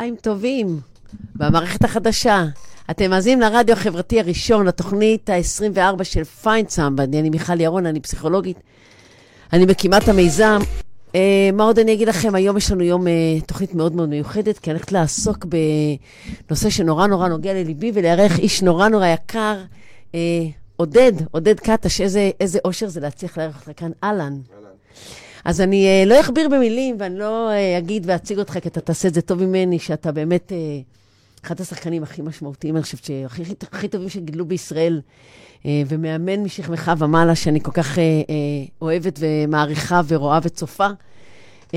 צהריים 0.00 0.16
טובים, 0.16 0.80
במערכת 1.34 1.84
החדשה. 1.84 2.44
אתם 2.90 3.10
מאזינים 3.10 3.40
לרדיו 3.40 3.76
החברתי 3.76 4.20
הראשון, 4.20 4.66
לתוכנית 4.66 5.30
ה-24 5.30 6.04
של 6.04 6.24
פיינדסאם. 6.24 7.00
אני 7.00 7.30
מיכל 7.30 7.60
ירון, 7.60 7.86
אני 7.86 8.00
פסיכולוגית. 8.00 8.56
אני 9.52 9.66
מקימת 9.66 10.08
המיזם. 10.08 10.58
אה, 11.14 11.50
מה 11.52 11.64
עוד 11.64 11.78
אני 11.78 11.92
אגיד 11.92 12.08
לכם? 12.08 12.34
היום 12.34 12.56
יש 12.56 12.70
לנו 12.70 12.82
יום 12.82 13.06
אה, 13.06 13.12
תוכנית 13.46 13.74
מאוד 13.74 13.94
מאוד 13.94 14.08
מיוחדת, 14.08 14.58
כי 14.58 14.70
אני 14.70 14.78
הולכת 14.78 14.92
לעסוק 14.92 15.46
בנושא 16.48 16.70
שנורא 16.70 17.06
נורא 17.06 17.28
נוגע 17.28 17.54
לליבי, 17.54 17.90
ולארח 17.94 18.38
איש 18.38 18.62
נורא 18.62 18.88
נורא 18.88 19.06
יקר, 19.06 19.56
אה, 20.14 20.20
עודד, 20.76 21.12
עודד 21.30 21.60
קטש, 21.60 22.00
איזה, 22.00 22.30
איזה 22.40 22.58
אושר 22.64 22.88
זה 22.88 23.00
להצליח 23.00 23.38
לארח 23.38 23.56
אותך 23.60 23.80
כאן. 23.80 23.90
אהלן. 24.04 24.38
אז 25.48 25.60
אני 25.60 26.04
uh, 26.04 26.08
לא 26.08 26.20
אכביר 26.20 26.48
במילים, 26.48 26.96
ואני 26.98 27.18
לא 27.18 27.50
uh, 27.50 27.78
אגיד 27.78 28.02
ואציג 28.06 28.38
אותך, 28.38 28.58
כי 28.62 28.68
אתה 28.68 28.80
תעשה 28.80 29.08
את 29.08 29.14
זה 29.14 29.22
טוב 29.22 29.42
ממני, 29.42 29.78
שאתה 29.78 30.12
באמת 30.12 30.52
uh, 30.52 31.44
אחד 31.44 31.60
השחקנים 31.60 32.02
הכי 32.02 32.22
משמעותיים, 32.22 32.76
אני 32.76 32.82
חושבת 32.82 33.04
שהכי 33.04 33.42
הכי 33.72 33.88
טובים 33.88 34.08
שגידלו 34.08 34.44
בישראל, 34.44 35.00
uh, 35.62 35.66
ומאמן 35.88 36.42
משכמך 36.42 36.92
ומעלה, 36.98 37.34
שאני 37.34 37.60
כל 37.60 37.70
כך 37.70 37.94
uh, 37.94 37.98
uh, 37.98 38.30
אוהבת 38.82 39.18
ומעריכה 39.22 40.00
ורואה 40.08 40.38
וצופה. 40.42 40.88
Uh, 41.68 41.74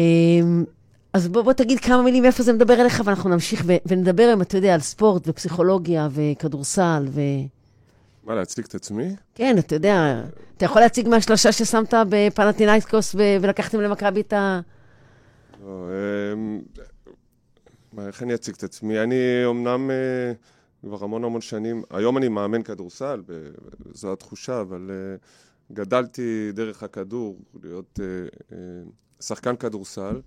אז 1.13 1.27
בוא, 1.27 1.41
בוא 1.41 1.53
תגיד 1.53 1.79
כמה 1.79 2.01
מילים 2.01 2.25
איפה 2.25 2.43
זה 2.43 2.53
מדבר 2.53 2.81
אליך, 2.81 3.01
ואנחנו 3.05 3.29
נמשיך 3.29 3.63
ונדבר 3.85 4.23
היום, 4.23 4.41
אתה 4.41 4.57
יודע, 4.57 4.73
על 4.73 4.79
ספורט 4.79 5.27
ופסיכולוגיה 5.27 6.07
וכדורסל 6.11 7.05
ו... 7.09 7.21
מה, 8.23 8.35
להציג 8.35 8.65
את 8.65 8.75
עצמי? 8.75 9.15
כן, 9.35 9.55
אתה 9.59 9.75
יודע, 9.75 10.23
אתה 10.57 10.65
יכול 10.65 10.81
להציג 10.81 11.07
מהשלושה 11.07 11.51
ששמת 11.51 11.93
בפנטינאיקוס 12.09 13.15
ולקחתם 13.15 13.81
למכבי 13.81 14.21
את 14.21 14.33
ה... 14.33 14.59
לא, 15.63 15.87
אמ, 16.33 16.61
מה, 17.93 18.07
איך 18.07 18.23
אני 18.23 18.35
אציג 18.35 18.55
את 18.55 18.63
עצמי? 18.63 18.99
אני 18.99 19.15
אמנם 19.49 19.91
אה, 19.91 20.33
כבר 20.81 21.03
המון 21.03 21.23
המון 21.23 21.41
שנים, 21.41 21.83
היום 21.89 22.17
אני 22.17 22.27
מאמן 22.27 22.63
כדורסל, 22.63 23.21
זו 23.93 24.13
התחושה, 24.13 24.61
אבל 24.61 24.91
אה, 24.91 25.15
גדלתי 25.73 26.51
דרך 26.53 26.83
הכדור 26.83 27.39
להיות 27.63 27.99
אה, 28.01 28.55
שחקן 29.19 29.55
כדורסל, 29.55 30.21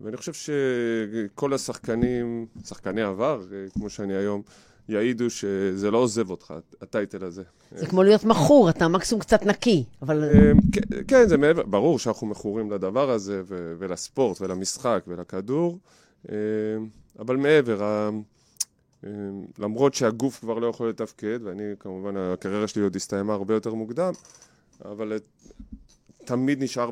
ואני 0.00 0.16
חושב 0.16 0.32
שכל 0.32 1.54
השחקנים, 1.54 2.46
שחקני 2.64 3.02
עבר, 3.02 3.42
כמו 3.72 3.90
שאני 3.90 4.14
היום, 4.14 4.42
יעידו 4.88 5.30
שזה 5.30 5.90
לא 5.90 5.98
עוזב 5.98 6.30
אותך, 6.30 6.54
הטייטל 6.80 7.24
הזה. 7.24 7.42
זה 7.76 7.86
כמו 7.86 8.02
להיות 8.02 8.24
מכור, 8.24 8.70
אתה 8.70 8.88
מקסימום 8.88 9.20
קצת 9.20 9.46
נקי, 9.46 9.84
אבל... 10.02 10.24
אמ, 10.24 10.58
כן, 11.08 11.28
זה 11.28 11.36
מעבר, 11.36 11.62
ברור 11.62 11.98
שאנחנו 11.98 12.26
מכורים 12.26 12.70
לדבר 12.70 13.10
הזה, 13.10 13.42
ולספורט, 13.78 14.40
ולמשחק, 14.40 15.04
ולכדור, 15.08 15.78
אמ, 16.28 16.34
אבל 17.18 17.36
מעבר, 17.36 18.08
אמ, 19.04 19.44
למרות 19.58 19.94
שהגוף 19.94 20.40
כבר 20.40 20.58
לא 20.58 20.66
יכול 20.66 20.88
לתפקד, 20.88 21.38
ואני 21.42 21.62
כמובן, 21.80 22.16
הקריירה 22.16 22.68
שלי 22.68 22.82
עוד 22.82 22.96
הסתיימה 22.96 23.32
הרבה 23.34 23.54
יותר 23.54 23.74
מוקדם, 23.74 24.12
אבל 24.84 25.18
תמיד 26.24 26.62
נשאר 26.62 26.90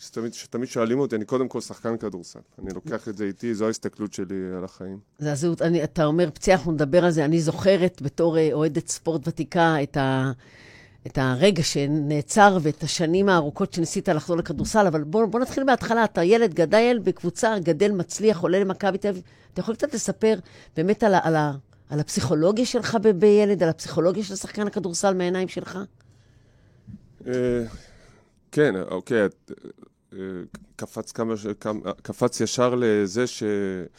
ב... 0.00 0.28
תמיד 0.50 0.68
שואלים 0.68 0.98
אותי, 0.98 1.16
אני 1.16 1.24
קודם 1.24 1.48
כל 1.48 1.60
שחקן 1.60 1.96
כדורסל. 1.96 2.38
אני 2.62 2.74
לוקח 2.74 3.08
את 3.08 3.16
זה 3.16 3.24
איתי, 3.24 3.54
זו 3.54 3.66
ההסתכלות 3.66 4.12
שלי 4.12 4.52
על 4.56 4.64
החיים. 4.64 4.98
זה 5.18 5.32
הזהות, 5.32 5.62
אני, 5.62 5.84
אתה 5.84 6.04
אומר 6.04 6.30
פציעה, 6.30 6.56
אנחנו 6.56 6.72
נדבר 6.72 7.04
על 7.04 7.10
זה. 7.10 7.24
אני 7.24 7.40
זוכרת 7.40 8.02
בתור 8.02 8.38
אה, 8.38 8.48
אוהדת 8.52 8.88
ספורט 8.88 9.28
ותיקה 9.28 9.82
את, 9.82 9.96
ה, 9.96 10.32
את 11.06 11.18
הרגע 11.18 11.62
שנעצר 11.62 12.58
ואת 12.62 12.82
השנים 12.82 13.28
הארוכות 13.28 13.72
שניסית 13.72 14.08
לחזור 14.08 14.36
לכדורסל, 14.36 14.86
אבל 14.86 15.04
בוא, 15.04 15.26
בוא 15.26 15.40
נתחיל 15.40 15.64
מההתחלה. 15.64 16.04
אתה 16.04 16.24
ילד, 16.24 16.54
גדל 16.54 16.98
בקבוצה, 17.04 17.58
גדל, 17.58 17.92
מצליח, 17.92 18.40
עולה 18.40 18.60
למכבי 18.60 18.98
תל 18.98 19.08
אביב. 19.08 19.22
אתה 19.52 19.60
יכול 19.60 19.74
קצת 19.74 19.94
לספר 19.94 20.38
באמת 20.76 21.02
על, 21.02 21.14
על, 21.14 21.36
על, 21.36 21.52
על 21.90 22.00
הפסיכולוגיה 22.00 22.66
שלך 22.66 22.96
בילד, 23.18 23.62
על 23.62 23.68
הפסיכולוגיה 23.68 24.24
של 24.24 24.36
שחקן 24.36 24.66
הכדורסל 24.66 25.14
מהעיניים 25.14 25.48
שלך? 25.48 25.78
אה, 27.26 27.64
כן, 28.52 28.74
אוקיי, 28.76 29.26
קפץ 30.76 31.12
כמה 31.12 31.36
ש... 31.36 31.46
קפץ 32.02 32.40
ישר 32.40 32.74
לזה 32.78 33.26
ש... 33.26 33.42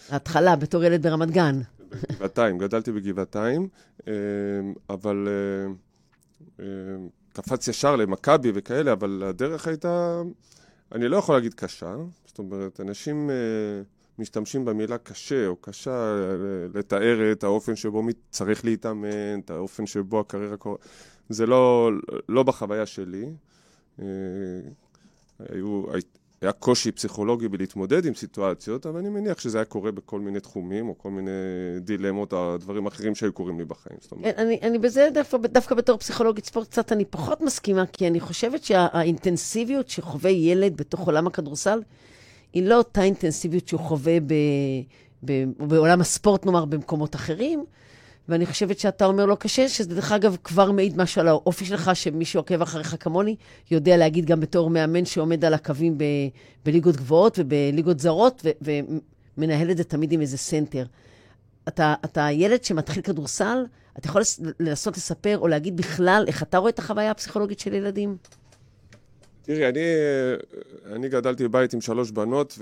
ההתחלה, 0.09 0.55
בתור 0.55 0.83
ילד 0.83 1.03
ברמת 1.03 1.31
גן. 1.31 1.61
בגבעתיים, 1.91 2.57
גדלתי 2.57 2.91
בגבעתיים, 2.91 3.67
אמ, 4.07 4.13
אבל 4.89 5.27
אמ, 6.59 6.65
קפץ 7.33 7.67
ישר 7.67 7.95
למכבי 7.95 8.51
וכאלה, 8.55 8.91
אבל 8.93 9.23
הדרך 9.25 9.67
הייתה, 9.67 10.21
אני 10.91 11.07
לא 11.07 11.17
יכול 11.17 11.35
להגיד 11.35 11.53
קשה, 11.53 11.95
זאת 12.25 12.39
אומרת, 12.39 12.79
אנשים 12.79 13.29
משתמשים 14.19 14.65
במילה 14.65 14.97
קשה 14.97 15.47
או 15.47 15.55
קשה 15.55 16.15
לתאר 16.73 17.31
את 17.31 17.43
האופן 17.43 17.75
שבו 17.75 18.03
צריך 18.29 18.65
להתאמן, 18.65 19.39
את 19.45 19.49
האופן 19.49 19.85
שבו 19.85 20.19
הקריירה 20.19 20.57
קורית, 20.57 20.81
זה 21.29 21.45
לא, 21.45 21.91
לא 22.29 22.43
בחוויה 22.43 22.85
שלי. 22.85 23.25
היו, 25.49 25.83
היה 26.41 26.51
קושי 26.51 26.91
פסיכולוגי 26.91 27.47
בלהתמודד 27.47 28.05
עם 28.05 28.13
סיטואציות, 28.13 28.85
אבל 28.85 28.99
אני 28.99 29.09
מניח 29.09 29.39
שזה 29.39 29.57
היה 29.57 29.65
קורה 29.65 29.91
בכל 29.91 30.19
מיני 30.19 30.39
תחומים, 30.39 30.89
או 30.89 30.97
כל 30.97 31.11
מיני 31.11 31.31
דילמות, 31.79 32.33
או 32.33 32.57
דברים 32.57 32.85
אחרים 32.85 33.15
שהיו 33.15 33.33
קורים 33.33 33.59
לי 33.59 33.65
בחיים. 33.65 33.97
זאת 34.01 34.11
אומרת. 34.11 34.39
אני, 34.39 34.59
אני 34.61 34.79
בזה 34.79 35.09
דווקא, 35.13 35.37
דווקא 35.37 35.75
בתור 35.75 35.97
פסיכולוגית 35.97 36.45
ספורט 36.45 36.67
קצת 36.67 36.91
אני 36.91 37.05
פחות 37.05 37.41
מסכימה, 37.41 37.85
כי 37.85 38.07
אני 38.07 38.19
חושבת 38.19 38.63
שהאינטנסיביות 38.63 39.89
שחווה 39.89 40.31
ילד 40.31 40.77
בתוך 40.77 40.99
עולם 40.99 41.27
הכדורסל, 41.27 41.81
היא 42.53 42.63
לא 42.63 42.77
אותה 42.77 43.03
אינטנסיביות 43.03 43.67
שהוא 43.67 43.79
חווה 43.79 44.19
ב, 44.19 44.33
ב, 45.25 45.43
בעולם 45.67 46.01
הספורט, 46.01 46.45
נאמר, 46.45 46.65
במקומות 46.65 47.15
אחרים. 47.15 47.65
ואני 48.29 48.45
חושבת 48.45 48.79
שאתה 48.79 49.05
אומר 49.05 49.25
לא 49.25 49.35
קשה, 49.35 49.69
שזה 49.69 49.95
דרך 49.95 50.11
אגב 50.11 50.37
כבר 50.43 50.71
מעיד 50.71 50.97
משהו 50.97 51.21
על 51.21 51.27
האופי 51.27 51.65
שלך, 51.65 51.91
שמי 51.93 52.25
שעוקב 52.25 52.61
אחריך 52.61 52.95
כמוני, 52.99 53.35
יודע 53.71 53.97
להגיד 53.97 54.25
גם 54.25 54.39
בתור 54.39 54.69
מאמן 54.69 55.05
שעומד 55.05 55.45
על 55.45 55.53
הקווים 55.53 55.97
ב- 55.97 56.03
בליגות 56.65 56.95
גבוהות 56.95 57.39
ובליגות 57.39 57.99
זרות, 57.99 58.45
ו- 58.45 58.69
ומנהל 59.37 59.71
את 59.71 59.77
זה 59.77 59.83
תמיד 59.83 60.11
עם 60.11 60.21
איזה 60.21 60.37
center. 60.37 60.85
אתה, 61.67 61.93
אתה 62.05 62.27
ילד 62.31 62.63
שמתחיל 62.63 63.03
כדורסל, 63.03 63.65
אתה 63.97 64.07
יכול 64.07 64.21
לנסות 64.59 64.97
לספר 64.97 65.37
או 65.37 65.47
להגיד 65.47 65.77
בכלל 65.77 66.23
איך 66.27 66.43
אתה 66.43 66.57
רואה 66.57 66.69
את 66.69 66.79
החוויה 66.79 67.11
הפסיכולוגית 67.11 67.59
של 67.59 67.73
ילדים? 67.73 68.17
תראי, 69.53 69.69
אני, 69.69 69.79
אני 70.95 71.09
גדלתי 71.09 71.43
בבית 71.47 71.73
עם 71.73 71.81
שלוש 71.81 72.11
בנות 72.11 72.57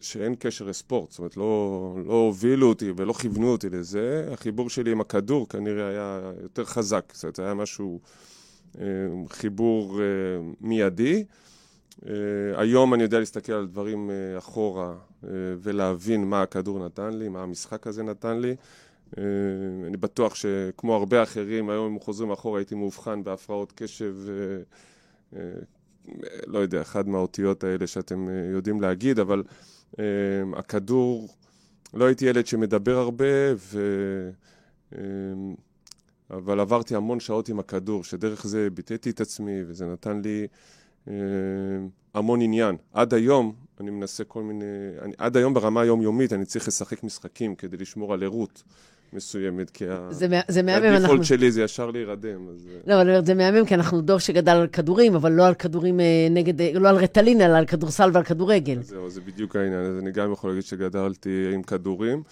שאין 0.00 0.34
קשר 0.38 0.64
לספורט, 0.64 1.10
זאת 1.10 1.18
אומרת, 1.18 1.36
לא, 1.36 1.96
לא 2.06 2.12
הובילו 2.12 2.68
אותי 2.68 2.92
ולא 2.96 3.12
כיוונו 3.12 3.52
אותי 3.52 3.70
לזה. 3.70 4.28
החיבור 4.32 4.70
שלי 4.70 4.92
עם 4.92 5.00
הכדור 5.00 5.48
כנראה 5.48 5.88
היה 5.88 6.32
יותר 6.42 6.64
חזק, 6.64 7.12
זאת 7.14 7.24
אומרת, 7.24 7.38
היה 7.38 7.54
משהו, 7.54 8.00
אה, 8.80 8.84
חיבור 9.28 10.00
אה, 10.00 10.04
מיידי. 10.60 11.24
אה, 12.06 12.12
היום 12.56 12.94
אני 12.94 13.02
יודע 13.02 13.18
להסתכל 13.18 13.52
על 13.52 13.66
דברים 13.66 14.10
אחורה 14.38 14.94
ולהבין 15.62 16.24
מה 16.24 16.42
הכדור 16.42 16.84
נתן 16.84 17.12
לי, 17.12 17.28
מה 17.28 17.42
המשחק 17.42 17.86
הזה 17.86 18.02
נתן 18.02 18.38
לי. 18.38 18.56
אני 19.86 19.96
בטוח 19.96 20.34
שכמו 20.34 20.94
הרבה 20.94 21.22
אחרים, 21.22 21.70
היום 21.70 21.92
אם 21.92 22.00
חוזרים 22.00 22.30
אחורה 22.30 22.60
הייתי 22.60 22.74
מאובחן 22.74 23.24
בהפרעות 23.24 23.72
קשב 23.76 24.14
לא 26.46 26.58
יודע, 26.58 26.80
אחד 26.80 27.08
מהאותיות 27.08 27.64
האלה 27.64 27.86
שאתם 27.86 28.28
אה, 28.28 28.34
יודעים 28.52 28.80
להגיד, 28.80 29.18
אבל 29.18 29.42
uh, 29.92 29.98
הכדור, 30.56 31.28
לא 31.94 32.04
הייתי 32.04 32.24
ילד 32.24 32.46
שמדבר 32.46 32.98
הרבה, 32.98 33.54
ו... 33.56 33.80
Uh, 34.92 34.96
אבל 36.30 36.60
עברתי 36.60 36.94
המון 36.94 37.20
שעות 37.20 37.48
עם 37.48 37.58
הכדור, 37.58 38.04
שדרך 38.04 38.46
זה 38.46 38.70
ביטאתי 38.70 39.10
את 39.10 39.20
עצמי, 39.20 39.60
וזה 39.66 39.86
נתן 39.86 40.20
לי 40.22 40.46
uh, 41.06 41.10
המון 42.14 42.40
עניין. 42.40 42.76
עד 42.92 43.14
היום 43.14 43.54
אני 43.80 43.90
מנסה 43.90 44.24
כל 44.24 44.42
מיני... 44.42 44.64
אני, 45.02 45.12
עד 45.18 45.36
היום 45.36 45.54
ברמה 45.54 45.80
היומיומית 45.80 46.32
אני 46.32 46.44
צריך 46.44 46.68
לשחק 46.68 47.04
משחקים 47.04 47.54
כדי 47.54 47.76
לשמור 47.76 48.14
על 48.14 48.22
ערות. 48.22 48.62
מסוימת, 49.12 49.70
כי 49.70 49.84
זה, 50.10 50.26
זה 50.48 50.62
מהמם, 50.62 50.84
הדיפולט 50.84 51.10
אנחנו... 51.10 51.24
שלי 51.24 51.50
זה 51.50 51.62
ישר 51.62 51.90
להירדם. 51.90 52.48
אז... 52.48 52.68
לא, 52.86 52.94
אבל 52.94 53.00
אני 53.00 53.10
אומרת, 53.10 53.26
זה 53.26 53.34
מהמם, 53.34 53.66
כי 53.66 53.74
אנחנו 53.74 54.00
דור 54.00 54.18
שגדל 54.18 54.52
על 54.52 54.66
כדורים, 54.66 55.14
אבל 55.14 55.32
לא 55.32 55.46
על 55.46 55.54
כדורים 55.54 56.00
אה, 56.00 56.28
נגד, 56.30 56.60
אה, 56.60 56.70
לא 56.74 56.88
על 56.88 56.96
רטלין, 56.96 57.40
אלא 57.40 57.56
על 57.56 57.66
כדורסל 57.66 58.10
ועל 58.12 58.24
כדורגל. 58.24 58.82
זהו, 58.82 59.10
זה 59.10 59.20
בדיוק 59.20 59.56
העניין. 59.56 59.80
אז 59.80 59.98
אני 59.98 60.12
גם 60.12 60.32
יכול 60.32 60.50
להגיד 60.50 60.64
שגדלתי 60.64 61.50
עם 61.54 61.62
כדורים, 61.62 62.22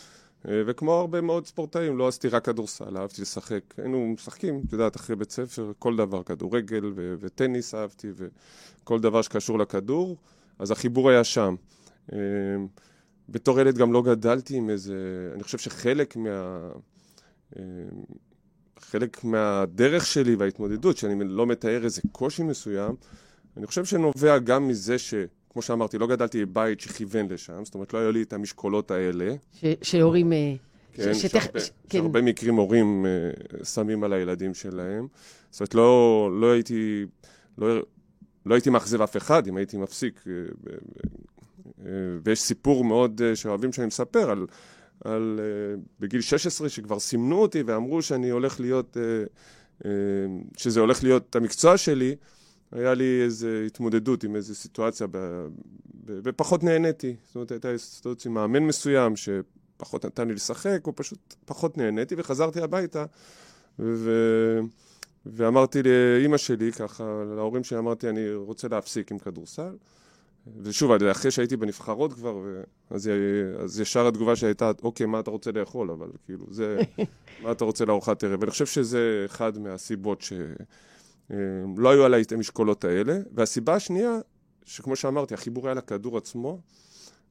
אה, 0.49 0.63
וכמו 0.67 0.93
הרבה 0.93 1.21
מאוד 1.21 1.47
ספורטאים, 1.47 1.99
לא 1.99 2.09
עשיתי 2.09 2.29
רק 2.29 2.45
כדורסל, 2.45 2.97
אהבתי 2.97 3.23
לשחק. 3.23 3.61
היינו 3.79 4.07
משחקים, 4.07 4.63
את 4.67 4.73
יודעת, 4.73 4.97
אחרי 4.97 5.17
בית 5.17 5.31
ספר, 5.31 5.73
כל 5.79 5.97
דבר, 5.97 6.23
כדורגל 6.23 6.93
ו- 6.97 7.15
וטניס 7.21 7.75
אהבתי, 7.75 8.09
וכל 8.17 9.01
דבר 9.01 9.23
שקשור 9.23 9.59
לכדור, 9.59 10.17
אז 10.59 10.71
החיבור 10.71 11.11
היה 11.11 11.25
שם. 11.25 11.55
בתור 13.29 13.61
ילד 13.61 13.79
גם 13.79 13.93
לא 13.93 14.03
גדלתי 14.03 14.57
עם 14.57 14.71
איזה... 14.71 14.95
אני 15.35 15.43
חושב 15.43 15.59
שחלק 15.59 16.17
מה... 16.17 16.71
אה, 17.59 17.63
חלק 18.81 19.25
מהדרך 19.25 20.07
שלי 20.07 20.35
וההתמודדות, 20.35 20.97
שאני 20.97 21.25
לא 21.25 21.47
מתאר 21.47 21.85
איזה 21.85 22.01
קושי 22.13 22.43
מסוים, 22.43 22.95
אני 23.57 23.67
חושב 23.67 23.85
שנובע 23.85 24.39
גם 24.39 24.69
מזה 24.69 24.99
ש... 24.99 25.15
כמו 25.51 25.63
שאמרתי, 25.63 25.99
לא 25.99 26.07
גדלתי 26.07 26.45
בבית 26.45 26.81
שכיוון 26.81 27.29
לשם, 27.29 27.65
זאת 27.65 27.75
אומרת, 27.75 27.95
לא 27.95 27.99
היו 27.99 28.13
לי 28.13 28.23
את 28.23 28.33
המשקולות 28.33 28.91
האלה. 28.91 29.35
ש- 29.53 29.65
שהורים... 29.83 30.33
אה, 30.33 30.55
כן, 30.93 31.15
ש- 31.15 31.27
שהרבה, 31.27 31.61
ש- 31.61 31.71
כן. 31.89 31.99
שהרבה 31.99 32.23
מקרים 32.23 32.55
הורים 32.55 33.07
אה, 33.07 33.65
שמים 33.65 34.05
על 34.05 34.13
הילדים 34.13 34.55
שלהם. 34.55 35.07
זאת 35.51 35.61
אומרת, 35.61 35.75
לא, 35.75 36.31
לא 36.41 36.53
הייתי, 36.53 37.05
לא, 37.59 37.83
לא 38.47 38.55
הייתי 38.55 38.71
מאכזב 38.71 39.03
אף 39.03 39.17
אחד 39.17 39.47
אם 39.47 39.57
הייתי 39.57 39.77
מפסיק. 39.77 40.25
אה, 41.87 41.91
ויש 42.25 42.43
סיפור 42.43 42.85
מאוד 42.85 43.23
אה, 43.25 43.37
שאוהבים 43.37 43.73
שאני 43.73 43.87
מספר 43.87 44.31
על, 44.31 44.47
על 45.05 45.41
אה, 45.43 45.81
בגיל 46.01 46.21
16 46.21 46.69
שכבר 46.69 46.99
סימנו 46.99 47.39
אותי 47.39 47.63
ואמרו 47.63 48.03
שאני 48.03 48.31
הולך 48.31 48.61
להיות, 48.61 48.97
שזה 50.57 50.81
הולך 50.81 51.03
להיות 51.03 51.37
המקצוע 51.37 51.77
שלי. 51.77 52.17
היה 52.73 52.95
לי 52.95 53.23
איזו 53.23 53.49
התמודדות 53.49 54.25
עם 54.25 54.37
איזו 54.37 54.55
סיטואציה, 54.55 55.07
ופחות 56.07 56.65
נהניתי. 56.65 57.17
זאת 57.27 57.35
אומרת, 57.35 57.51
הייתה 57.51 57.69
סיטואציה 57.79 58.29
עם 58.29 58.35
מאמן 58.35 58.63
מסוים, 58.63 59.15
שפחות 59.17 60.07
נתן 60.07 60.29
לי 60.29 60.35
לשחק, 60.35 60.87
או 60.87 60.97
פשוט 60.97 61.35
פחות 61.45 61.79
נהניתי, 61.79 62.15
וחזרתי 62.19 62.61
הביתה, 62.61 63.05
ו, 63.79 64.11
ואמרתי 65.27 65.81
לאימא 65.83 66.37
שלי, 66.37 66.73
ככה, 66.73 67.05
להורים 67.37 67.65
שלי, 67.65 67.79
אמרתי, 67.79 68.09
אני 68.09 68.35
רוצה 68.35 68.69
להפסיק 68.69 69.13
עם 69.13 69.19
כדורסל. 69.19 69.77
ושוב, 70.63 70.93
אחרי 70.93 71.31
שהייתי 71.31 71.57
בנבחרות 71.57 72.13
כבר. 72.13 72.37
אז, 72.91 73.11
אז 73.59 73.81
ישר 73.81 74.07
התגובה 74.07 74.37
שהייתה, 74.37 74.71
אוקיי, 74.83 75.07
מה 75.07 75.21
אתה 75.21 75.31
רוצה 75.31 75.53
לאכול? 75.53 75.91
אבל 75.91 76.09
כאילו, 76.25 76.47
זה, 76.51 76.79
מה 77.43 77.53
אתה 77.53 77.65
רוצה 77.65 77.85
לארוחת 77.85 78.25
ערב? 78.25 78.41
ואני 78.41 78.51
חושב 78.51 78.67
שזה 78.67 79.23
אחד 79.27 79.59
מהסיבות 79.59 80.23
ש... 80.23 80.33
אה, 81.31 81.37
לא 81.77 81.91
היו 81.91 82.05
עליי 82.05 82.23
את 82.23 82.33
המשקולות 82.33 82.85
האלה. 82.85 83.19
והסיבה 83.33 83.75
השנייה, 83.75 84.19
שכמו 84.65 84.97
שאמרתי, 84.97 85.35
החיבור 85.35 85.67
היה 85.67 85.75
לכדור 85.75 86.17
עצמו. 86.19 86.61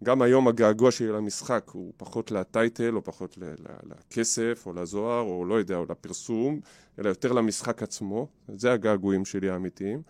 גם 0.03 0.21
היום 0.21 0.47
הגעגוע 0.47 0.91
שלי 0.91 1.07
למשחק 1.07 1.69
הוא 1.73 1.93
פחות 1.97 2.31
לטייטל, 2.31 2.95
או 2.95 3.03
פחות 3.03 3.37
לכסף, 3.83 4.63
או 4.65 4.73
לזוהר, 4.73 5.21
או 5.21 5.45
לא 5.45 5.55
יודע, 5.55 5.77
או 5.77 5.85
לפרסום, 5.89 6.59
אלא 6.99 7.09
יותר 7.09 7.31
למשחק 7.31 7.83
עצמו. 7.83 8.27
זה 8.55 8.71
הגעגועים 8.73 9.25
שלי 9.25 9.49
האמיתיים. 9.49 10.01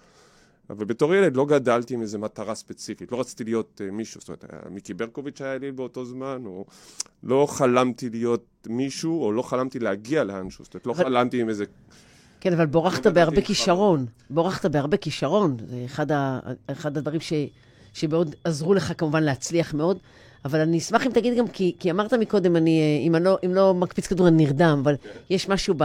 אבל 0.70 0.86
בתור 0.86 1.16
ילד 1.16 1.38
לא 1.38 1.46
גדלתי 1.46 1.94
עם 1.94 2.02
איזו 2.02 2.20
מטרה 2.20 2.56
ספציפית, 2.56 3.12
לא 3.12 3.20
רציתי 3.20 3.44
להיות 3.44 3.82
uh, 3.84 3.92
מישהו, 3.92 4.22
זאת 4.22 4.30
אומרת, 4.30 4.46
היה 4.50 4.62
מיקי 4.70 4.94
ברקוביץ' 4.94 5.42
היה 5.42 5.58
לי 5.58 5.72
באותו 5.72 6.06
זמן, 6.06 6.42
או 6.46 6.66
לא 7.24 7.48
חלמתי 7.50 8.10
להיות 8.10 8.46
מישהו, 8.68 9.24
או 9.24 9.32
לא 9.32 9.42
חלמתי 9.42 9.80
להגיע 9.80 10.24
לאנשהו, 10.24 10.64
זאת 10.64 10.74
אומרת, 10.74 10.86
לא 10.88 10.92
אבל- 10.92 11.04
חלמתי 11.04 11.42
עם 11.42 11.50
איזה 11.50 11.66
כן, 12.40 12.54
אבל 12.54 12.66
בורחת 12.66 13.06
לא 13.06 13.12
בהרבה 13.12 13.42
כישרון. 13.42 14.06
בורחת 14.30 14.66
בהרבה 14.66 14.98
כישרון. 14.98 15.58
זה 15.70 15.82
אחד, 15.86 16.12
ה, 16.12 16.40
אחד 16.68 16.98
הדברים 16.98 17.20
ש, 17.20 17.34
שמאוד 17.94 18.36
עזרו 18.44 18.74
לך 18.74 18.94
כמובן 18.98 19.24
להצליח 19.24 19.74
מאוד. 19.74 19.98
אבל 20.46 20.60
אני 20.60 20.78
אשמח 20.78 21.06
אם 21.06 21.12
תגיד 21.12 21.38
גם, 21.38 21.48
כי, 21.48 21.76
כי 21.80 21.92
אמרת 21.92 22.14
מקודם, 22.14 22.56
אני, 22.56 22.80
אה, 22.82 23.08
אם, 23.08 23.16
אני 23.16 23.24
לא, 23.24 23.38
אם 23.46 23.54
לא 23.54 23.74
מקפיץ 23.74 24.08
כדור 24.08 24.28
אני 24.28 24.46
נרדם, 24.46 24.80
אבל 24.84 24.96
יש 25.30 25.50
משהו 25.50 25.74
ב... 25.78 25.84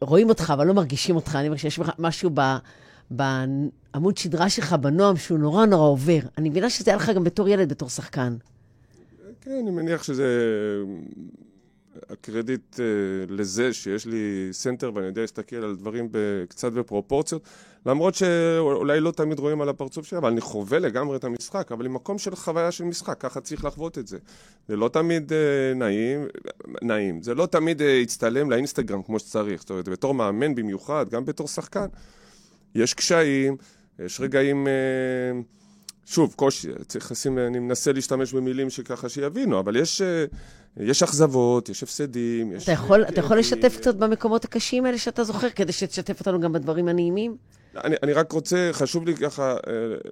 רואים 0.00 0.28
אותך, 0.28 0.52
אבל 0.56 0.66
לא 0.66 0.74
מרגישים 0.74 1.16
אותך. 1.16 1.36
אני 1.36 1.46
אומר 1.46 1.56
שיש 1.56 1.80
משהו 1.98 2.30
ב... 2.34 2.40
בעמוד 3.10 4.16
שדרה 4.16 4.48
שלך, 4.48 4.72
בנועם, 4.72 5.16
שהוא 5.16 5.38
נורא 5.38 5.66
נורא 5.66 5.88
עובר. 5.88 6.18
אני 6.38 6.48
מבינה 6.48 6.70
שזה 6.70 6.90
היה 6.90 6.96
לך 6.96 7.10
גם 7.10 7.24
בתור 7.24 7.48
ילד, 7.48 7.68
בתור 7.68 7.88
שחקן. 7.88 8.36
כן, 9.40 9.58
אני 9.62 9.70
מניח 9.70 10.02
שזה... 10.02 10.26
הקרדיט 12.10 12.80
אה, 12.80 12.84
לזה 13.28 13.72
שיש 13.72 14.06
לי 14.06 14.48
center 14.52 14.90
ואני 14.94 15.06
יודע 15.06 15.20
להסתכל 15.20 15.56
על 15.56 15.76
דברים 15.76 16.08
קצת 16.48 16.72
בפרופורציות, 16.72 17.42
למרות 17.86 18.14
שאולי 18.14 19.00
לא 19.00 19.10
תמיד 19.10 19.38
רואים 19.38 19.60
על 19.60 19.68
הפרצוף 19.68 20.06
שלי, 20.06 20.18
אבל 20.18 20.28
אני 20.28 20.40
חווה 20.40 20.78
לגמרי 20.78 21.16
את 21.16 21.24
המשחק, 21.24 21.72
אבל 21.72 21.86
עם 21.86 21.94
מקום 21.94 22.18
של 22.18 22.36
חוויה 22.36 22.70
של 22.70 22.84
משחק, 22.84 23.20
ככה 23.20 23.40
צריך 23.40 23.64
לחוות 23.64 23.98
את 23.98 24.06
זה. 24.06 24.18
זה 24.68 24.76
לא 24.76 24.88
תמיד 24.88 25.32
אה, 25.32 25.74
נעים, 25.74 26.26
נעים, 26.82 27.22
זה 27.22 27.34
לא 27.34 27.46
תמיד 27.46 27.82
אה, 27.82 27.86
יצטלם 27.86 28.50
לאינסטגרם 28.50 29.02
כמו 29.02 29.18
שצריך, 29.18 29.60
זאת 29.60 29.70
אומרת, 29.70 29.88
בתור 29.88 30.14
מאמן 30.14 30.54
במיוחד, 30.54 31.08
גם 31.10 31.24
בתור 31.24 31.48
שחקן, 31.48 31.86
יש 32.74 32.94
קשיים, 32.94 33.56
יש 33.98 34.20
רגעים... 34.20 34.66
אה, 34.66 34.72
שוב, 36.06 36.34
קושי, 36.36 36.68
צריך 36.86 37.12
לשים, 37.12 37.38
אני 37.38 37.58
מנסה 37.58 37.92
להשתמש 37.92 38.32
במילים 38.32 38.70
שככה 38.70 39.08
שיבינו, 39.08 39.60
אבל 39.60 39.76
יש, 39.76 40.02
אה, 40.02 40.24
יש 40.76 41.02
אכזבות, 41.02 41.68
יש 41.68 41.82
הפסדים, 41.82 42.52
יש... 42.52 42.62
אתה 42.62 42.72
יכול, 42.72 43.04
אתה 43.04 43.20
יכול. 43.20 43.38
לשתף 43.38 43.76
קצת 43.76 43.94
במקומות 43.94 44.44
הקשים 44.44 44.86
האלה 44.86 44.98
שאתה 44.98 45.24
זוכר, 45.24 45.50
כדי 45.50 45.72
שתשתף 45.72 46.20
אותנו 46.20 46.40
גם 46.40 46.52
בדברים 46.52 46.88
הנעימים? 46.88 47.36
אני, 47.84 47.96
אני 48.02 48.12
רק 48.12 48.32
רוצה, 48.32 48.68
חשוב 48.72 49.06
לי 49.06 49.16
ככה 49.16 49.52
אה, 49.52 49.56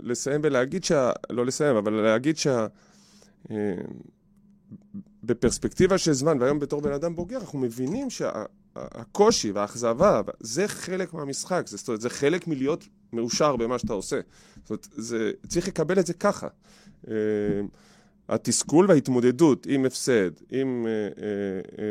לסיים 0.00 0.40
ולהגיד 0.44 0.84
שה... 0.84 1.10
לא 1.30 1.46
לסיים, 1.46 1.76
אבל 1.76 1.92
להגיד 1.92 2.36
שה... 2.36 2.66
בפרספקטיבה 5.22 5.98
של 5.98 6.12
זמן, 6.12 6.36
והיום 6.40 6.58
בתור 6.58 6.80
בן 6.80 6.92
אדם 6.92 7.16
בוגר, 7.16 7.36
אנחנו 7.36 7.58
מבינים 7.58 8.10
שהקושי 8.74 9.52
והאכזבה, 9.52 10.20
זה 10.40 10.68
חלק 10.68 11.14
מהמשחק, 11.14 11.62
זאת 11.66 11.88
אומרת, 11.88 12.00
זה 12.00 12.10
חלק 12.10 12.48
מלהיות 12.48 12.84
מאושר 13.12 13.56
במה 13.56 13.78
שאתה 13.78 13.92
עושה. 13.92 14.20
זאת 14.62 14.70
אומרת, 14.70 14.88
זה, 14.92 15.30
צריך 15.48 15.68
לקבל 15.68 15.98
את 15.98 16.06
זה 16.06 16.14
ככה. 16.14 16.48
אה, 17.08 17.14
התסכול 18.28 18.86
וההתמודדות 18.88 19.66
עם 19.70 19.84
הפסד, 19.84 20.30
עם 20.50 20.86
אה, 20.86 20.92
אה, 20.92 21.84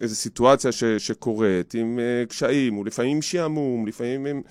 איזו 0.00 0.16
סיטואציה 0.16 0.72
ש, 0.72 0.84
שקורית, 0.84 1.74
עם 1.74 1.98
קשיים, 2.28 2.78
ולפעמים 2.78 3.22
שעמום, 3.22 3.86
לפעמים 3.86 4.26
הם... 4.26 4.42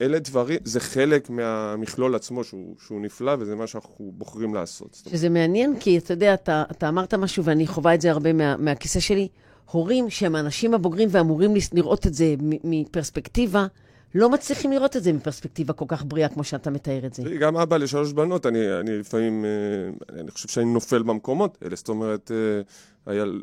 אלה 0.00 0.18
דברים, 0.18 0.58
זה 0.64 0.80
חלק 0.80 1.30
מהמכלול 1.30 2.14
עצמו 2.14 2.44
שהוא, 2.44 2.76
שהוא 2.86 3.00
נפלא, 3.00 3.36
וזה 3.38 3.54
מה 3.54 3.66
שאנחנו 3.66 4.12
בוחרים 4.14 4.54
לעשות. 4.54 5.02
שזה 5.10 5.28
מעניין, 5.28 5.80
כי 5.80 5.98
אתה 5.98 6.12
יודע, 6.12 6.34
אתה, 6.34 6.64
אתה 6.70 6.88
אמרת 6.88 7.14
משהו, 7.14 7.44
ואני 7.44 7.66
חווה 7.66 7.94
את 7.94 8.00
זה 8.00 8.10
הרבה 8.10 8.32
מה, 8.32 8.56
מהכיסא 8.56 9.00
שלי. 9.00 9.28
הורים 9.70 10.10
שהם 10.10 10.34
האנשים 10.34 10.74
הבוגרים 10.74 11.08
ואמורים 11.12 11.54
לראות 11.72 12.06
את 12.06 12.14
זה 12.14 12.34
מפרספקטיבה, 12.40 13.66
לא 14.14 14.30
מצליחים 14.30 14.72
לראות 14.72 14.96
את 14.96 15.02
זה 15.02 15.12
מפרספקטיבה 15.12 15.72
כל 15.72 15.84
כך 15.88 16.04
בריאה 16.04 16.28
כמו 16.28 16.44
שאתה 16.44 16.70
מתאר 16.70 17.06
את 17.06 17.14
זה. 17.14 17.22
גם 17.40 17.56
אבא 17.56 17.76
לשלוש 17.76 18.12
בנות, 18.12 18.46
אני, 18.46 18.80
אני 18.80 18.98
לפעמים, 18.98 19.44
אה, 19.44 20.20
אני 20.20 20.30
חושב 20.30 20.48
שאני 20.48 20.66
נופל 20.66 21.02
במקומות 21.02 21.58
האלה, 21.62 21.76
זאת 21.76 21.88
אומרת, 21.88 22.30
אה, 22.30 23.12
היל, 23.12 23.42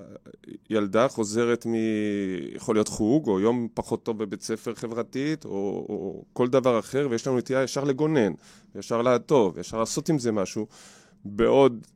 אה, 0.00 0.04
ילדה 0.70 1.08
חוזרת 1.08 1.66
מ... 1.66 1.74
יכול 2.54 2.76
להיות 2.76 2.88
חוג, 2.88 3.28
או 3.28 3.40
יום 3.40 3.68
פחות 3.74 4.02
טוב 4.02 4.18
בבית 4.18 4.42
ספר 4.42 4.74
חברתית, 4.74 5.44
או, 5.44 5.50
או 5.88 6.24
כל 6.32 6.48
דבר 6.48 6.78
אחר, 6.78 7.08
ויש 7.10 7.26
לנו 7.26 7.38
נטייה 7.38 7.62
ישר 7.62 7.84
לגונן, 7.84 8.32
ישר 8.74 9.02
לעטוב, 9.02 9.58
ישר 9.58 9.78
לעשות 9.78 10.08
עם 10.08 10.18
זה 10.18 10.32
משהו, 10.32 10.66
בעוד, 11.24 11.86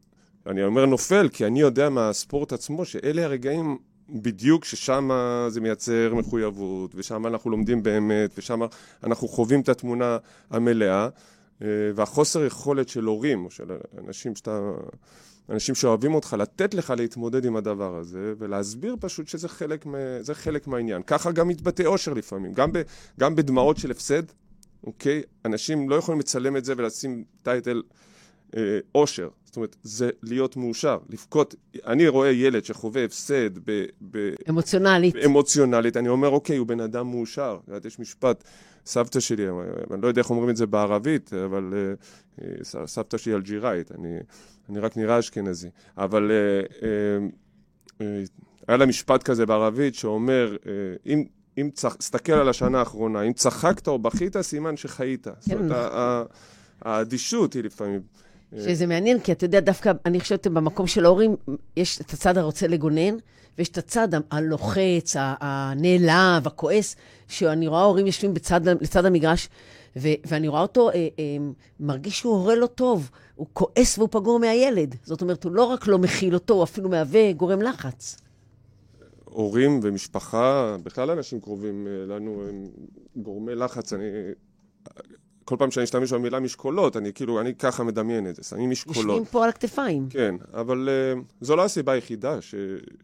אני 0.47 0.65
אומר 0.65 0.87
נופל, 0.87 1.29
כי 1.29 1.47
אני 1.47 1.61
יודע 1.61 1.89
מהספורט 1.89 2.53
עצמו, 2.53 2.85
שאלה 2.85 3.25
הרגעים 3.25 3.79
בדיוק 4.09 4.65
ששם 4.65 5.11
זה 5.49 5.61
מייצר 5.61 6.15
מחויבות, 6.15 6.95
ושם 6.95 7.27
אנחנו 7.27 7.51
לומדים 7.51 7.83
באמת, 7.83 8.31
ושם 8.39 8.61
אנחנו 9.05 9.29
חווים 9.29 9.61
את 9.61 9.69
התמונה 9.69 10.19
המלאה, 10.51 11.09
אה, 11.63 11.69
והחוסר 11.95 12.45
יכולת 12.45 12.89
של 12.89 13.05
הורים, 13.05 13.45
או 13.45 13.51
של 13.51 13.65
אנשים 14.07 14.37
שאתה... 14.37 14.71
אנשים 15.51 15.75
שאוהבים 15.75 16.15
אותך, 16.15 16.37
לתת 16.39 16.75
לך 16.75 16.95
להתמודד 16.97 17.45
עם 17.45 17.57
הדבר 17.57 17.97
הזה, 17.97 18.35
ולהסביר 18.39 18.97
פשוט 19.01 19.29
שזה 19.29 19.49
חלק, 19.49 19.87
מה, 19.87 19.99
חלק 20.33 20.67
מהעניין. 20.67 21.03
ככה 21.03 21.33
גם 21.33 21.49
מתבטא 21.49 21.83
אושר 21.83 22.13
לפעמים, 22.13 22.53
גם, 22.53 22.73
ב, 22.73 22.83
גם 23.21 23.37
בדמעות 23.37 23.77
של 23.77 23.91
הפסד, 23.91 24.23
אוקיי? 24.85 25.23
אנשים 25.45 25.91
לא 25.91 25.95
יכולים 25.95 26.21
לצלם 26.21 26.57
את 26.57 26.65
זה 26.65 26.75
ולשים 26.77 27.25
טייטל 27.43 27.83
אה, 28.57 28.79
אושר. 28.95 29.29
זאת 29.55 29.57
אומרת, 29.57 29.77
זה 29.83 30.11
להיות 30.23 30.57
מאושר, 30.57 30.99
לבכות. 31.09 31.55
אני 31.87 32.09
רואה 32.09 32.31
ילד 32.31 32.65
שחווה 32.65 33.05
הפסד 33.05 33.59
ב, 33.59 33.85
ב, 34.11 34.35
אמוציונלית. 34.49 35.17
אמוציונלית, 35.17 35.97
אני 35.97 36.09
אומר, 36.09 36.29
אוקיי, 36.29 36.57
הוא 36.57 36.67
בן 36.67 36.81
אדם 36.81 37.11
מאושר. 37.11 37.59
את 37.63 37.69
יודעת, 37.69 37.85
יש 37.85 37.99
משפט, 37.99 38.45
סבתא 38.87 39.21
שלי, 39.21 39.47
אני 39.91 40.03
לא 40.03 40.09
יודע 40.09 40.21
איך 40.21 40.31
אומרים 40.31 40.51
את 40.51 40.57
זה 40.57 40.67
בערבית, 40.67 41.33
אבל 41.33 41.73
uh, 42.41 42.65
סבתא 42.87 43.19
שלי 43.19 43.35
אלג'יראית, 43.35 43.93
אני, 43.93 44.17
אני 44.69 44.79
רק 44.79 44.97
נראה 44.97 45.19
אשכנזי. 45.19 45.69
אבל 45.99 46.31
uh, 46.31 46.73
uh, 48.01 48.03
היה 48.69 48.77
לה 48.77 48.87
משפט 48.87 49.23
כזה 49.23 49.47
בערבית 49.47 49.95
שאומר, 49.95 50.57
uh, 50.63 50.67
אם... 51.07 51.25
אם 51.59 51.71
צח... 51.75 51.95
תסתכל 51.95 52.33
על 52.33 52.49
השנה 52.49 52.79
האחרונה, 52.79 53.23
אם 53.23 53.33
צחקת 53.33 53.89
או 53.89 53.99
בכית, 53.99 54.41
סימן 54.41 54.77
שחיית. 54.77 55.27
זאת 55.41 55.53
אומרת, 55.53 55.71
ה- 55.71 56.23
האדישות 56.83 57.53
היא 57.53 57.65
לפעמים... 57.65 58.01
שזה 58.59 58.87
מעניין, 58.87 59.21
כי 59.21 59.33
אתה 59.33 59.45
יודע, 59.45 59.61
דווקא, 59.61 59.93
אני 60.07 60.21
חושבת, 60.21 60.47
במקום 60.47 60.87
של 60.87 61.05
ההורים, 61.05 61.37
יש 61.77 62.01
את 62.01 62.11
הצד 62.11 62.39
הרוצה 62.39 62.67
לגונן, 62.67 63.17
ויש 63.59 63.69
את 63.69 63.79
הצד 63.79 64.09
הלוחץ, 64.31 65.17
הנעלב, 65.19 66.47
הכועס, 66.47 66.97
שאני 67.29 67.69
רואה 67.69 67.83
הורים 67.83 68.07
יושבים 68.07 68.35
בצד, 68.35 68.69
לצד 68.69 69.05
המגרש, 69.05 69.49
ו- 69.97 70.09
ואני 70.27 70.49
רואה 70.49 70.63
אותו 70.63 70.91
אה, 70.91 70.95
אה, 70.95 71.09
מרגיש 71.81 72.19
שהוא 72.19 72.35
הורה 72.35 72.55
לא 72.55 72.67
טוב, 72.67 73.11
הוא 73.35 73.47
כועס 73.53 73.99
והוא 73.99 74.09
פגור 74.13 74.39
מהילד. 74.39 74.95
זאת 75.05 75.23
אומרת, 75.23 75.45
הוא 75.45 75.53
לא 75.53 75.65
רק 75.65 75.87
לא 75.87 75.99
מכיל 75.99 76.35
אותו, 76.35 76.55
הוא 76.55 76.63
אפילו 76.63 76.89
מהווה 76.89 77.33
גורם 77.33 77.63
לחץ. 77.63 78.17
הורים 79.25 79.81
ומשפחה, 79.83 80.77
בכלל 80.83 81.11
אנשים 81.11 81.41
קרובים 81.41 81.87
אה, 81.87 82.07
לנו 82.07 82.43
הם 82.49 82.69
גורמי 83.17 83.55
לחץ. 83.55 83.93
אני... 83.93 84.05
כל 85.45 85.57
פעם 85.59 85.71
שאני 85.71 85.85
אשתמש 85.85 86.13
במילה 86.13 86.41
משקולות, 86.41 86.97
אני 86.97 87.13
כאילו, 87.13 87.41
אני 87.41 87.55
ככה 87.55 87.85
מדמיין 87.85 88.29
את 88.29 88.37
זה, 88.37 88.43
שמים 88.43 88.71
משקולות. 88.71 89.05
יושבים 89.05 89.25
פה 89.25 89.45
על 89.45 89.49
הכתפיים. 89.49 90.07
כן, 90.11 90.35
אבל 90.55 90.89
uh, 90.89 91.19
זו 91.41 91.57
לא 91.57 91.65
הסיבה 91.65 91.93
היחידה 91.93 92.41
ש, 92.41 92.55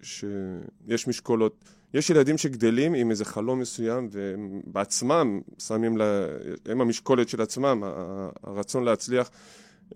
שיש 0.03 1.09
משקולות. 1.09 1.65
יש 1.95 2.11
ילדים 2.11 2.39
שגדלים 2.39 2.95
עם 2.95 3.11
איזה 3.11 3.25
חלום 3.25 3.59
מסוים, 3.59 4.09
והם 4.11 4.61
בעצמם 4.67 5.41
שמים, 5.59 5.97
לה, 5.97 6.05
הם 6.67 6.81
המשקולת 6.81 7.29
של 7.29 7.43
עצמם, 7.43 7.83
הרצון 8.43 8.85
להצליח. 8.85 9.31
Uh, 9.91 9.95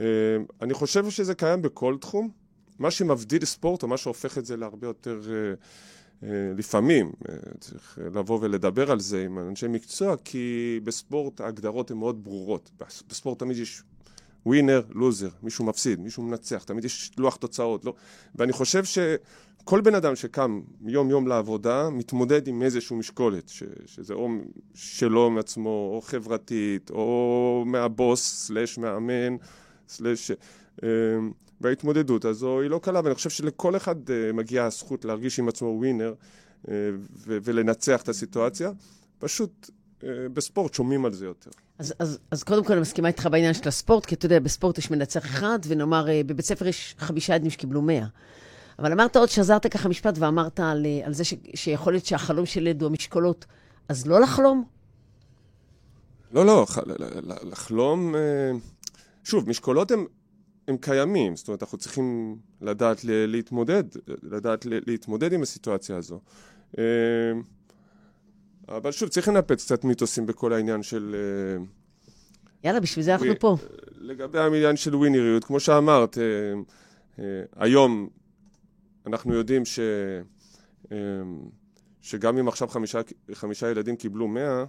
אני 0.62 0.74
חושב 0.74 1.10
שזה 1.10 1.34
קיים 1.34 1.62
בכל 1.62 1.96
תחום. 2.00 2.30
מה 2.78 2.90
שמבדיל 2.90 3.44
ספורט, 3.44 3.82
או 3.82 3.88
מה 3.88 3.96
שהופך 3.96 4.38
את 4.38 4.46
זה 4.46 4.56
להרבה 4.56 4.86
יותר... 4.86 5.20
Uh, 5.22 5.64
לפעמים 6.56 7.12
צריך 7.60 7.98
לבוא 8.14 8.38
ולדבר 8.42 8.90
על 8.90 9.00
זה 9.00 9.24
עם 9.24 9.38
אנשי 9.38 9.68
מקצוע, 9.68 10.16
כי 10.24 10.80
בספורט 10.84 11.40
ההגדרות 11.40 11.90
הן 11.90 11.96
מאוד 11.96 12.24
ברורות. 12.24 12.70
בספורט 13.08 13.38
תמיד 13.38 13.56
יש 13.56 13.82
ווינר, 14.46 14.82
לוזר, 14.90 15.28
מישהו 15.42 15.64
מפסיד, 15.64 16.00
מישהו 16.00 16.22
מנצח, 16.22 16.64
תמיד 16.64 16.84
יש 16.84 17.10
לוח 17.18 17.36
תוצאות. 17.36 17.84
לא? 17.84 17.94
ואני 18.34 18.52
חושב 18.52 18.84
שכל 18.84 19.80
בן 19.80 19.94
אדם 19.94 20.16
שקם 20.16 20.60
יום-יום 20.86 21.26
לעבודה, 21.26 21.90
מתמודד 21.90 22.48
עם 22.48 22.62
איזושהי 22.62 22.96
משקולת, 22.96 23.48
ש, 23.48 23.62
שזה 23.86 24.14
או 24.14 24.28
שלו 24.74 25.30
מעצמו, 25.30 25.90
או 25.94 26.00
חברתית, 26.04 26.90
או 26.90 27.64
מהבוס, 27.66 28.46
סלש 28.46 28.78
מאמן, 28.78 29.36
סלש... 29.88 30.30
וההתמודדות 31.64 32.24
הזו 32.24 32.60
היא 32.60 32.70
לא 32.70 32.80
קלה, 32.82 33.00
ואני 33.04 33.14
חושב 33.14 33.30
שלכל 33.30 33.76
אחד 33.76 33.96
מגיעה 34.34 34.66
הזכות 34.66 35.04
להרגיש 35.04 35.38
עם 35.38 35.48
עצמו 35.48 35.68
ווינר 35.68 36.14
ולנצח 37.26 38.02
את 38.02 38.08
הסיטואציה. 38.08 38.70
פשוט 39.18 39.70
בספורט 40.06 40.74
שומעים 40.74 41.04
על 41.04 41.12
זה 41.12 41.24
יותר. 41.26 41.50
אז, 41.78 41.94
אז, 41.98 42.18
אז 42.30 42.42
קודם 42.42 42.64
כל 42.64 42.72
אני 42.72 42.82
מסכימה 42.82 43.08
איתך 43.08 43.28
בעניין 43.32 43.54
של 43.54 43.68
הספורט, 43.68 44.06
כי 44.06 44.14
אתה 44.14 44.26
יודע, 44.26 44.38
בספורט 44.38 44.78
יש 44.78 44.90
מנצח 44.90 45.24
אחד, 45.24 45.58
ונאמר, 45.66 46.06
בבית 46.26 46.44
ספר 46.44 46.66
יש 46.66 46.94
חמישה 46.98 47.34
ילדים 47.34 47.50
שקיבלו 47.50 47.82
מאה. 47.82 48.06
אבל 48.78 48.92
אמרת 48.92 49.16
עוד, 49.16 49.28
שזרת 49.28 49.66
ככה 49.66 49.88
משפט 49.88 50.14
ואמרת 50.18 50.60
על, 50.60 50.86
על 51.04 51.12
זה 51.12 51.24
ש, 51.24 51.34
שיכול 51.54 51.92
להיות 51.92 52.06
שהחלום 52.06 52.46
של 52.46 52.66
ילד 52.66 52.82
הוא 52.82 52.90
המשקולות, 52.90 53.44
אז 53.88 54.06
לא 54.06 54.20
לחלום? 54.20 54.64
לא, 56.32 56.46
לא, 56.46 56.66
לחלום... 57.42 58.14
שוב, 59.24 59.48
משקולות 59.48 59.90
הן 59.90 60.04
הם 60.68 60.76
קיימים, 60.76 61.36
זאת 61.36 61.48
אומרת, 61.48 61.62
אנחנו 61.62 61.78
צריכים 61.78 62.36
לדעת 62.60 63.00
להתמודד, 63.04 63.84
לדעת 64.22 64.66
להתמודד 64.66 65.32
עם 65.32 65.42
הסיטואציה 65.42 65.96
הזו. 65.96 66.20
אבל 68.68 68.92
שוב, 68.92 69.08
צריך 69.08 69.28
לנפץ 69.28 69.64
קצת 69.64 69.84
מיתוסים 69.84 70.26
בכל 70.26 70.52
העניין 70.52 70.82
של... 70.82 71.16
יאללה, 72.64 72.80
בשביל 72.80 73.04
זה 73.04 73.14
אנחנו 73.14 73.38
פה. 73.40 73.56
לגבי 73.98 74.38
העניין 74.38 74.76
של 74.76 74.96
ווינריות, 74.96 75.44
כמו 75.44 75.60
שאמרת, 75.60 76.18
היום 77.56 78.08
אנחנו 79.06 79.34
יודעים 79.34 79.64
ש... 79.64 79.80
שגם 82.00 82.38
אם 82.38 82.48
עכשיו 82.48 82.68
חמישה, 82.68 83.00
חמישה 83.32 83.70
ילדים 83.70 83.96
קיבלו 83.96 84.28
מאה, 84.28 84.64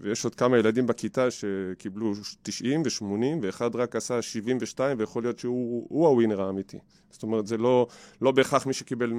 ויש 0.00 0.24
עוד 0.24 0.34
כמה 0.34 0.58
ילדים 0.58 0.86
בכיתה 0.86 1.30
שקיבלו 1.30 2.12
90 2.42 2.82
ו-80, 2.82 3.04
ואחד 3.42 3.76
רק 3.76 3.96
עשה 3.96 4.22
72, 4.22 4.98
ויכול 4.98 5.22
להיות 5.22 5.38
שהוא 5.38 6.08
הווינר 6.08 6.42
האמיתי. 6.42 6.78
זאת 7.10 7.22
אומרת, 7.22 7.46
זה 7.46 7.56
לא, 7.56 7.86
לא 8.22 8.30
בהכרח 8.30 8.66
מי 8.66 8.72
שקיבל 8.72 9.12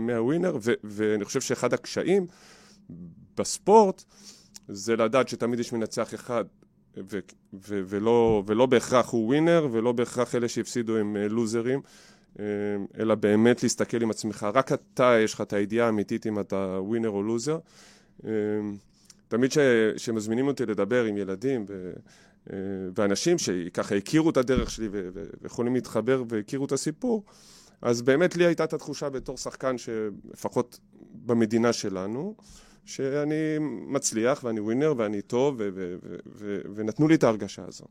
100 0.00 0.22
ווינר, 0.22 0.56
ו- 0.62 0.72
ואני 0.84 1.24
חושב 1.24 1.40
שאחד 1.40 1.74
הקשיים 1.74 2.26
בספורט 3.36 4.04
זה 4.68 4.96
לדעת 4.96 5.28
שתמיד 5.28 5.60
יש 5.60 5.72
מנצח 5.72 6.14
אחד, 6.14 6.44
ולא, 7.62 8.42
ולא 8.46 8.66
בהכרח 8.66 9.10
הוא 9.10 9.26
ווינר, 9.26 9.68
ולא 9.72 9.92
בהכרח 9.92 10.34
אלה 10.34 10.48
שהפסידו 10.48 10.96
הם 10.96 11.16
לוזרים. 11.16 11.80
אלא 12.98 13.14
באמת 13.14 13.62
להסתכל 13.62 14.02
עם 14.02 14.10
עצמך, 14.10 14.46
רק 14.54 14.72
אתה 14.72 15.16
יש 15.24 15.34
לך 15.34 15.40
את 15.40 15.52
הידיעה 15.52 15.86
האמיתית 15.86 16.26
אם 16.26 16.40
אתה 16.40 16.78
ווינר 16.80 17.10
או 17.10 17.22
לוזר. 17.22 17.58
תמיד 19.28 19.50
כשמזמינים 19.96 20.46
אותי 20.46 20.66
לדבר 20.66 21.04
עם 21.04 21.16
ילדים 21.16 21.64
ו, 21.68 21.92
ואנשים 22.96 23.38
שככה 23.38 23.94
הכירו 23.94 24.30
את 24.30 24.36
הדרך 24.36 24.70
שלי 24.70 24.88
ויכולים 25.42 25.74
להתחבר 25.74 26.22
והכירו 26.28 26.64
את 26.64 26.72
הסיפור, 26.72 27.24
אז 27.82 28.02
באמת 28.02 28.36
לי 28.36 28.46
הייתה 28.46 28.64
את 28.64 28.72
התחושה 28.72 29.08
בתור 29.08 29.36
שחקן 29.36 29.76
שלפחות 29.78 30.78
במדינה 31.12 31.72
שלנו, 31.72 32.34
שאני 32.84 33.58
מצליח 33.86 34.44
ואני 34.44 34.60
ווינר 34.60 34.94
ואני 34.96 35.22
טוב 35.22 35.54
ו- 35.58 35.68
ו- 35.74 35.96
ו- 36.26 36.60
ונתנו 36.74 37.08
לי 37.08 37.14
את 37.14 37.24
ההרגשה 37.24 37.62
הזו. 37.68 37.84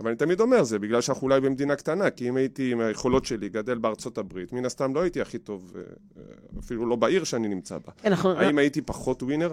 אבל 0.00 0.08
אני 0.08 0.16
תמיד 0.16 0.40
אומר, 0.40 0.64
זה 0.64 0.78
בגלל 0.78 1.00
שאנחנו 1.00 1.22
אולי 1.24 1.40
במדינה 1.40 1.76
קטנה, 1.76 2.10
כי 2.10 2.28
אם 2.28 2.36
הייתי 2.36 2.72
עם 2.72 2.80
היכולות 2.80 3.24
שלי 3.24 3.48
גדל 3.48 3.78
בארצות 3.78 4.18
הברית, 4.18 4.52
מן 4.52 4.64
הסתם 4.64 4.94
לא 4.94 5.00
הייתי 5.00 5.20
הכי 5.20 5.38
טוב, 5.38 5.72
אפילו 6.58 6.86
לא 6.86 6.96
בעיר 6.96 7.24
שאני 7.24 7.48
נמצא 7.48 7.78
בה. 7.78 7.92
כן, 7.96 8.08
אנחנו... 8.08 8.30
האם 8.30 8.58
הייתי 8.58 8.82
פחות 8.82 9.22
ווינר? 9.22 9.52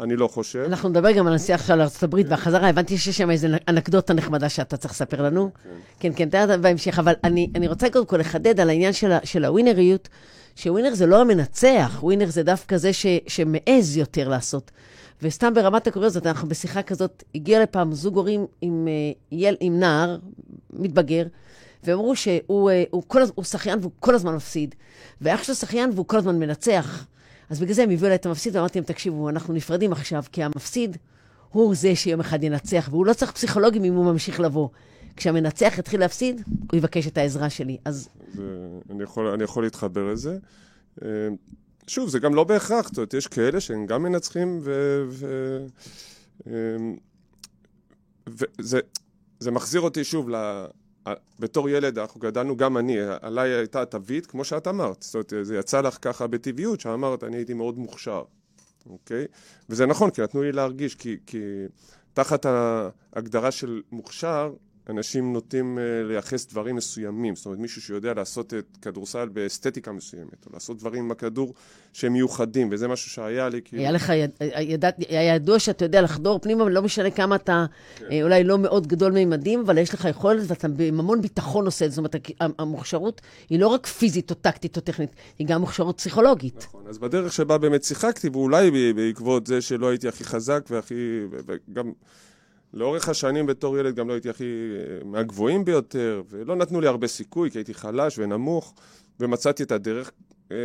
אני 0.00 0.16
לא 0.16 0.28
חושב. 0.28 0.64
אנחנו 0.66 0.88
נדבר 0.88 1.12
גם 1.12 1.26
על 1.26 1.32
הנסיעה 1.32 1.58
עכשיו 1.58 1.78
הברית 2.02 2.26
והחזרה, 2.28 2.68
הבנתי 2.68 2.98
שיש 2.98 3.16
שם 3.16 3.30
איזו 3.30 3.48
אנקדוטה 3.68 4.14
נחמדה 4.14 4.48
שאתה 4.48 4.76
צריך 4.76 4.94
לספר 4.94 5.22
לנו. 5.22 5.50
כן, 6.00 6.12
כן, 6.16 6.28
תראה 6.28 6.56
בהמשך, 6.56 6.98
אבל 6.98 7.14
אני, 7.24 7.50
אני 7.54 7.68
רוצה 7.68 7.90
קודם 7.90 8.06
כל 8.06 8.16
לחדד 8.16 8.60
על 8.60 8.68
העניין 8.68 8.92
של, 8.92 9.12
של 9.24 9.44
הווינריות, 9.44 10.08
שווינר 10.56 10.94
זה 10.94 11.06
לא 11.06 11.20
המנצח, 11.20 11.98
ווינר 12.02 12.26
זה 12.26 12.42
דווקא 12.42 12.76
זה 12.76 12.92
ש, 12.92 13.06
שמעז 13.26 13.96
יותר 13.96 14.28
לעשות. 14.28 14.70
וסתם 15.22 15.54
ברמת 15.54 15.86
הקוריוזות, 15.86 16.26
אנחנו 16.26 16.48
בשיחה 16.48 16.82
כזאת, 16.82 17.22
הגיע 17.34 17.62
לפעם 17.62 17.92
זוג 17.92 18.16
הורים 18.16 18.46
עם, 18.60 18.88
עם, 19.30 19.54
עם 19.60 19.80
נער, 19.80 20.18
מתבגר, 20.72 21.26
והם 21.84 21.98
אמרו 21.98 22.16
שהוא 22.16 22.70
הוא 22.90 23.02
כל, 23.06 23.22
הוא 23.34 23.44
שחיין 23.44 23.78
והוא 23.78 23.92
כל 24.00 24.14
הזמן 24.14 24.34
מפסיד, 24.34 24.74
ואח 25.20 25.42
שלו 25.42 25.54
שחיין 25.54 25.90
והוא 25.94 26.06
כל 26.06 26.16
הזמן 26.16 26.38
מנצח. 26.38 27.06
אז 27.52 27.60
בגלל 27.60 27.74
זה 27.74 27.82
הם 27.82 27.90
הביאו 27.90 28.06
אליי 28.06 28.14
את 28.14 28.26
המפסיד, 28.26 28.56
ואמרתי 28.56 28.78
להם, 28.78 28.84
תקשיבו, 28.84 29.28
אנחנו 29.28 29.54
נפרדים 29.54 29.92
עכשיו, 29.92 30.24
כי 30.32 30.42
המפסיד 30.42 30.96
הוא 31.50 31.74
זה 31.74 31.96
שיום 31.96 32.20
אחד 32.20 32.44
ינצח, 32.44 32.88
והוא 32.90 33.06
לא 33.06 33.12
צריך 33.12 33.32
פסיכולוגים 33.32 33.84
אם 33.84 33.94
הוא 33.94 34.04
ממשיך 34.04 34.40
לבוא. 34.40 34.68
כשהמנצח 35.16 35.74
יתחיל 35.78 36.00
להפסיד, 36.00 36.42
הוא 36.46 36.78
יבקש 36.78 37.06
את 37.06 37.18
העזרה 37.18 37.50
שלי. 37.50 37.76
אז... 37.84 38.08
אני 38.90 39.02
יכול, 39.02 39.26
אני 39.26 39.44
יכול 39.44 39.64
להתחבר 39.64 40.12
לזה. 40.12 40.38
שוב, 41.86 42.08
זה 42.08 42.18
גם 42.18 42.34
לא 42.34 42.44
בהכרח, 42.44 42.88
זאת 42.88 42.96
אומרת, 42.96 43.14
יש 43.14 43.26
כאלה 43.26 43.60
שהם 43.60 43.86
גם 43.86 44.02
מנצחים, 44.02 44.60
ו... 44.62 45.02
ו... 45.08 45.58
וזה 48.26 48.80
זה 49.40 49.50
מחזיר 49.50 49.80
אותי 49.80 50.04
שוב 50.04 50.30
ל... 50.30 50.64
בתור 51.38 51.68
ילד, 51.68 51.98
אנחנו 51.98 52.20
גדלנו, 52.20 52.56
גם 52.56 52.78
אני, 52.78 52.96
עליי 53.20 53.50
הייתה 53.50 53.84
תווית, 53.84 54.26
כמו 54.26 54.44
שאת 54.44 54.68
אמרת. 54.68 55.02
זאת 55.02 55.14
אומרת, 55.14 55.46
זה 55.46 55.56
יצא 55.56 55.80
לך 55.80 55.98
ככה 56.02 56.26
בטבעיות, 56.26 56.80
שאמרת, 56.80 57.24
אני 57.24 57.36
הייתי 57.36 57.54
מאוד 57.54 57.78
מוכשר, 57.78 58.22
אוקיי? 58.86 59.26
וזה 59.68 59.86
נכון, 59.86 60.10
כי 60.10 60.22
נתנו 60.22 60.42
לי 60.42 60.52
להרגיש, 60.52 60.94
כי, 60.94 61.16
כי 61.26 61.38
תחת 62.14 62.46
ההגדרה 62.46 63.50
של 63.50 63.82
מוכשר, 63.92 64.52
אנשים 64.90 65.32
נוטים 65.32 65.78
uh, 65.78 66.08
לייחס 66.08 66.46
דברים 66.46 66.76
מסוימים, 66.76 67.36
זאת 67.36 67.46
אומרת 67.46 67.60
מישהו 67.60 67.82
שיודע 67.82 68.14
לעשות 68.14 68.54
את 68.54 68.78
כדורסל 68.82 69.28
באסתטיקה 69.28 69.92
מסוימת, 69.92 70.46
או 70.46 70.50
לעשות 70.52 70.78
דברים 70.78 71.04
עם 71.04 71.10
הכדור 71.10 71.54
שהם 71.92 72.12
מיוחדים, 72.12 72.68
וזה 72.72 72.88
משהו 72.88 73.10
שהיה 73.10 73.48
לי 73.48 73.60
כאילו... 73.64 73.82
היה 73.82 73.92
לך, 73.92 74.08
יד, 74.08 74.30
ידע, 74.60 74.90
היה 75.08 75.34
ידוע 75.34 75.58
שאתה 75.58 75.84
יודע 75.84 76.02
לחדור 76.02 76.38
פנימה, 76.38 76.68
לא 76.68 76.82
משנה 76.82 77.10
כמה 77.10 77.36
אתה 77.36 77.66
כן. 77.96 78.04
אה, 78.10 78.22
אולי 78.22 78.44
לא 78.44 78.58
מאוד 78.58 78.86
גדול 78.86 79.12
מימדים, 79.12 79.60
אבל 79.60 79.78
יש 79.78 79.94
לך 79.94 80.04
יכולת 80.04 80.42
ואתה 80.46 80.68
עם 80.78 81.00
המון 81.00 81.22
ביטחון 81.22 81.64
עושה 81.64 81.84
את 81.84 81.90
זה, 81.90 81.94
זאת 81.94 81.98
אומרת 81.98 82.16
המוכשרות 82.58 83.20
היא 83.50 83.60
לא 83.60 83.66
רק 83.66 83.86
פיזית 83.86 84.30
או 84.30 84.34
טקטית 84.34 84.76
או 84.76 84.82
טכנית, 84.82 85.10
היא 85.38 85.46
גם 85.46 85.60
מוכשרות 85.60 85.98
פסיכולוגית. 85.98 86.66
נכון, 86.68 86.84
אז 86.88 86.98
בדרך 86.98 87.32
שבה 87.32 87.58
באמת 87.58 87.84
שיחקתי, 87.84 88.28
ואולי 88.28 88.92
בעקבות 88.92 89.46
זה 89.46 89.60
שלא 89.60 89.88
הייתי 89.88 90.08
הכי 90.08 90.24
חזק 90.24 90.64
והכי... 90.70 91.20
וגם... 91.30 91.92
לאורך 92.74 93.08
השנים 93.08 93.46
בתור 93.46 93.78
ילד 93.78 93.94
גם 93.94 94.08
לא 94.08 94.12
הייתי 94.12 94.30
הכי 94.30 94.44
אה, 94.44 95.04
מהגבוהים 95.04 95.64
ביותר, 95.64 96.22
ולא 96.28 96.56
נתנו 96.56 96.80
לי 96.80 96.86
הרבה 96.86 97.06
סיכוי, 97.06 97.50
כי 97.50 97.58
הייתי 97.58 97.74
חלש 97.74 98.18
ונמוך, 98.18 98.74
ומצאתי 99.20 99.62
את 99.62 99.72
הדרך. 99.72 100.12
אה, 100.52 100.56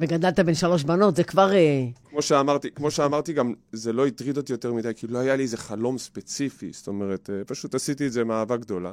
וגדלת 0.00 0.40
בין 0.40 0.54
שלוש 0.54 0.84
בנות, 0.84 1.16
זה 1.16 1.24
כבר... 1.24 1.52
אה, 1.52 1.84
כמו 2.10 2.22
שאמרתי, 2.22 2.70
כמו 2.70 2.90
שאמרתי 2.90 3.32
גם, 3.32 3.54
זה 3.72 3.92
לא 3.92 4.06
הטריד 4.06 4.36
אותי 4.36 4.52
יותר 4.52 4.72
מדי, 4.72 4.92
כי 4.96 5.06
לא 5.06 5.18
היה 5.18 5.36
לי 5.36 5.42
איזה 5.42 5.56
חלום 5.56 5.98
ספציפי, 5.98 6.70
זאת 6.72 6.88
אומרת, 6.88 7.30
פשוט 7.46 7.74
עשיתי 7.74 8.06
את 8.06 8.12
זה 8.12 8.24
מאהבה 8.24 8.56
גדולה. 8.56 8.92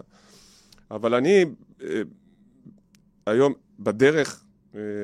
אבל 0.91 1.13
אני, 1.15 1.45
היום, 3.25 3.53
בדרך, 3.79 4.43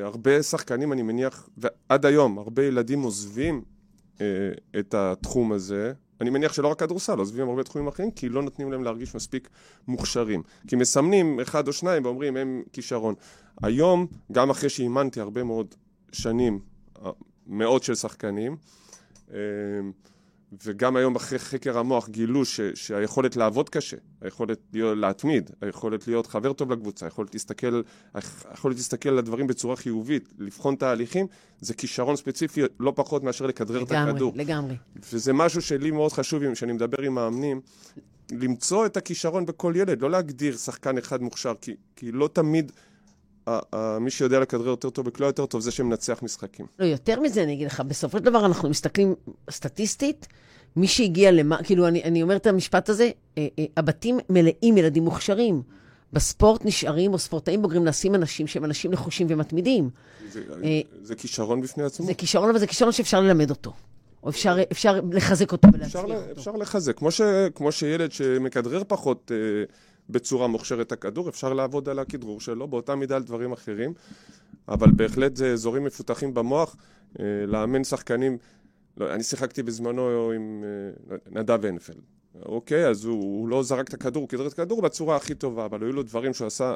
הרבה 0.04 0.44
שחקנים, 0.44 0.94
אני 0.94 1.02
מניח, 1.02 1.50
ועד 1.58 2.06
היום, 2.06 2.38
הרבה 2.38 2.64
ילדים 2.64 3.02
עוזבים 3.02 3.62
את 4.80 4.94
התחום 4.94 5.52
הזה, 5.52 5.94
אני 6.22 6.30
מניח 6.30 6.54
שלא 6.54 6.68
רק 6.68 6.80
כדורסל, 6.80 7.18
עוזבים 7.20 7.50
הרבה 7.50 7.64
תחומים 7.64 7.88
אחרים, 7.88 8.12
כי 8.12 8.30
לא 8.30 8.44
נותנים 8.44 8.72
להם 8.72 8.84
להרגיש 8.84 9.16
מספיק 9.16 9.50
מוכשרים. 9.88 10.44
כי 10.68 10.76
מסמנים 10.76 11.40
אחד 11.40 11.68
או 11.68 11.74
שניים 11.74 12.06
ואומרים, 12.06 12.38
הם 12.38 12.64
כישרון. 12.74 13.16
היום, 13.64 14.08
גם 14.32 14.50
אחרי 14.50 14.70
שאימנתי 14.70 15.20
הרבה 15.20 15.44
מאוד 15.44 15.76
שנים, 16.12 16.60
מאות 17.48 17.84
של 17.84 17.96
שחקנים, 17.96 18.58
וגם 20.64 20.96
היום 20.96 21.16
אחרי 21.16 21.40
חקר 21.40 21.78
המוח 21.78 22.10
גילו 22.10 22.46
ש, 22.46 22.62
שהיכולת 22.62 23.36
לעבוד 23.36 23.70
קשה, 23.70 23.98
היכולת 24.22 24.60
להיות, 24.74 24.98
להתמיד, 24.98 25.52
היכולת 25.62 26.08
להיות 26.08 26.28
חבר 26.28 26.54
טוב 26.54 26.72
לקבוצה, 26.72 27.06
היכולת 27.06 27.34
להסתכל, 27.34 27.82
היכולת 28.50 28.76
להסתכל 28.76 29.10
על 29.10 29.18
הדברים 29.18 29.48
בצורה 29.48 29.76
חיובית, 29.76 30.30
לבחון 30.40 30.76
תהליכים, 30.76 31.28
זה 31.62 31.74
כישרון 31.74 32.16
ספציפי 32.16 32.62
לא 32.80 32.94
פחות 32.96 33.24
מאשר 33.24 33.46
לכדרר 33.48 33.84
את 33.84 33.92
הכדור. 33.92 34.34
לגמרי, 34.36 34.46
לגמרי. 34.46 34.76
וזה 35.12 35.34
משהו 35.34 35.62
שלי 35.62 35.92
מאוד 35.92 36.12
חשוב, 36.12 36.54
כשאני 36.54 36.74
מדבר 36.74 37.02
עם 37.02 37.16
מאמנים, 37.16 37.62
למצוא 38.32 38.86
את 38.86 38.98
הכישרון 38.98 39.46
בכל 39.46 39.74
ילד, 39.76 40.02
לא 40.02 40.12
להגדיר 40.12 40.58
שחקן 40.58 40.98
אחד 40.98 41.22
מוכשר, 41.22 41.54
כי, 41.62 41.76
כי 41.96 42.12
לא 42.12 42.30
תמיד... 42.34 42.72
מי 44.00 44.10
שיודע 44.10 44.40
לכדרר 44.40 44.68
יותר 44.68 44.90
טוב 44.90 45.08
וכלא 45.08 45.26
יותר 45.26 45.46
טוב, 45.46 45.62
זה 45.62 45.72
שמנצח 45.72 46.20
משחקים. 46.24 46.66
לא, 46.80 46.86
יותר 46.86 47.20
מזה, 47.20 47.44
אני 47.44 47.54
אגיד 47.54 47.68
לך, 47.68 47.80
בסופו 47.80 48.18
של 48.18 48.24
דבר 48.24 48.46
אנחנו 48.46 48.70
מסתכלים 48.70 49.16
סטטיסטית, 49.52 50.28
מי 50.76 50.88
שהגיע 50.88 51.32
למה, 51.32 51.64
כאילו, 51.64 51.88
אני, 51.88 52.04
אני 52.04 52.24
אומרת 52.24 52.42
את 52.42 52.48
המשפט 52.48 52.90
הזה, 52.90 53.10
אה, 53.38 53.48
אה, 53.60 53.66
הבתים 53.78 54.20
מלאים 54.30 54.78
ילדים 54.78 55.04
מוכשרים. 55.04 55.62
בספורט 56.14 56.66
נשארים, 56.66 57.14
או 57.14 57.20
ספורטאים 57.20 57.62
בוגרים, 57.62 57.84
נעשים 57.84 58.16
אנשים 58.16 58.48
שהם 58.48 58.66
אנשים 58.66 58.92
נחושים 58.92 59.28
ומתמידים. 59.30 59.90
זה, 60.32 60.42
אה, 60.64 60.82
זה 61.02 61.16
כישרון 61.16 61.62
בפני 61.62 61.84
עצמו. 61.84 62.06
זה 62.06 62.14
כישרון, 62.14 62.50
אבל 62.50 62.60
זה 62.60 62.68
כישרון 62.68 62.92
שאפשר 62.92 63.22
ללמד 63.22 63.50
אותו. 63.50 63.74
או 64.24 64.30
אפשר, 64.30 64.58
אפשר 64.72 65.00
לחזק 65.12 65.52
אותו 65.52 65.68
ולהצליח 65.74 66.04
אותו. 66.04 66.32
אפשר 66.32 66.52
לחזק. 66.52 66.98
כמו, 66.98 67.12
ש, 67.12 67.22
כמו 67.56 67.72
שילד 67.72 68.12
שמכדרר 68.12 68.84
פחות... 68.88 69.32
אה, 69.32 69.38
בצורה 70.10 70.48
מוכשרת 70.48 70.92
הכדור, 70.92 71.30
אפשר 71.30 71.54
לעבוד 71.54 71.90
על 71.90 72.00
הכדרור 72.00 72.42
שלו, 72.42 72.68
באותה 72.68 72.96
מידה 72.96 73.16
על 73.16 73.24
דברים 73.24 73.52
אחרים, 73.52 73.94
אבל 74.68 74.92
בהחלט 74.92 75.36
זה 75.36 75.54
אזורים 75.54 75.84
מפותחים 75.84 76.34
במוח, 76.34 76.76
אה, 77.20 77.26
לאמן 77.48 77.84
שחקנים, 77.84 78.38
לא, 78.98 79.14
אני 79.14 79.24
שיחקתי 79.24 79.64
בזמנו 79.64 80.32
עם 80.32 80.64
אה, 81.12 81.18
נדב 81.32 81.66
הנפלד, 81.66 82.02
אוקיי, 82.46 82.88
אז 82.88 83.06
הוא, 83.06 83.24
הוא 83.24 83.48
לא 83.48 83.64
זרק 83.64 83.88
את 83.88 83.94
הכדור, 83.94 84.22
הוא 84.22 84.30
כדר 84.30 84.48
את 84.48 84.52
הכדור 84.52 84.82
בצורה 84.82 85.16
הכי 85.16 85.36
טובה, 85.36 85.66
אבל 85.66 85.84
היו 85.84 85.94
לו 85.94 86.04
דברים 86.04 86.34
שהוא 86.34 86.48
עשה 86.48 86.74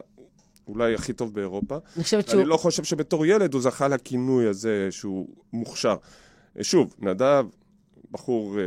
אולי 0.68 0.94
הכי 0.94 1.14
טוב 1.14 1.34
באירופה. 1.34 1.78
אני 1.96 2.04
חושבת 2.04 2.28
שהוא... 2.28 2.42
אני 2.42 2.50
לא 2.50 2.58
חושב 2.58 2.84
שבתור 2.84 3.26
ילד 3.26 3.54
הוא 3.54 3.62
זכה 3.62 3.88
לכינוי 3.88 4.48
הזה 4.48 4.88
שהוא 4.92 5.28
מוכשר. 5.54 5.96
אה, 6.58 6.64
שוב, 6.64 6.96
נדב, 7.00 7.46
בחור 8.12 8.58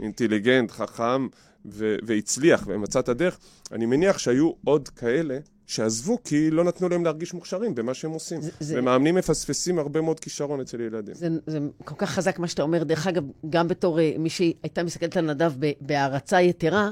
אינטליגנט, 0.00 0.70
חכם, 0.70 1.28
ו- 1.66 1.96
והצליח 2.02 2.64
ומצא 2.66 3.00
את 3.00 3.08
הדרך, 3.08 3.38
אני 3.72 3.86
מניח 3.86 4.18
שהיו 4.18 4.50
עוד 4.64 4.88
כאלה 4.88 5.38
שעזבו 5.66 6.18
כי 6.24 6.50
לא 6.50 6.64
נתנו 6.64 6.88
להם 6.88 7.04
להרגיש 7.04 7.34
מוכשרים 7.34 7.74
במה 7.74 7.94
שהם 7.94 8.10
עושים. 8.10 8.40
זה, 8.60 8.78
ומאמנים 8.78 9.14
מפספסים 9.14 9.78
הרבה 9.78 10.00
מאוד 10.00 10.20
כישרון 10.20 10.60
אצל 10.60 10.80
ילדים. 10.80 11.14
זה, 11.14 11.28
זה 11.46 11.58
כל 11.84 11.94
כך 11.98 12.10
חזק 12.10 12.38
מה 12.38 12.48
שאתה 12.48 12.62
אומר. 12.62 12.84
דרך 12.84 13.06
אגב, 13.06 13.24
גם 13.50 13.68
בתור 13.68 13.98
uh, 13.98 14.18
מי 14.18 14.30
שהייתה 14.30 14.82
מסתכלת 14.82 15.16
על 15.16 15.26
נדב 15.34 15.52
בהערצה 15.80 16.40
יתרה, 16.40 16.90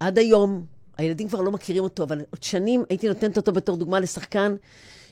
עד 0.00 0.18
היום 0.18 0.64
הילדים 0.96 1.28
כבר 1.28 1.40
לא 1.40 1.50
מכירים 1.50 1.82
אותו, 1.82 2.02
אבל 2.02 2.18
עוד 2.18 2.42
שנים 2.42 2.84
הייתי 2.88 3.08
נותנת 3.08 3.36
אותו 3.36 3.52
בתור 3.52 3.76
דוגמה 3.76 4.00
לשחקן, 4.00 4.54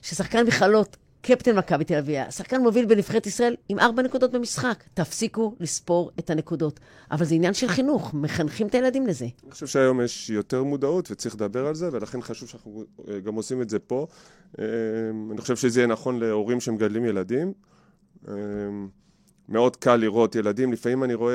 ששחקן 0.02 0.46
בכלל 0.46 0.70
לא 0.70 0.84
קפטן 1.26 1.58
מכבי 1.58 1.84
תל 1.84 1.94
אביב, 1.94 2.16
השחקן 2.28 2.60
מוביל 2.60 2.86
בנבחרת 2.86 3.26
ישראל 3.26 3.56
עם 3.68 3.78
ארבע 3.78 4.02
נקודות 4.02 4.32
במשחק. 4.32 4.84
תפסיקו 4.94 5.54
לספור 5.60 6.10
את 6.18 6.30
הנקודות. 6.30 6.80
אבל 7.10 7.24
זה 7.24 7.34
עניין 7.34 7.54
של 7.54 7.68
חינוך, 7.68 8.14
מחנכים 8.14 8.66
את 8.66 8.74
הילדים 8.74 9.06
לזה. 9.06 9.24
אני 9.44 9.52
חושב 9.52 9.66
שהיום 9.66 10.00
יש 10.00 10.30
יותר 10.30 10.62
מודעות 10.62 11.10
וצריך 11.10 11.34
לדבר 11.34 11.66
על 11.66 11.74
זה, 11.74 11.88
ולכן 11.92 12.22
חשוב 12.22 12.48
שאנחנו 12.48 12.84
אה, 13.08 13.20
גם 13.20 13.34
עושים 13.34 13.62
את 13.62 13.70
זה 13.70 13.78
פה. 13.78 14.06
אה, 14.58 14.64
אני 15.30 15.40
חושב 15.40 15.56
שזה 15.56 15.80
יהיה 15.80 15.86
נכון 15.86 16.20
להורים 16.20 16.60
שמגדלים 16.60 17.04
ילדים. 17.04 17.52
אה, 18.28 18.34
מאוד 19.48 19.76
קל 19.76 19.96
לראות 19.96 20.34
ילדים, 20.34 20.72
לפעמים 20.72 21.04
אני 21.04 21.14
רואה 21.14 21.34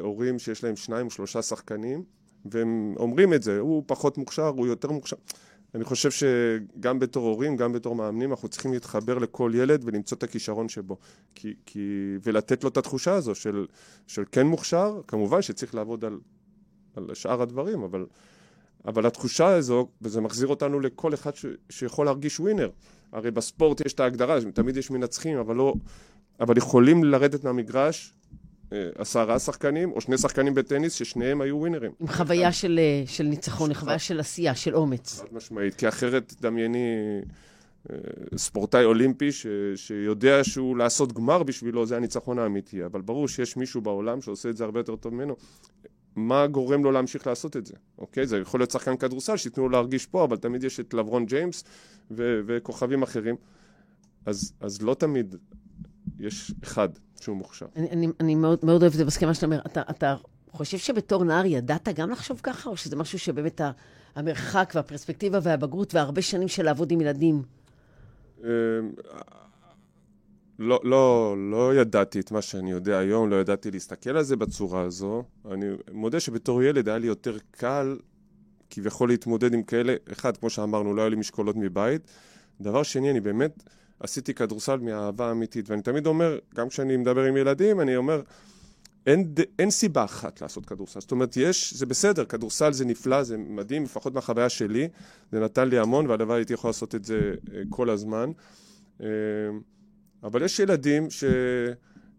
הורים 0.00 0.38
שיש 0.38 0.64
להם 0.64 0.76
שניים 0.76 1.06
או 1.06 1.10
שלושה 1.10 1.42
שחקנים, 1.42 2.04
והם 2.44 2.94
אומרים 2.96 3.34
את 3.34 3.42
זה, 3.42 3.58
הוא 3.58 3.82
פחות 3.86 4.18
מוכשר, 4.18 4.46
הוא 4.46 4.66
יותר 4.66 4.90
מוכשר. 4.90 5.16
אני 5.74 5.84
חושב 5.84 6.10
שגם 6.10 6.98
בתור 6.98 7.28
הורים, 7.28 7.56
גם 7.56 7.72
בתור 7.72 7.94
מאמנים, 7.94 8.30
אנחנו 8.30 8.48
צריכים 8.48 8.72
להתחבר 8.72 9.18
לכל 9.18 9.52
ילד 9.54 9.82
ולמצוא 9.84 10.16
את 10.18 10.22
הכישרון 10.22 10.68
שבו. 10.68 10.96
כי, 11.34 11.54
כי, 11.66 11.80
ולתת 12.22 12.64
לו 12.64 12.70
את 12.70 12.76
התחושה 12.76 13.14
הזו 13.14 13.34
של, 13.34 13.66
של 14.06 14.24
כן 14.32 14.46
מוכשר, 14.46 15.00
כמובן 15.08 15.42
שצריך 15.42 15.74
לעבוד 15.74 16.04
על, 16.04 16.18
על 16.96 17.14
שאר 17.14 17.42
הדברים, 17.42 17.82
אבל, 17.82 18.06
אבל 18.84 19.06
התחושה 19.06 19.48
הזו, 19.48 19.88
וזה 20.02 20.20
מחזיר 20.20 20.48
אותנו 20.48 20.80
לכל 20.80 21.14
אחד 21.14 21.34
ש, 21.34 21.46
שיכול 21.70 22.06
להרגיש 22.06 22.40
ווינר. 22.40 22.70
הרי 23.12 23.30
בספורט 23.30 23.86
יש 23.86 23.92
את 23.92 24.00
ההגדרה, 24.00 24.38
תמיד 24.54 24.76
יש 24.76 24.90
מנצחים, 24.90 25.38
אבל 25.38 25.56
לא... 25.56 25.74
אבל 26.40 26.56
יכולים 26.56 27.04
לרדת 27.04 27.44
מהמגרש 27.44 28.14
עשרה 28.94 29.38
שחקנים, 29.38 29.92
או 29.92 30.00
שני 30.00 30.18
שחקנים 30.18 30.54
בטניס, 30.54 30.92
ששניהם 30.92 31.40
היו 31.40 31.56
ווינרים. 31.56 31.92
עם 32.00 32.06
חוויה 32.06 32.52
של, 32.52 32.80
אה, 32.82 33.02
של 33.06 33.24
ניצחון, 33.24 33.74
חוויה 33.74 33.98
של 33.98 34.20
עשייה, 34.20 34.54
של 34.54 34.74
אומץ. 34.74 35.20
חד 35.20 35.34
משמעית, 35.36 35.74
כי 35.74 35.88
אחרת 35.88 36.34
דמייני 36.40 37.20
אה, 37.90 37.96
ספורטאי 38.36 38.84
אולימפי 38.84 39.32
ש, 39.32 39.46
שיודע 39.76 40.44
שהוא 40.44 40.76
לעשות 40.76 41.12
גמר 41.12 41.42
בשבילו, 41.42 41.86
זה 41.86 41.96
הניצחון 41.96 42.38
האמיתי. 42.38 42.84
אבל 42.84 43.00
ברור 43.00 43.28
שיש 43.28 43.56
מישהו 43.56 43.80
בעולם 43.80 44.20
שעושה 44.20 44.48
את 44.48 44.56
זה 44.56 44.64
הרבה 44.64 44.80
יותר 44.80 44.96
טוב 44.96 45.14
ממנו. 45.14 45.36
מה 46.16 46.46
גורם 46.46 46.84
לו 46.84 46.92
להמשיך 46.92 47.26
לעשות 47.26 47.56
את 47.56 47.66
זה, 47.66 47.74
אוקיי? 47.98 48.26
זה 48.26 48.38
יכול 48.38 48.60
להיות 48.60 48.70
שחקן 48.70 48.96
כדורסל, 48.96 49.36
שייתנו 49.36 49.62
לו 49.62 49.68
להרגיש 49.68 50.06
פה, 50.06 50.24
אבל 50.24 50.36
תמיד 50.36 50.64
יש 50.64 50.80
את 50.80 50.94
לברון 50.94 51.26
ג'יימס 51.26 51.64
ו- 52.10 52.40
וכוכבים 52.46 53.02
אחרים. 53.02 53.36
אז, 54.26 54.52
אז 54.60 54.82
לא 54.82 54.94
תמיד 54.94 55.36
יש 56.22 56.52
אחד 56.64 56.88
שהוא 57.20 57.36
מוכשר. 57.36 57.66
אני, 57.76 57.90
אני, 57.90 58.08
אני 58.20 58.34
מאוד, 58.34 58.58
מאוד 58.62 58.82
אוהב 58.82 58.92
את 58.92 58.98
זה 58.98 59.04
בסכמה 59.04 59.34
שאתה 59.34 59.46
אומר. 59.46 59.60
אתה, 59.66 59.82
אתה 59.90 60.16
חושב 60.50 60.78
שבתור 60.78 61.24
נער 61.24 61.46
ידעת 61.46 61.88
גם 61.88 62.10
לחשוב 62.10 62.40
ככה, 62.42 62.70
או 62.70 62.76
שזה 62.76 62.96
משהו 62.96 63.18
שבאמת 63.18 63.60
המרחק 64.14 64.72
והפרספקטיבה 64.74 65.38
והבגרות 65.42 65.94
והרבה 65.94 66.22
שנים 66.22 66.48
של 66.48 66.62
לעבוד 66.62 66.92
עם 66.92 67.00
ילדים? 67.00 67.42
אמ, 68.44 68.48
לא, 70.58 70.80
לא, 70.84 71.34
לא 71.50 71.74
ידעתי 71.74 72.20
את 72.20 72.30
מה 72.30 72.42
שאני 72.42 72.70
יודע 72.70 72.98
היום, 72.98 73.30
לא 73.30 73.36
ידעתי 73.36 73.70
להסתכל 73.70 74.10
על 74.10 74.22
זה 74.22 74.36
בצורה 74.36 74.82
הזו. 74.82 75.24
אני 75.50 75.66
מודה 75.92 76.20
שבתור 76.20 76.62
ילד 76.62 76.88
היה 76.88 76.98
לי 76.98 77.06
יותר 77.06 77.36
קל 77.50 77.98
כביכול 78.70 79.08
להתמודד 79.08 79.54
עם 79.54 79.62
כאלה, 79.62 79.94
אחד, 80.12 80.36
כמו 80.36 80.50
שאמרנו, 80.50 80.94
לא 80.94 81.02
היו 81.02 81.10
לי 81.10 81.16
משקולות 81.16 81.56
מבית. 81.56 82.10
דבר 82.60 82.82
שני, 82.82 83.10
אני 83.10 83.20
באמת... 83.20 83.62
עשיתי 84.02 84.34
כדורסל 84.34 84.76
מאהבה 84.76 85.30
אמיתית, 85.30 85.70
ואני 85.70 85.82
תמיד 85.82 86.06
אומר, 86.06 86.38
גם 86.54 86.68
כשאני 86.68 86.96
מדבר 86.96 87.24
עם 87.24 87.36
ילדים, 87.36 87.80
אני 87.80 87.96
אומר, 87.96 88.22
אין, 89.06 89.34
אין 89.58 89.70
סיבה 89.70 90.04
אחת 90.04 90.40
לעשות 90.40 90.66
כדורסל. 90.66 91.00
זאת 91.00 91.10
אומרת, 91.10 91.36
יש, 91.36 91.74
זה 91.74 91.86
בסדר, 91.86 92.24
כדורסל 92.24 92.72
זה 92.72 92.84
נפלא, 92.84 93.22
זה 93.22 93.36
מדהים, 93.38 93.84
לפחות 93.84 94.14
מהחוויה 94.14 94.48
שלי, 94.48 94.88
זה 95.32 95.40
נתן 95.40 95.68
לי 95.68 95.78
המון, 95.78 96.06
והלוואי 96.06 96.38
הייתי 96.38 96.52
יכול 96.52 96.68
לעשות 96.68 96.94
את 96.94 97.04
זה 97.04 97.34
אה, 97.54 97.62
כל 97.68 97.90
הזמן. 97.90 98.30
אה, 99.00 99.06
אבל 100.22 100.42
יש 100.42 100.58
ילדים 100.58 101.10
ש... 101.10 101.24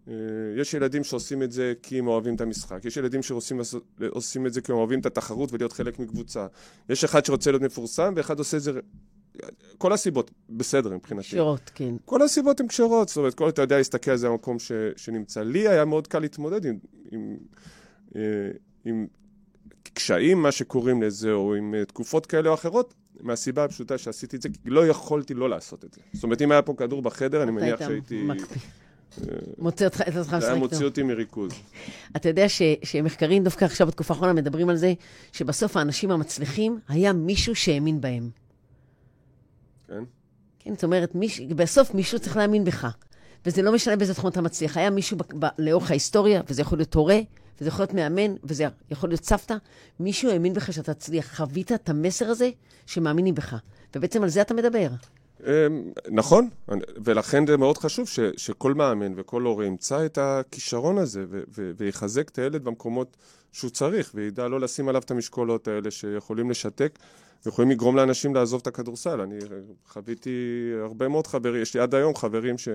אה, 0.08 0.14
יש 0.58 0.74
ילדים 0.74 1.04
שעושים 1.04 1.44
את 1.44 1.52
זה 1.52 1.74
כי 1.82 2.00
הם 2.00 2.08
אוהבים 2.08 2.36
את 2.36 2.42
המשחק, 2.42 2.86
יש 2.86 2.98
ילדים 2.98 3.24
שעושים 3.24 4.46
את 4.48 4.54
זה 4.54 4.62
כי 4.62 4.72
הם 4.72 4.78
אוהבים 4.78 5.00
את 5.00 5.06
התחרות 5.06 5.54
ולהיות 5.54 5.74
חלק 5.74 6.00
מקבוצה. 6.00 6.48
יש 6.90 7.04
אחד 7.04 7.26
שרוצה 7.26 7.52
להיות 7.52 7.64
מפורסם 7.64 8.14
ואחד 8.16 8.40
עושה 8.40 8.58
את 8.58 8.62
זה 8.62 8.72
כל 9.78 9.94
הסיבות 9.94 10.32
בסדר 10.50 10.96
מבחינתי. 10.96 11.28
קשרות, 11.28 11.72
כן. 11.76 11.96
כל 12.06 12.22
הסיבות 12.22 12.60
הן 12.60 12.68
קשרות, 12.68 13.08
זאת 13.08 13.18
אומרת, 13.18 13.34
כל 13.34 13.50
אתה 13.50 13.62
יודע 13.62 13.78
להסתכל 13.78 14.12
על 14.12 14.18
זה 14.18 14.30
במקום 14.30 14.60
ש, 14.60 14.72
שנמצא. 14.96 15.44
לי 15.44 15.68
היה 15.68 15.86
מאוד 15.86 16.08
קל 16.08 16.20
להתמודד 16.20 16.66
עם, 16.66 16.78
עם, 17.12 17.38
אה, 18.16 18.22
עם 18.86 19.08
קשיים, 19.94 20.42
מה 20.42 20.52
שקוראים 20.52 21.04
לזה, 21.04 21.32
או 21.32 21.56
עם 21.56 21.76
אה, 21.76 21.86
תקופות 21.86 22.26
כאלה 22.26 22.50
או 22.50 22.54
אחרות, 22.54 22.94
מהסיבה 23.22 23.64
הפשוטה 23.64 23.98
שעשיתי 23.98 24.36
את 24.36 24.42
זה, 24.42 24.50
כי 24.50 24.70
לא 24.70 24.88
יכולתי 24.88 25.34
לא 25.34 25.50
לעשות 25.50 25.86
את 25.86 25.94
זה. 25.94 26.02
זאת 26.14 26.24
אומרת, 26.24 26.42
אם 26.42 26.52
היה 26.52 26.62
פה 26.62 26.74
כדור 26.78 27.02
בחדר, 27.02 27.44
אני 27.44 27.52
מניח 27.52 27.80
שהייתי... 27.80 28.28
אה, 29.22 29.26
מוציא 29.58 29.86
אותך, 29.86 30.02
את 30.02 30.16
עצמך 30.16 30.38
זה 30.40 30.48
היה 30.48 30.56
מוציא 30.56 30.86
אותי 30.86 31.04
מריכוז. 31.04 31.52
אתה 32.16 32.30
יודע 32.30 32.46
שמחקרים 32.84 33.44
דווקא 33.44 33.66
עכשיו 33.66 33.88
בתקופה 33.88 34.14
האחרונה 34.14 34.34
מדברים 34.34 34.70
על 34.70 34.76
זה, 34.76 34.94
שבסוף 35.32 35.78
האנשים 35.78 36.12
המצליחים, 36.12 36.80
היה 36.88 37.14
מישהו 37.14 37.56
שהאמין 37.56 38.02
בהם. 38.02 38.43
כן? 40.64 40.74
זאת 40.74 40.84
אומרת, 40.84 41.16
מיש... 41.16 41.42
בסוף 41.42 41.94
מישהו 41.94 42.20
צריך 42.20 42.38
להאמין 42.38 42.64
בך. 42.64 42.88
וזה 43.46 43.62
לא 43.62 43.74
משנה 43.74 43.96
באיזה 43.96 44.14
תחום 44.14 44.30
אתה 44.30 44.42
מצליח. 44.42 44.78
היה 44.78 44.90
מישהו 44.90 45.18
ב... 45.18 45.46
ב... 45.46 45.48
לאורך 45.58 45.92
ההיסטוריה, 45.92 46.42
וזה 46.50 46.62
יכול 46.62 46.78
להיות 46.78 46.94
הורה, 46.94 47.20
וזה 47.62 47.68
יכול 47.68 47.84
להיות 47.84 47.94
מאמן, 47.94 48.36
וזה 48.44 48.68
יכול 48.92 49.10
להיות 49.10 49.24
סבתא, 49.24 49.56
מישהו 50.00 50.32
האמין 50.32 50.54
בך 50.54 50.74
שאתה 50.74 50.94
תצליח. 50.94 51.36
חווית 51.38 51.72
את 51.72 51.90
המסר 51.90 52.26
הזה 52.26 52.50
שמאמינים 52.86 53.36
בך. 53.36 53.56
ובעצם 53.96 54.24
על 54.24 54.30
זה 54.30 54.42
אתה 54.42 54.54
מדבר. 54.54 54.88
אמ, 55.44 55.92
נכון, 56.12 56.50
ולכן 57.04 57.48
זה 57.48 57.58
מאוד 57.58 57.78
חשוב 57.78 58.08
ש, 58.08 58.20
שכל 58.38 58.74
מאמן 58.74 59.14
וכל 59.16 59.42
הורה 59.42 59.66
ימצא 59.66 60.06
את 60.06 60.18
הכישרון 60.18 60.98
הזה 60.98 61.26
ו, 61.30 61.42
ו, 61.58 61.72
ויחזק 61.78 62.30
את 62.30 62.40
הילד 62.40 62.64
במקומות 62.64 63.18
שהוא 63.52 63.72
צריך, 63.72 64.12
וידע 64.14 64.48
לא 64.48 64.60
לשים 64.60 64.90
עליו 64.90 65.02
את 65.02 65.12
המשקולות 65.12 65.68
האלה 65.68 65.92
שיכולים 65.92 66.50
לשתק 66.50 67.00
יכולים 67.50 67.72
לגרום 67.72 67.96
לאנשים 67.96 68.36
לעזוב 68.36 68.62
את 68.62 68.68
הכדורסל. 68.68 69.22
אני 69.22 69.36
חוויתי 69.88 70.72
הרבה 70.82 71.08
מאוד 71.08 71.28
חברים, 71.28 71.62
יש 71.62 71.74
לי 71.74 71.80
עד 71.80 71.96
היום 71.96 72.16
חברים 72.16 72.58
ש, 72.58 72.70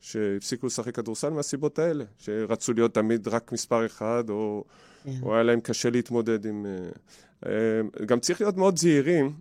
שהפסיקו 0.00 0.66
לשחק 0.66 0.94
כדורסל 0.94 1.30
מהסיבות 1.30 1.78
האלה, 1.78 2.04
שרצו 2.18 2.72
להיות 2.72 2.94
תמיד 2.94 3.28
רק 3.28 3.52
מספר 3.52 3.86
אחד, 3.86 4.24
או, 4.30 4.64
כן. 5.04 5.10
או 5.22 5.34
היה 5.34 5.42
להם 5.42 5.60
קשה 5.60 5.90
להתמודד 5.90 6.46
עם... 6.46 6.66
אה, 6.66 7.50
אה, 7.50 8.04
גם 8.06 8.20
צריך 8.20 8.40
להיות 8.40 8.56
מאוד 8.56 8.78
זהירים. 8.78 9.32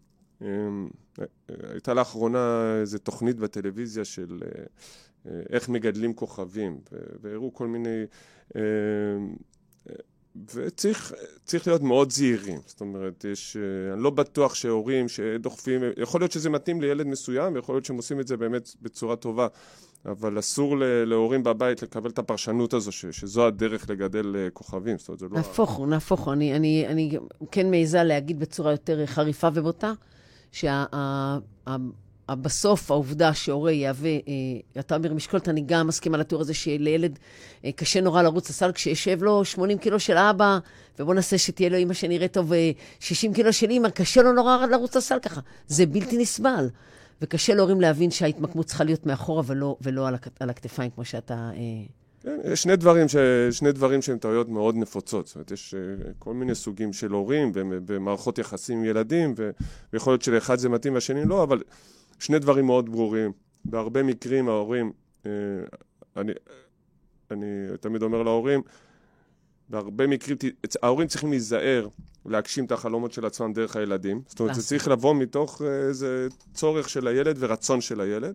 אה, 0.41 0.47
הייתה 1.71 1.93
לאחרונה 1.93 2.75
איזו 2.81 2.97
תוכנית 2.97 3.37
בטלוויזיה 3.37 4.05
של 4.05 4.39
איך 5.49 5.69
מגדלים 5.69 6.13
כוכבים, 6.13 6.77
והראו 7.21 7.53
כל 7.53 7.67
מיני... 7.67 8.03
וצריך 10.53 11.67
להיות 11.67 11.81
מאוד 11.81 12.11
זהירים. 12.11 12.59
זאת 12.65 12.81
אומרת, 12.81 13.25
יש, 13.31 13.57
אני 13.93 14.03
לא 14.03 14.09
בטוח 14.09 14.55
שהורים 14.55 15.09
שדוחפים, 15.09 15.81
יכול 15.97 16.21
להיות 16.21 16.31
שזה 16.31 16.49
מתאים 16.49 16.81
לילד 16.81 17.07
מסוים, 17.07 17.55
ויכול 17.55 17.75
להיות 17.75 17.85
שהם 17.85 17.97
עושים 17.97 18.19
את 18.19 18.27
זה 18.27 18.37
באמת 18.37 18.69
בצורה 18.81 19.15
טובה, 19.15 19.47
אבל 20.05 20.39
אסור 20.39 20.75
להורים 21.05 21.43
בבית 21.43 21.83
לקבל 21.83 22.09
את 22.09 22.19
הפרשנות 22.19 22.73
הזו, 22.73 22.91
ש, 22.91 23.05
שזו 23.05 23.47
הדרך 23.47 23.89
לגדל 23.89 24.35
אה, 24.35 24.49
כוכבים. 24.49 24.97
זאת 24.97 25.07
אומרת, 25.07 25.19
זה 25.19 25.25
לא... 25.31 25.37
נהפוך 25.37 25.71
הוא, 25.71 25.87
נהפוך 25.87 26.19
הוא. 26.19 26.33
אני, 26.33 26.55
אני, 26.55 26.87
אני 26.87 27.17
כן 27.51 27.71
מעיזה 27.71 28.03
להגיד 28.03 28.39
בצורה 28.39 28.71
יותר 28.71 29.05
חריפה 29.05 29.47
ובוטה, 29.53 29.93
שה... 30.51 30.85
בסוף 32.31 32.91
העובדה 32.91 33.33
שהורה 33.33 33.71
יהווה, 33.71 34.09
אה, 34.09 34.79
אתה 34.79 34.95
אומר 34.95 35.13
משקולת, 35.13 35.49
אני 35.49 35.63
גם 35.65 35.87
מסכימה 35.87 36.17
לתיאור 36.17 36.41
הזה 36.41 36.53
שלילד 36.53 37.19
אה, 37.65 37.71
קשה 37.71 38.01
נורא 38.01 38.21
לרוץ 38.21 38.49
לסל 38.49 38.71
כשישב 38.71 39.23
לו 39.23 39.45
80 39.45 39.77
קילו 39.77 39.99
של 39.99 40.17
אבא, 40.17 40.59
ובוא 40.99 41.13
נעשה 41.13 41.37
שתהיה 41.37 41.69
לו 41.69 41.77
אימא 41.77 41.93
שנראה 41.93 42.27
טוב, 42.27 42.53
אה, 42.53 42.71
60 42.99 43.33
קילו 43.33 43.53
של 43.53 43.69
אימא, 43.69 43.89
קשה 43.89 44.21
לו 44.21 44.33
נורא 44.33 44.65
לרוץ 44.65 44.95
לסל 44.95 45.19
ככה. 45.19 45.41
זה 45.67 45.85
בלתי 45.85 46.17
נסבל. 46.17 46.69
וקשה 47.21 47.53
להורים 47.53 47.81
להבין 47.81 48.11
שההתמקמות 48.11 48.65
צריכה 48.65 48.83
להיות 48.83 49.05
מאחורה 49.05 49.43
ולא, 49.45 49.75
ולא 49.81 50.07
על, 50.07 50.15
הכ, 50.15 50.27
על 50.39 50.49
הכתפיים, 50.49 50.91
כמו 50.91 51.05
שאתה... 51.05 51.33
אה... 51.33 51.59
כן, 52.23 52.55
שני 52.55 52.75
דברים, 52.75 53.07
ש... 53.07 53.15
שני 53.51 53.71
דברים 53.71 54.01
שהם 54.01 54.17
טעויות 54.17 54.49
מאוד 54.49 54.75
נפוצות. 54.75 55.27
זאת 55.27 55.35
אומרת, 55.35 55.51
יש 55.51 55.73
אה, 55.73 56.11
כל 56.19 56.33
מיני 56.33 56.55
סוגים 56.55 56.93
של 56.93 57.11
הורים 57.11 57.51
במערכות 57.85 58.37
יחסים 58.37 58.77
עם 58.77 58.85
ילדים, 58.85 59.35
ויכול 59.93 60.13
להיות 60.13 60.21
שלאחד 60.21 60.59
זה 60.59 60.69
מתאים 60.69 60.93
והשני 60.93 61.25
לא, 61.25 61.43
אבל 61.43 61.61
שני 62.23 62.39
דברים 62.39 62.65
מאוד 62.65 62.89
ברורים. 62.89 63.31
בהרבה 63.65 64.03
מקרים 64.03 64.49
ההורים, 64.49 64.91
אה, 65.25 65.31
אני, 66.17 66.31
אני 67.31 67.45
תמיד 67.79 68.03
אומר 68.03 68.23
להורים, 68.23 68.61
בהרבה 69.69 70.07
מקרים, 70.07 70.37
ההורים 70.83 71.07
צריכים 71.07 71.29
להיזהר 71.29 71.87
להגשים 72.25 72.65
את 72.65 72.71
החלומות 72.71 73.11
של 73.11 73.25
עצמם 73.25 73.53
דרך 73.53 73.75
הילדים. 73.75 74.21
זאת 74.27 74.39
אומרת, 74.39 74.55
זה 74.55 74.59
נכון. 74.59 74.69
צריך 74.69 74.87
לבוא 74.87 75.15
מתוך 75.15 75.61
אה, 75.61 75.87
איזה 75.87 76.27
צורך 76.53 76.89
של 76.89 77.07
הילד 77.07 77.35
ורצון 77.39 77.81
של 77.81 78.01
הילד. 78.01 78.33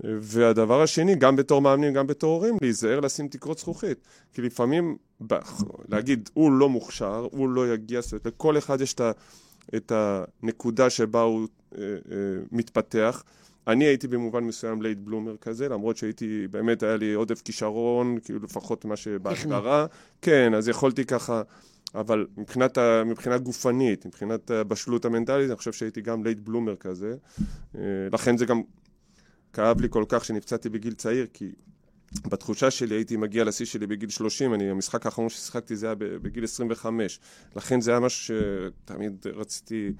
והדבר 0.00 0.82
השני, 0.82 1.14
גם 1.14 1.36
בתור 1.36 1.62
מאמנים, 1.62 1.92
גם 1.92 2.06
בתור 2.06 2.34
הורים, 2.34 2.56
להיזהר 2.62 3.00
לשים 3.00 3.28
תקרות 3.28 3.58
זכוכית. 3.58 3.98
כי 4.32 4.42
לפעמים, 4.42 4.96
להגיד, 5.88 6.30
הוא 6.34 6.52
לא 6.52 6.68
מוכשר, 6.68 7.28
הוא 7.30 7.48
לא 7.48 7.74
יגיע, 7.74 8.00
זאת 8.00 8.12
אומרת, 8.12 8.26
לכל 8.26 8.58
אחד 8.58 8.80
יש 8.80 8.94
את 8.94 9.00
הנקודה 9.90 10.90
שבה 10.90 11.20
הוא 11.20 11.48
אה, 11.78 11.82
אה, 11.82 12.16
מתפתח. 12.52 13.24
אני 13.66 13.84
הייתי 13.84 14.08
במובן 14.08 14.44
מסוים 14.44 14.82
late 14.82 14.98
bloomer 14.98 15.36
כזה, 15.36 15.68
למרות 15.68 15.96
שהייתי, 15.96 16.48
באמת 16.50 16.82
היה 16.82 16.96
לי 16.96 17.12
עודף 17.12 17.42
כישרון, 17.42 18.18
כאילו 18.24 18.38
לפחות 18.42 18.84
מה 18.84 18.96
שבהגדרה. 18.96 19.86
כן, 20.22 20.54
אז 20.54 20.68
יכולתי 20.68 21.04
ככה, 21.04 21.42
אבל 21.94 22.26
מבחינת, 22.36 22.78
מבחינה 23.06 23.38
גופנית, 23.38 24.06
מבחינת 24.06 24.50
הבשלות 24.50 25.04
המנטלית, 25.04 25.50
אני 25.50 25.56
חושב 25.56 25.72
שהייתי 25.72 26.00
גם 26.00 26.24
late 26.24 26.38
bloomer 26.38 26.76
כזה. 26.76 27.14
אה, 27.74 27.80
לכן 28.12 28.36
זה 28.36 28.46
גם 28.46 28.62
כאב 29.52 29.80
לי 29.80 29.88
כל 29.90 30.04
כך 30.08 30.24
שנפצעתי 30.24 30.68
בגיל 30.68 30.94
צעיר, 30.94 31.26
כי 31.32 31.52
בתחושה 32.28 32.70
שלי 32.70 32.94
הייתי 32.94 33.16
מגיע 33.16 33.44
לשיא 33.44 33.66
שלי 33.66 33.86
בגיל 33.86 34.08
30, 34.10 34.54
אני, 34.54 34.70
המשחק 34.70 35.06
האחרון 35.06 35.28
ששיחקתי 35.28 35.76
זה 35.76 35.86
היה 35.86 35.94
בגיל 35.94 36.44
25. 36.44 37.20
לכן 37.56 37.80
זה 37.80 37.90
היה 37.90 38.00
משהו 38.00 38.34
שתמיד 38.84 39.26
רציתי... 39.34 39.92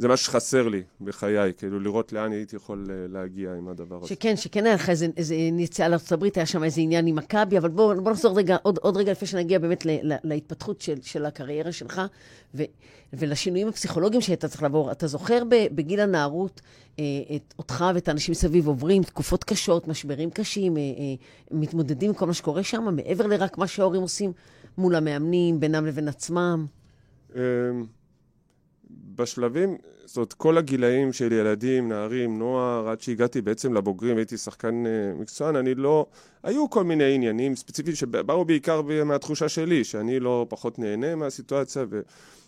זה 0.00 0.08
מה 0.08 0.16
שחסר 0.16 0.68
לי 0.68 0.82
בחיי, 1.00 1.52
כאילו 1.56 1.80
לראות 1.80 2.12
לאן 2.12 2.32
הייתי 2.32 2.56
יכול 2.56 2.86
אה, 2.90 2.94
להגיע 3.08 3.54
עם 3.54 3.68
הדבר 3.68 3.96
הזה. 3.96 4.06
שכן, 4.06 4.36
שכן 4.36 4.66
היה 4.66 4.74
לך 4.74 4.90
איזה, 4.90 5.06
איזה 5.16 5.34
נסיעה 5.52 5.88
לארה"ב, 5.88 6.24
היה 6.34 6.46
שם 6.46 6.64
איזה 6.64 6.80
עניין 6.80 7.06
עם 7.06 7.16
מכבי, 7.16 7.58
אבל 7.58 7.68
בואו 7.68 8.02
בוא 8.02 8.12
נחזור 8.12 8.38
רגע, 8.38 8.56
עוד, 8.62 8.78
עוד 8.78 8.96
רגע 8.96 9.12
לפני 9.12 9.28
שנגיע 9.28 9.58
באמת 9.58 9.86
ל, 9.86 9.90
ל, 10.02 10.16
להתפתחות 10.24 10.80
של, 10.80 10.94
של 11.02 11.26
הקריירה 11.26 11.72
שלך 11.72 12.02
ו, 12.54 12.62
ולשינויים 13.12 13.68
הפסיכולוגיים 13.68 14.20
שהיית 14.20 14.44
צריך 14.44 14.62
לעבור. 14.62 14.92
אתה 14.92 15.06
זוכר 15.06 15.42
בגיל 15.48 16.00
הנערות 16.00 16.60
אה, 16.98 17.04
את 17.36 17.54
אותך 17.58 17.84
ואת 17.94 18.08
האנשים 18.08 18.32
מסביב 18.32 18.66
עוברים 18.66 19.02
תקופות 19.02 19.44
קשות, 19.44 19.88
משברים 19.88 20.30
קשים, 20.30 20.76
אה, 20.76 20.82
מתמודדים 21.50 22.10
עם 22.10 22.16
כל 22.16 22.26
מה 22.26 22.34
שקורה 22.34 22.62
שם, 22.62 22.96
מעבר 22.96 23.26
לרק 23.26 23.58
מה 23.58 23.66
שההורים 23.66 24.02
עושים 24.02 24.32
מול 24.78 24.94
המאמנים, 24.94 25.60
בינם 25.60 25.86
לבין 25.86 26.08
עצמם? 26.08 26.66
בשלבים, 29.20 29.76
זאת 30.04 30.16
אומרת, 30.16 30.32
כל 30.32 30.58
הגילאים 30.58 31.12
של 31.12 31.32
ילדים, 31.32 31.88
נערים, 31.88 32.38
נוער, 32.38 32.88
עד 32.88 33.00
שהגעתי 33.00 33.40
בעצם 33.40 33.74
לבוגרים, 33.74 34.16
הייתי 34.16 34.36
שחקן 34.36 34.84
uh, 34.86 35.20
מקצוען, 35.20 35.56
אני 35.56 35.74
לא... 35.74 36.06
היו 36.42 36.70
כל 36.70 36.84
מיני 36.84 37.14
עניינים 37.14 37.56
ספציפיים 37.56 37.96
שבאו 37.96 38.44
בעיקר 38.44 38.82
מהתחושה 39.04 39.48
שלי, 39.48 39.84
שאני 39.84 40.20
לא 40.20 40.46
פחות 40.48 40.78
נהנה 40.78 41.14
מהסיטואציה, 41.14 41.84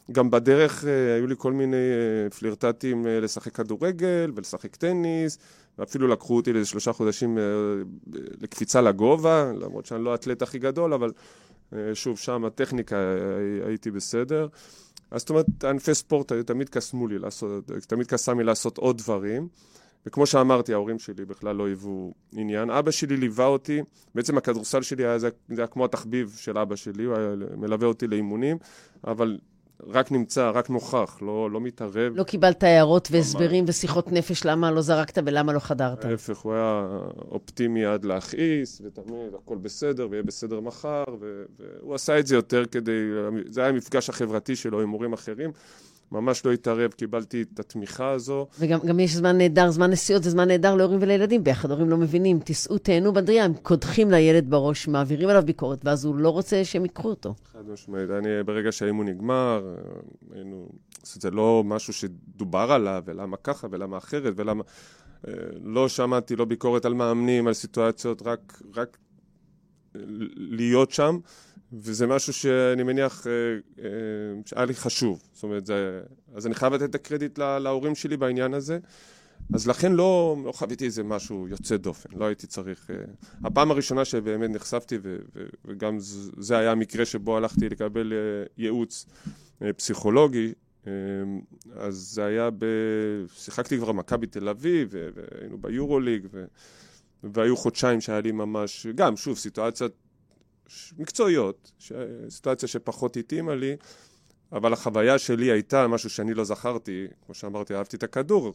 וגם 0.09 0.31
בדרך 0.31 0.85
uh, 0.85 0.87
היו 1.17 1.27
לי 1.27 1.35
כל 1.39 1.53
מיני 1.53 1.77
uh, 1.77 2.35
פלירטטים 2.35 3.05
uh, 3.05 3.09
לשחק 3.09 3.53
כדורגל 3.53 4.33
ולשחק 4.35 4.77
טניס, 4.77 5.39
ואפילו 5.79 6.09
לקחו 6.09 6.37
אותי 6.37 6.53
לאיזה 6.53 6.69
שלושה 6.69 6.93
חודשים 6.93 7.39
uh, 7.39 7.41
לקפיצה 8.41 8.81
לגובה, 8.81 9.53
למרות 9.61 9.87
שאני 9.87 10.05
לא 10.05 10.13
האתלט 10.13 10.43
הכי 10.43 10.59
גדול, 10.59 10.93
אבל 10.93 11.11
uh, 11.11 11.75
שוב, 11.95 12.19
שם 12.19 12.45
הטכניקה 12.45 12.97
הייתי 13.67 13.91
בסדר. 13.91 14.47
אז 15.13 15.21
זאת 15.21 15.31
אומרת, 15.31 15.65
ענפי 15.65 15.95
ספורט 15.95 16.33
היו 16.33 16.45
תמיד 16.45 16.69
קסמו 16.69 17.09
לי 17.09 17.19
לעשות, 17.19 17.71
תמיד 17.87 18.07
קסם 18.07 18.39
לי 18.39 18.45
לעשות 18.45 18.79
עוד 18.79 18.99
דברים. 18.99 19.49
וכמו 20.07 20.27
שאמרתי, 20.27 20.73
ההורים 20.73 20.99
שלי 20.99 21.25
בכלל 21.25 21.57
לא 21.57 21.67
היוו 21.67 22.13
עניין. 22.33 22.71
אבא 22.71 22.91
שלי 22.91 23.17
ליווה 23.17 23.47
אותי, 23.47 23.83
בעצם 24.15 24.39
הכדורסל 24.39 24.83
שלי 24.83 25.07
היה, 25.07 25.19
זה 25.19 25.29
היה 25.49 25.67
כמו 25.67 25.85
התחביב 25.85 26.35
של 26.37 26.59
אבא 26.59 26.77
שלי, 26.77 27.05
הוא 27.05 27.17
היה 27.17 27.35
מלווה 27.57 27.89
אותי 27.89 28.07
לאימונים, 28.07 28.57
אבל 29.07 29.39
רק 29.87 30.13
נמצא, 30.13 30.51
רק 30.55 30.71
נוכח, 30.71 31.19
לא, 31.23 31.51
לא 31.51 31.61
מתערב. 31.61 32.13
לא 32.15 32.23
קיבלת 32.23 32.63
הערות 32.63 33.09
והסברים 33.11 33.65
ושיחות 33.69 34.13
נפש 34.13 34.47
למה 34.47 34.71
לא 34.71 34.81
זרקת 34.81 35.23
ולמה 35.27 35.53
לא 35.53 35.59
חדרת. 35.59 36.05
ההפך, 36.05 36.39
הוא 36.39 36.55
היה 36.55 36.87
אופטימי 37.31 37.85
עד 37.85 38.05
להכעיס, 38.05 38.83
ותמיד 38.85 39.35
הכל 39.45 39.57
בסדר, 39.57 40.09
ויהיה 40.11 40.23
בסדר 40.23 40.61
מחר, 40.61 41.05
והוא 41.19 41.95
עשה 41.95 42.19
את 42.19 42.27
זה 42.27 42.35
יותר 42.35 42.67
כדי, 42.67 43.01
זה 43.49 43.61
היה 43.61 43.71
המפגש 43.71 44.09
החברתי 44.09 44.57
שלו 44.57 44.81
עם 44.81 44.89
מורים 44.89 45.13
אחרים. 45.13 45.51
ממש 46.13 46.47
לא 46.47 46.53
התערב, 46.53 46.91
קיבלתי 46.91 47.43
את 47.43 47.61
התמיכה 47.61 48.11
הזו. 48.11 48.47
וגם 48.59 49.01
יש 49.01 49.15
זמן 49.15 49.39
נהדר, 49.39 49.71
זמן 49.71 49.91
נסיעות 49.91 50.23
זה 50.23 50.31
זמן 50.31 50.49
נהדר 50.49 50.75
להורים 50.75 50.99
ולילדים 51.03 51.45
ביחד, 51.45 51.71
הורים 51.71 51.91
לא 51.91 51.97
מבינים, 51.97 52.39
תיסעו, 52.41 52.79
תהנו 52.79 53.13
בדרייה, 53.13 53.45
הם 53.45 53.55
קודחים 53.63 54.11
לילד 54.11 54.51
בראש, 54.51 54.89
מעבירים 54.89 55.29
עליו 55.29 55.43
ביקורת, 55.47 55.85
ואז 55.85 56.05
הוא 56.05 56.15
לא 56.15 56.29
רוצה 56.29 56.65
שהם 56.65 56.83
ייקחו 56.83 57.09
אותו. 57.09 57.35
חד 57.53 57.69
משמעית, 57.73 58.11
אני, 58.11 58.29
ברגע 58.47 58.73
שהאימון 58.73 59.09
נגמר, 59.09 59.75
היינו, 60.35 60.69
זה 61.03 61.31
לא 61.31 61.63
משהו 61.67 61.93
שדובר 61.93 62.73
עליו, 62.73 63.03
ולמה 63.07 63.37
ככה, 63.37 63.67
ולמה 63.71 63.99
אחרת, 63.99 64.33
ולמה... 64.37 64.63
אה, 65.29 65.33
לא 65.65 65.89
שמעתי 65.89 66.37
לא 66.37 66.45
ביקורת 66.45 66.85
על 66.85 66.95
מאמנים, 66.95 67.47
על 67.47 67.53
סיטואציות, 67.53 68.23
רק, 68.23 68.63
רק 68.77 68.99
להיות 70.37 70.91
שם. 70.91 71.19
וזה 71.73 72.07
משהו 72.07 72.33
שאני 72.33 72.83
מניח 72.83 73.27
אה, 73.27 73.33
אה, 73.85 73.89
שהיה 74.47 74.65
לי 74.65 74.75
חשוב. 74.75 75.23
זאת 75.33 75.43
אומרת, 75.43 75.67
זה... 75.67 76.01
אז 76.35 76.47
אני 76.47 76.55
חייב 76.55 76.73
לתת 76.73 76.91
את 76.91 76.95
הקרדיט 76.95 77.39
להורים 77.39 77.95
שלי 77.95 78.17
בעניין 78.17 78.55
הזה. 78.55 78.79
אז 79.55 79.69
לכן 79.69 79.93
לא, 79.93 80.37
לא 80.45 80.53
חוויתי 80.53 80.85
איזה 80.85 81.03
משהו 81.03 81.49
יוצא 81.49 81.77
דופן, 81.77 82.19
לא 82.19 82.25
הייתי 82.25 82.47
צריך... 82.47 82.91
אה, 82.91 82.97
הפעם 83.45 83.71
הראשונה 83.71 84.05
שבאמת 84.05 84.51
נחשפתי, 84.51 84.99
ו, 85.03 85.17
ו, 85.35 85.45
וגם 85.65 85.97
זה 86.39 86.59
היה 86.59 86.73
המקרה 86.73 87.05
שבו 87.05 87.37
הלכתי 87.37 87.69
לקבל 87.69 88.13
ייעוץ 88.59 89.07
פסיכולוגי, 89.77 90.53
אז 91.77 91.95
זה 91.95 92.25
היה 92.25 92.51
ב... 92.51 92.65
שיחקתי 93.35 93.79
כבר 93.79 93.93
מכבי 93.93 94.27
תל 94.27 94.49
אביב, 94.49 94.89
והיינו 94.93 95.59
ביורוליג, 95.59 96.27
ו... 96.33 96.45
והיו 97.25 97.57
חודשיים 97.57 98.01
שהיה 98.01 98.21
לי 98.21 98.33
ממש, 98.33 98.87
גם, 98.95 99.17
שוב, 99.17 99.39
סיטואציות 99.39 100.02
מקצועיות, 100.99 101.73
סיטואציה 102.29 102.69
שפחות 102.69 103.17
התאימה 103.17 103.55
לי, 103.55 103.77
אבל 104.53 104.73
החוויה 104.73 105.19
שלי 105.19 105.51
הייתה 105.51 105.89
משהו 105.89 106.11
שאני 106.11 106.35
לא 106.35 106.45
זכרתי, 106.45 107.07
כמו 107.27 107.35
שאמרתי, 107.35 107.75
אהבתי 107.75 107.97
את 107.97 108.03
הכדור, 108.03 108.55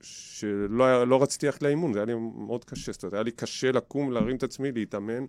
שלא 0.00 1.08
לא 1.08 1.22
רציתי 1.22 1.46
ללכת 1.46 1.62
לאימון, 1.62 1.92
זה 1.92 1.98
היה 1.98 2.06
לי 2.06 2.14
מאוד 2.46 2.64
קשה, 2.64 2.92
זאת 2.92 3.02
אומרת, 3.02 3.14
היה 3.14 3.22
לי 3.22 3.30
קשה 3.30 3.72
לקום, 3.72 4.12
להרים 4.12 4.36
את 4.36 4.42
עצמי, 4.42 4.72
להתאמן. 4.72 5.24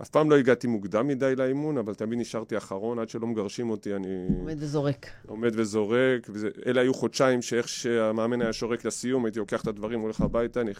אה, 0.00 0.02
אף 0.02 0.08
פעם 0.08 0.30
לא 0.30 0.36
הגעתי 0.36 0.66
מוקדם 0.66 1.08
מדי 1.08 1.36
לאימון, 1.36 1.78
אבל 1.78 1.94
תמיד 1.94 2.18
נשארתי 2.18 2.56
אחרון, 2.56 2.98
עד 2.98 3.08
שלא 3.08 3.26
מגרשים 3.26 3.70
אותי, 3.70 3.94
אני... 3.94 4.26
עומד 4.38 4.56
וזורק. 4.58 5.06
עומד 5.26 5.50
וזורק, 5.54 6.30
ואלה 6.32 6.80
היו 6.80 6.94
חודשיים 6.94 7.42
שאיך 7.42 7.68
שהמאמן 7.68 8.42
היה 8.42 8.52
שורק 8.52 8.84
לסיום, 8.84 9.24
הייתי 9.24 9.38
לוקח 9.38 9.62
את 9.62 9.66
הדברים, 9.66 10.00
הולך 10.00 10.20
הביתה, 10.20 10.60
אני 10.60 10.72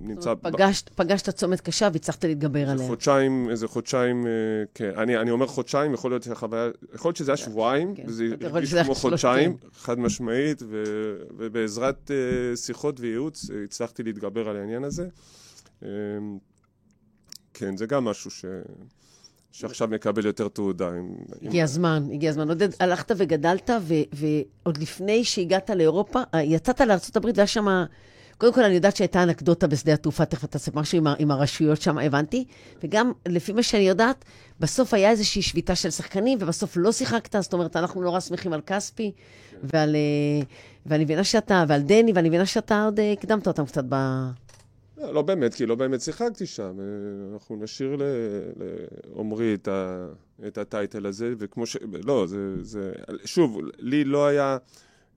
נמצא... 0.00 0.34
פגשת, 0.42 0.88
פגשת 0.88 1.30
צומת 1.30 1.60
קשה 1.60 1.88
והצלחת 1.92 2.24
להתגבר 2.24 2.70
עליה. 2.70 2.86
חודשיים, 2.86 3.50
איזה 3.50 3.68
חודשיים, 3.68 4.26
אה, 4.26 4.32
כן. 4.74 4.90
אני, 4.96 5.16
אני 5.16 5.30
אומר 5.30 5.46
חודשיים, 5.46 5.94
יכול 5.94 6.10
להיות 6.10 6.22
שהחוויה... 6.22 6.70
יכול 6.94 7.08
להיות 7.08 7.16
שזה 7.16 7.30
היה 7.30 7.36
שבועיים, 7.36 7.94
כן. 7.94 8.02
וזה 8.06 8.28
הרגיש 8.40 8.74
כמו 8.74 8.94
חודשיים, 8.94 9.56
חד 9.72 9.98
משמעית, 9.98 10.62
ו, 10.62 10.84
ובעזרת 11.36 12.10
uh, 12.10 12.56
שיחות 12.56 13.00
וייעוץ 13.00 13.50
הצלחתי 13.64 14.02
להתגבר 14.02 14.48
על 14.48 14.56
העניין 14.56 14.84
הזה. 14.84 15.08
כן, 17.54 17.76
זה 17.76 17.86
גם 17.86 18.04
משהו 18.04 18.30
ש... 18.30 18.44
שעכשיו 19.52 19.88
מקבל 19.88 20.26
יותר 20.26 20.48
תעודה. 20.48 20.90
הגיע 21.42 21.64
הזמן, 21.64 22.06
הגיע 22.12 22.30
הזמן. 22.30 22.48
עודד, 22.48 22.68
הלכת 22.80 23.12
וגדלת, 23.16 23.70
ו- 23.80 23.94
ועוד 24.12 24.78
לפני 24.78 25.24
שהגעת 25.24 25.70
לאירופה, 25.70 26.20
אה, 26.34 26.42
יצאת 26.42 26.80
לארה"ב 26.80 27.24
והיה 27.34 27.46
שם... 27.46 27.84
קודם 28.38 28.54
כל, 28.54 28.64
אני 28.64 28.74
יודעת 28.74 28.96
שהייתה 28.96 29.22
אנקדוטה 29.22 29.66
בשדה 29.66 29.94
התעופה, 29.94 30.24
תכף 30.24 30.46
תעשה 30.46 30.70
משהו 30.74 30.98
עם, 30.98 31.06
עם 31.18 31.30
הרשויות 31.30 31.82
שם, 31.82 31.98
הבנתי. 31.98 32.44
וגם, 32.82 33.12
לפי 33.28 33.52
מה 33.52 33.62
שאני 33.62 33.82
יודעת, 33.82 34.24
בסוף 34.60 34.94
היה 34.94 35.10
איזושהי 35.10 35.42
שביתה 35.42 35.74
של 35.74 35.90
שחקנים, 35.90 36.38
ובסוף 36.40 36.76
לא 36.76 36.92
שיחקת, 36.92 37.42
זאת 37.42 37.52
אומרת, 37.52 37.76
אנחנו 37.76 38.02
נורא 38.02 38.20
שמחים 38.20 38.52
על 38.52 38.60
כספי, 38.66 39.12
כן. 39.50 39.56
ועל... 39.62 39.96
אה, 39.96 40.44
ואני 40.86 41.04
מבינה 41.04 41.24
שאתה, 41.24 41.64
ועל 41.68 41.82
דני, 41.82 42.12
ואני 42.14 42.28
מבינה 42.28 42.46
שאתה 42.46 42.84
עוד 42.84 43.00
אה, 43.00 43.12
הקדמת 43.12 43.46
אותם 43.46 43.66
קצת 43.66 43.84
ב... 43.88 43.94
לא, 44.96 45.14
לא 45.14 45.22
באמת, 45.22 45.54
כי 45.54 45.66
לא 45.66 45.74
באמת 45.74 46.00
שיחקתי 46.00 46.46
שם. 46.46 46.80
אה, 46.80 46.84
אנחנו 47.32 47.56
נשאיר 47.56 47.96
לעומרי 47.96 49.54
את, 49.54 49.68
את 50.46 50.58
הטייטל 50.58 51.06
הזה, 51.06 51.34
וכמו 51.38 51.66
ש... 51.66 51.76
לא, 52.04 52.26
זה, 52.26 52.62
זה... 52.62 52.92
שוב, 53.24 53.58
לי 53.78 54.04
לא 54.04 54.26
היה... 54.26 54.56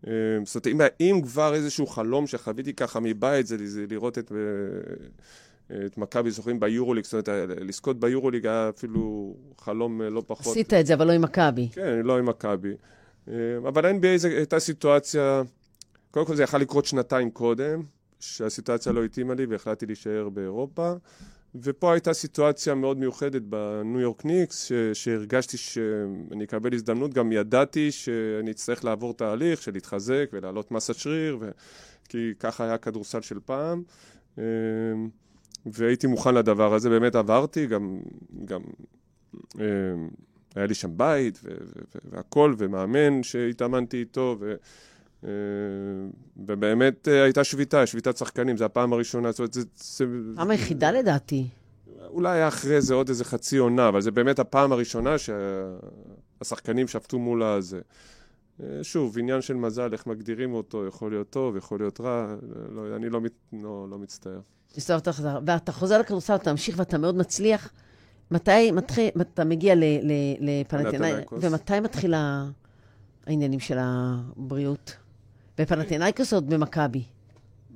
אה, 0.08 0.14
זאת 0.46 0.68
אומרת, 0.68 0.94
אם 1.00 1.22
כבר 1.24 1.54
איזשהו 1.54 1.88
חלום 1.88 2.28
שחוויתי 2.28 2.74
ככה 2.74 3.00
מבית, 3.00 3.48
זה, 3.48 3.68
זה 3.68 3.86
לראות 3.90 4.18
את... 4.18 4.32
אה, 4.32 5.86
את 5.86 5.98
מכבי 5.98 6.32
זוכרים 6.32 6.60
ביורוליג, 6.60 7.04
זאת 7.04 7.30
אומרת, 7.30 7.50
לזכות 7.62 8.00
ביורוליג 8.00 8.48
היה 8.48 8.70
אפילו 8.70 9.36
חלום 9.58 10.02
לא 10.02 10.24
פחות. 10.28 10.48
עשית 10.48 10.74
את 10.74 10.86
זה, 10.86 10.94
אבל 10.94 11.08
לא 11.08 11.12
עם 11.12 11.22
מכבי. 11.22 11.68
כן, 11.72 12.00
לא 12.04 12.18
עם 12.18 12.26
מכבי. 12.26 12.74
אבל 13.68 13.86
ה-NBA 13.86 14.28
הייתה 14.28 14.60
סיטואציה, 14.60 15.42
קודם 16.12 16.26
כל 16.26 16.36
זה 16.36 16.44
יכול 16.44 16.62
לקרות 16.62 16.86
שנתיים 16.86 17.30
קודם, 17.32 17.82
שהסיטואציה 18.26 18.92
לא 18.92 19.04
התאימה 19.04 19.34
לי 19.34 19.46
והחלטתי 19.46 19.86
להישאר 19.86 20.30
באירופה. 20.30 20.94
ופה 21.62 21.94
הייתה 21.94 22.14
סיטואציה 22.14 22.76
מאוד 22.76 22.98
מיוחדת 22.98 23.42
בניו 23.42 24.00
יורק 24.00 24.26
ניקס, 24.26 24.64
ש- 24.64 24.74
שהרגשתי 24.94 25.58
שאני 25.58 26.44
אקבל 26.44 26.74
הזדמנות, 26.74 27.14
גם 27.14 27.32
ידעתי 27.32 27.92
שאני 27.92 28.52
אצטרך 28.52 28.84
לעבור 28.84 29.14
תהליך 29.14 29.62
של 29.62 29.72
להתחזק 29.74 30.30
ולהעלות 30.34 30.72
מסת 30.72 30.96
שריר, 30.96 31.38
ו... 31.42 31.50
כי 32.10 32.34
ככה 32.40 32.64
היה 32.64 32.78
כדורסל 32.78 33.22
של 33.22 33.40
פעם. 33.46 33.84
אמ, 34.38 34.44
והייתי 35.66 36.08
מוכן 36.08 36.36
לדבר 36.36 36.74
הזה, 36.74 36.90
באמת 36.90 37.16
עברתי, 37.16 37.68
גם, 37.68 38.00
גם 38.46 38.62
אמ, 39.56 40.10
היה 40.56 40.66
לי 40.66 40.74
שם 40.74 40.98
בית 40.98 41.40
והכל, 42.12 42.56
ומאמן 42.58 43.24
שהתאמנתי 43.24 43.98
איתו, 43.98 44.38
ו... 44.40 44.56
אה, 45.26 45.32
ובאמת 46.38 47.08
אה, 47.08 47.24
הייתה 47.24 47.44
שביתה, 47.44 47.86
שביתת 47.86 48.18
שחקנים, 48.18 48.58
זו 48.58 48.66
הפעם 48.66 48.94
הראשונה, 48.94 49.32
זאת 49.32 49.40
אומרת, 49.40 49.54
זה... 49.54 50.06
פעם 50.36 50.50
היחידה 50.50 50.92
לדעתי. 50.92 51.48
אולי 52.08 52.38
היה 52.38 52.48
אחרי 52.48 52.82
זה 52.82 52.94
עוד 52.94 53.10
איזה 53.10 53.26
חצי 53.26 53.58
עונה, 53.58 53.88
אבל 53.88 54.02
זה 54.02 54.12
באמת 54.12 54.40
הפעם 54.40 54.72
הראשונה 54.72 55.16
שהשחקנים 55.18 56.88
שבתו 56.88 57.20
מול 57.20 57.44
הזה. 57.44 57.80
אה, 58.64 58.80
שוב, 58.84 59.18
עניין 59.18 59.42
של 59.42 59.54
מזל, 59.54 59.94
איך 59.94 60.08
מגדירים 60.08 60.54
אותו, 60.54 60.88
יכול 60.88 61.12
להיות 61.12 61.30
טוב, 61.30 61.58
יכול 61.58 61.80
להיות 61.80 62.02
רע, 62.02 62.36
לא, 62.72 62.96
אני 62.96 63.10
לא, 63.10 63.22
לא, 63.54 63.88
לא 63.90 63.98
מצטער. 63.98 64.40
ואתה 65.46 65.72
חוזר 65.72 66.00
לכדורסל, 66.00 66.36
אתה 66.36 66.52
ממשיך 66.52 66.80
ואתה 66.80 66.98
מאוד 66.98 67.16
מצליח. 67.16 67.72
מתי 68.32 68.72
מתחיל, 68.72 69.10
אתה 69.22 69.44
מגיע 69.44 69.74
לפנתנאי, 70.40 71.14
ומתי 71.32 71.80
מתחיל 71.80 72.14
העניינים 73.28 73.60
של 73.60 73.78
הבריאות? 73.80 74.96
בפנתנאיקוס 75.58 76.34
או 76.34 76.42
במכבי? 76.42 77.04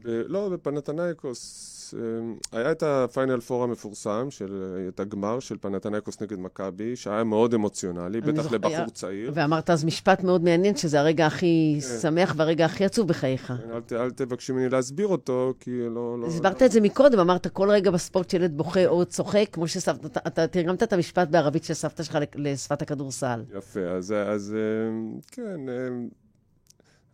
לא, 0.03 0.49
בפנתנאיקוס. 0.49 1.65
אמ, 1.93 2.35
היה 2.51 2.71
את 2.71 2.83
הפיינל 2.83 3.39
פור 3.39 3.63
המפורסם, 3.63 4.27
של, 4.29 4.85
את 4.87 4.99
הגמר 4.99 5.39
של 5.39 5.57
פנתנאיקוס 5.61 6.21
נגד 6.21 6.39
מכבי, 6.39 6.95
שהיה 6.95 7.23
מאוד 7.23 7.53
אמוציונלי, 7.53 8.21
בטח 8.21 8.41
זוכ... 8.41 8.53
לבחור 8.53 8.75
היה... 8.75 8.89
צעיר. 8.89 9.31
ואמרת 9.33 9.69
אז 9.69 9.85
משפט 9.85 10.23
מאוד 10.23 10.43
מעניין, 10.43 10.75
שזה 10.75 10.99
הרגע 10.99 11.25
הכי 11.25 11.79
כן. 11.81 11.99
שמח 12.01 12.33
והרגע 12.37 12.65
הכי 12.65 12.85
עצוב 12.85 13.07
בחייך. 13.07 13.53
כן, 13.87 13.95
אל, 13.95 14.01
אל 14.01 14.11
תבקשי 14.11 14.51
ממני 14.51 14.69
להסביר 14.69 15.07
אותו, 15.07 15.53
כי 15.59 15.71
לא... 15.89 16.19
לא 16.19 16.27
הסברת 16.27 16.61
לא... 16.61 16.65
את 16.65 16.71
זה 16.71 16.81
מקודם, 16.81 17.19
אמרת 17.19 17.47
כל 17.47 17.69
רגע 17.69 17.91
בספורט 17.91 18.29
שילד 18.29 18.57
בוכה 18.57 18.85
או 18.85 19.05
צוחק, 19.05 19.47
כמו 19.51 19.67
שסבתא, 19.67 20.07
אתה, 20.07 20.19
אתה 20.27 20.47
תרגמת 20.47 20.83
את 20.83 20.93
המשפט 20.93 21.27
בערבית 21.27 21.63
של 21.63 21.73
סבתא 21.73 22.03
שלך 22.03 22.17
לשפת 22.35 22.81
הכדורסל. 22.81 23.43
יפה, 23.57 23.79
אז, 23.79 24.11
אז 24.11 24.55
אמ, 24.55 25.19
כן... 25.31 25.59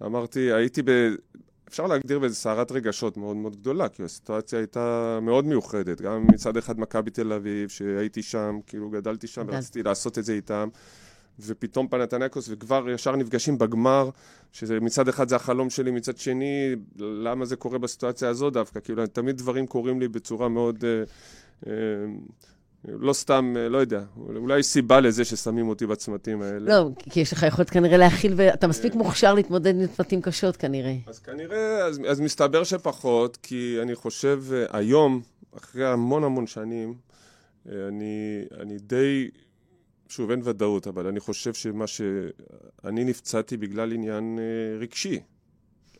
אמ, 0.01 0.05
אמרתי, 0.05 0.53
הייתי 0.53 0.81
ב... 0.81 0.89
אפשר 1.69 1.87
להגדיר 1.87 2.19
באיזה 2.19 2.35
סערת 2.35 2.71
רגשות 2.71 3.17
מאוד 3.17 3.35
מאוד 3.35 3.55
גדולה, 3.55 3.89
כי 3.89 4.03
הסיטואציה 4.03 4.59
הייתה 4.59 5.19
מאוד 5.21 5.45
מיוחדת. 5.45 6.01
גם 6.01 6.27
מצד 6.27 6.57
אחד 6.57 6.79
מכבי 6.79 7.11
תל 7.11 7.33
אביב, 7.33 7.69
שהייתי 7.69 8.21
שם, 8.21 8.59
כאילו 8.67 8.89
גדלתי 8.89 9.27
שם 9.27 9.45
ורציתי 9.47 9.83
לעשות 9.83 10.17
את 10.17 10.25
זה 10.25 10.33
איתם, 10.33 10.69
ופתאום 11.39 11.87
פנתנקוס, 11.87 12.47
וכבר 12.51 12.89
ישר 12.89 13.15
נפגשים 13.15 13.57
בגמר, 13.57 14.09
שמצד 14.51 15.07
אחד 15.07 15.29
זה 15.29 15.35
החלום 15.35 15.69
שלי, 15.69 15.91
מצד 15.91 16.17
שני, 16.17 16.75
למה 16.97 17.45
זה 17.45 17.55
קורה 17.55 17.77
בסיטואציה 17.77 18.29
הזו 18.29 18.49
דווקא? 18.49 18.79
כאילו, 18.79 19.07
תמיד 19.07 19.37
דברים 19.37 19.67
קורים 19.67 19.99
לי 19.99 20.07
בצורה 20.07 20.49
מאוד... 20.49 20.85
אה, 20.85 21.03
אה, 21.67 21.73
לא 22.87 23.13
סתם, 23.13 23.53
אה, 23.57 23.69
לא 23.69 23.77
יודע, 23.77 24.03
אולי 24.17 24.59
יש 24.59 24.65
סיבה 24.65 24.99
לזה 24.99 25.25
ששמים 25.25 25.69
אותי 25.69 25.85
בצמתים 25.85 26.41
האלה. 26.41 26.77
לא, 26.77 26.89
כי 27.09 27.19
יש 27.19 27.33
לך 27.33 27.43
יכולת 27.43 27.69
כנראה 27.69 27.97
להכיל, 27.97 28.33
ואתה 28.35 28.67
מספיק 28.67 28.93
אה. 28.93 28.97
מוכשר 28.97 29.33
להתמודד 29.33 29.75
עם 29.75 29.87
צמתים 29.87 30.21
קשות 30.21 30.57
כנראה. 30.57 30.95
אז 31.07 31.19
כנראה, 31.19 31.85
אז, 31.85 32.01
אז 32.09 32.19
מסתבר 32.19 32.63
שפחות, 32.63 33.37
כי 33.43 33.77
אני 33.81 33.95
חושב 33.95 34.43
אה, 34.53 34.65
היום, 34.71 35.21
אחרי 35.57 35.85
המון 35.85 36.23
המון 36.23 36.47
שנים, 36.47 36.93
אני, 37.69 38.45
אני 38.59 38.77
די, 38.77 39.29
שוב, 40.09 40.31
אין 40.31 40.41
ודאות, 40.43 40.87
אבל 40.87 41.07
אני 41.07 41.19
חושב 41.19 41.53
שמה 41.53 41.87
ש... 41.87 42.01
אני 42.83 43.03
נפצעתי 43.03 43.57
בגלל 43.57 43.91
עניין 43.91 44.39
רגשי. 44.79 45.19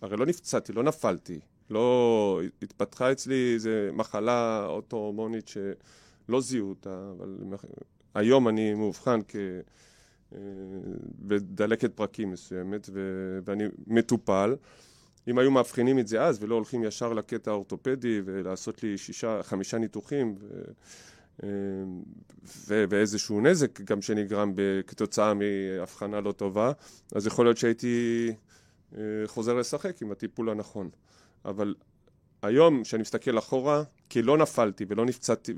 הרי 0.01 0.17
לא 0.17 0.25
נפצעתי, 0.25 0.73
לא 0.73 0.83
נפלתי. 0.83 1.39
לא, 1.69 2.41
התפתחה 2.61 3.11
אצלי 3.11 3.53
איזו 3.53 3.69
מחלה 3.93 4.65
אוטו-הורמונית 4.65 5.47
ש... 5.47 5.57
לא 6.29 6.41
זיהו 6.41 6.69
אותה, 6.69 7.11
אבל 7.17 7.37
היום 8.15 8.47
אני 8.47 8.73
מאובחן 8.73 9.19
כ... 9.27 9.35
אה, 10.33 10.39
בדלקת 11.19 11.93
פרקים 11.93 12.31
מסוימת, 12.31 12.89
ו... 12.93 12.99
ואני 13.45 13.63
מטופל. 13.87 14.55
אם 15.27 15.37
היו 15.37 15.51
מאבחנים 15.51 15.99
את 15.99 16.07
זה 16.07 16.23
אז 16.23 16.43
ולא 16.43 16.55
הולכים 16.55 16.83
ישר 16.83 17.13
לקטע 17.13 17.51
האורתופדי 17.51 18.21
ולעשות 18.25 18.83
לי 18.83 18.97
שישה, 18.97 19.43
חמישה 19.43 19.77
ניתוחים 19.77 20.35
ו... 20.39 20.61
אה, 21.43 21.49
ו... 22.67 22.83
ואיזשהו 22.89 23.41
נזק 23.41 23.81
גם 23.81 24.01
שנגרם 24.01 24.53
כתוצאה 24.87 25.33
מהבחנה 25.33 26.21
לא 26.21 26.31
טובה, 26.31 26.71
אז 27.15 27.27
יכול 27.27 27.45
להיות 27.45 27.57
שהייתי 27.57 28.31
אה, 28.97 29.01
חוזר 29.25 29.53
לשחק 29.53 30.01
עם 30.01 30.11
הטיפול 30.11 30.49
הנכון. 30.49 30.89
אבל 31.45 31.75
היום, 32.41 32.83
כשאני 32.83 33.01
מסתכל 33.01 33.37
אחורה, 33.37 33.83
כי 34.09 34.21
לא 34.21 34.37
נפלתי 34.37 34.85
ולא 34.87 35.05
נפצעתי, 35.05 35.53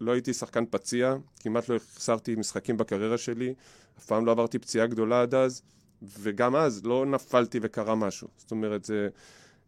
לא 0.00 0.12
הייתי 0.12 0.34
שחקן 0.34 0.64
פציע, 0.70 1.14
כמעט 1.40 1.68
לא 1.68 1.76
החסרתי 1.76 2.34
משחקים 2.34 2.76
בקריירה 2.76 3.18
שלי, 3.18 3.54
אף 3.98 4.04
פעם 4.04 4.26
לא 4.26 4.30
עברתי 4.30 4.58
פציעה 4.58 4.86
גדולה 4.86 5.22
עד 5.22 5.34
אז, 5.34 5.62
וגם 6.02 6.56
אז 6.56 6.86
לא 6.86 7.06
נפלתי 7.06 7.58
וקרה 7.62 7.94
משהו. 7.94 8.28
זאת 8.36 8.50
אומרת, 8.50 8.84
זה 8.84 9.08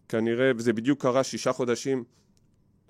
כנראה, 0.09 0.53
וזה 0.57 0.73
בדיוק 0.73 1.03
קרה 1.03 1.25
שישה 1.25 1.53
חודשים 1.53 2.05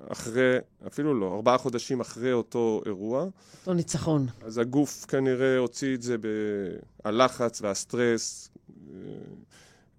אחרי, 0.09 0.57
אפילו 0.87 1.20
לא, 1.20 1.35
ארבעה 1.35 1.59
חודשים 1.59 2.01
אחרי 2.01 2.33
אותו 2.33 2.83
אירוע. 2.87 3.27
אותו 3.61 3.74
ניצחון. 3.74 4.27
אז 4.42 4.59
הגוף 4.59 5.05
כנראה 5.09 5.59
הוציא 5.59 5.94
את 5.94 6.03
זה 6.03 6.16
בלחץ 7.05 7.62
והסטרס. 7.62 8.51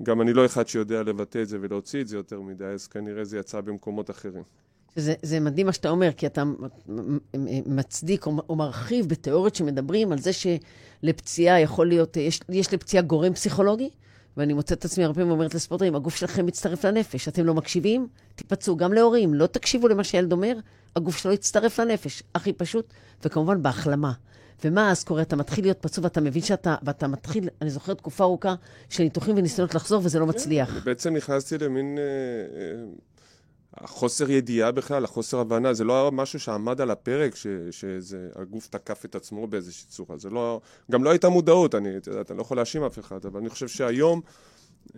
גם 0.04 0.21
אני 0.21 0.34
לא 0.34 0.45
אחד 0.45 0.67
שיודע 0.67 1.04
לבטא 1.04 1.41
את 1.41 1.47
זה 1.47 1.58
ולהוציא 1.62 2.02
את 2.02 2.08
זה 2.08 2.17
יותר 2.17 2.41
מדי, 2.41 2.65
אז 2.65 2.88
כנראה 2.88 3.23
זה 3.23 3.38
יצא 3.38 3.62
במקומות 3.62 4.10
אחרים. 4.10 4.43
זה, 4.95 5.13
זה 5.21 5.39
מדהים 5.39 5.65
מה 5.65 5.73
שאתה 5.73 5.89
אומר, 5.89 6.10
כי 6.17 6.25
אתה 6.25 6.43
מצדיק 7.65 8.25
או, 8.25 8.32
או 8.49 8.56
מרחיב 8.56 9.10
בתיאוריות 9.10 9.56
שמדברים 9.56 10.12
על 10.12 10.17
זה 10.19 10.32
שלפציעה 10.34 11.60
יכול 11.60 11.88
להיות, 11.88 12.17
יש, 12.17 12.39
יש 12.49 12.73
לפציעה 12.73 13.04
גורם 13.04 13.34
פסיכולוגי, 13.34 13.89
ואני 14.38 14.54
מוצאת 14.54 14.80
את 14.80 14.86
עצמי 14.86 15.04
הרבה 15.04 15.15
פעמים 15.15 15.32
אומרת 15.32 15.56
לספורטאים, 15.56 15.95
הגוף 15.95 16.15
שלכם 16.15 16.45
מצטרף 16.45 16.86
לנפש, 16.86 17.28
אתם 17.28 17.45
לא 17.45 17.54
מקשיבים? 17.54 18.08
תיפצעו. 18.36 18.78
גם 18.78 18.93
להורים, 18.93 19.34
לא 19.34 19.47
תקשיבו 19.47 19.88
למה 19.88 20.04
שילד 20.04 20.32
אומר, 20.32 20.58
הגוף 20.95 21.17
שלו 21.17 21.32
יצטרף 21.32 21.80
לנפש, 21.80 22.23
הכי 22.36 22.54
פשוט, 22.54 22.93
וכמובן 23.25 23.63
בהחלמה. 23.63 24.12
ומה 24.63 24.91
אז 24.91 25.04
קורה? 25.04 25.21
אתה 25.21 25.36
מתחיל 25.36 25.65
להיות 25.65 25.78
פצוע 25.82 26.04
ואתה 26.04 26.21
מבין 26.21 26.41
שאתה, 26.41 26.75
ואתה 26.84 27.08
מתחיל, 27.08 27.49
אני 27.62 27.69
זוכרת 27.69 27.97
תקופה 27.97 28.23
ארוכה 28.23 28.56
של 28.89 29.04
ניתוחים 29.04 29.38
וניסיונות 29.38 29.75
לחזור 29.75 30.02
וזה 30.04 30.19
לא 30.19 30.25
מצליח. 30.25 30.84
בעצם 30.86 31.15
נכנסתי 31.15 31.58
למין 31.58 31.97
אה, 31.97 32.04
אה, 32.04 32.84
החוסר 33.82 34.32
ידיעה 34.32 34.72
בכלל, 34.72 35.04
החוסר 35.04 35.39
הבנה, 35.39 35.74
זה 35.74 35.84
לא 35.84 36.02
היה 36.02 36.12
משהו 36.12 36.39
שעמד 36.39 36.82
על 36.82 36.92
הפרק, 36.92 37.36
ש, 37.36 37.48
שזה, 37.72 38.28
הגוף 38.36 38.68
תקף 38.68 39.06
את 39.06 39.15
עצמו 39.15 39.48
באיזושהי 39.48 39.88
צורה. 39.88 40.18
זה 40.18 40.30
לא, 40.30 40.62
גם 40.92 41.04
לא 41.04 41.10
הייתה 41.10 41.30
מודעות, 41.30 41.76
אני, 41.76 41.98
אתה 41.98 42.10
יודע, 42.10 42.22
אתה 42.22 42.34
לא 42.34 42.42
יכול 42.42 42.58
להאשים 42.58 42.84
אף 42.84 43.00
אחד, 43.00 43.26
אבל 43.26 43.39
אני 43.39 43.50
חושב 43.50 43.68
שהיום... 43.68 44.22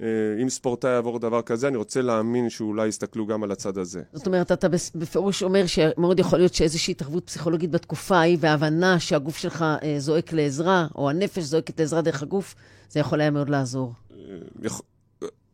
אה, 0.02 0.08
אם 0.42 0.50
ספורטאי 0.50 0.90
יעבור 0.90 1.20
דבר 1.20 1.42
כזה, 1.42 1.68
אני 1.68 1.78
רוצה 1.78 2.02
להאמין 2.02 2.50
שאולי 2.50 2.88
יסתכלו 2.88 3.28
גם 3.28 3.44
על 3.44 3.52
הצד 3.52 3.78
הזה. 3.78 4.02
זאת 4.14 4.28
אומרת, 4.28 4.52
אתה 4.52 4.68
בפירוש 4.96 5.44
אומר 5.44 5.66
שמאוד 5.66 6.20
יכול 6.20 6.40
להיות 6.40 6.54
שאיזושהי 6.54 6.92
התערבות 6.92 7.26
פסיכולוגית 7.26 7.72
בתקופה 7.72 8.18
ההיא, 8.18 8.38
והבנה 8.40 9.00
שהגוף 9.00 9.38
שלך 9.38 9.66
אה, 9.84 9.96
זועק 9.98 10.34
לעזרה, 10.34 10.88
או 10.96 11.10
הנפש 11.10 11.44
זועקת 11.44 11.80
לעזרה 11.80 12.02
דרך 12.02 12.24
הגוף, 12.24 12.56
זה 12.90 13.00
יכול 13.00 13.22
היה 13.22 13.32
מאוד 13.32 13.50
לעזור. 13.50 13.94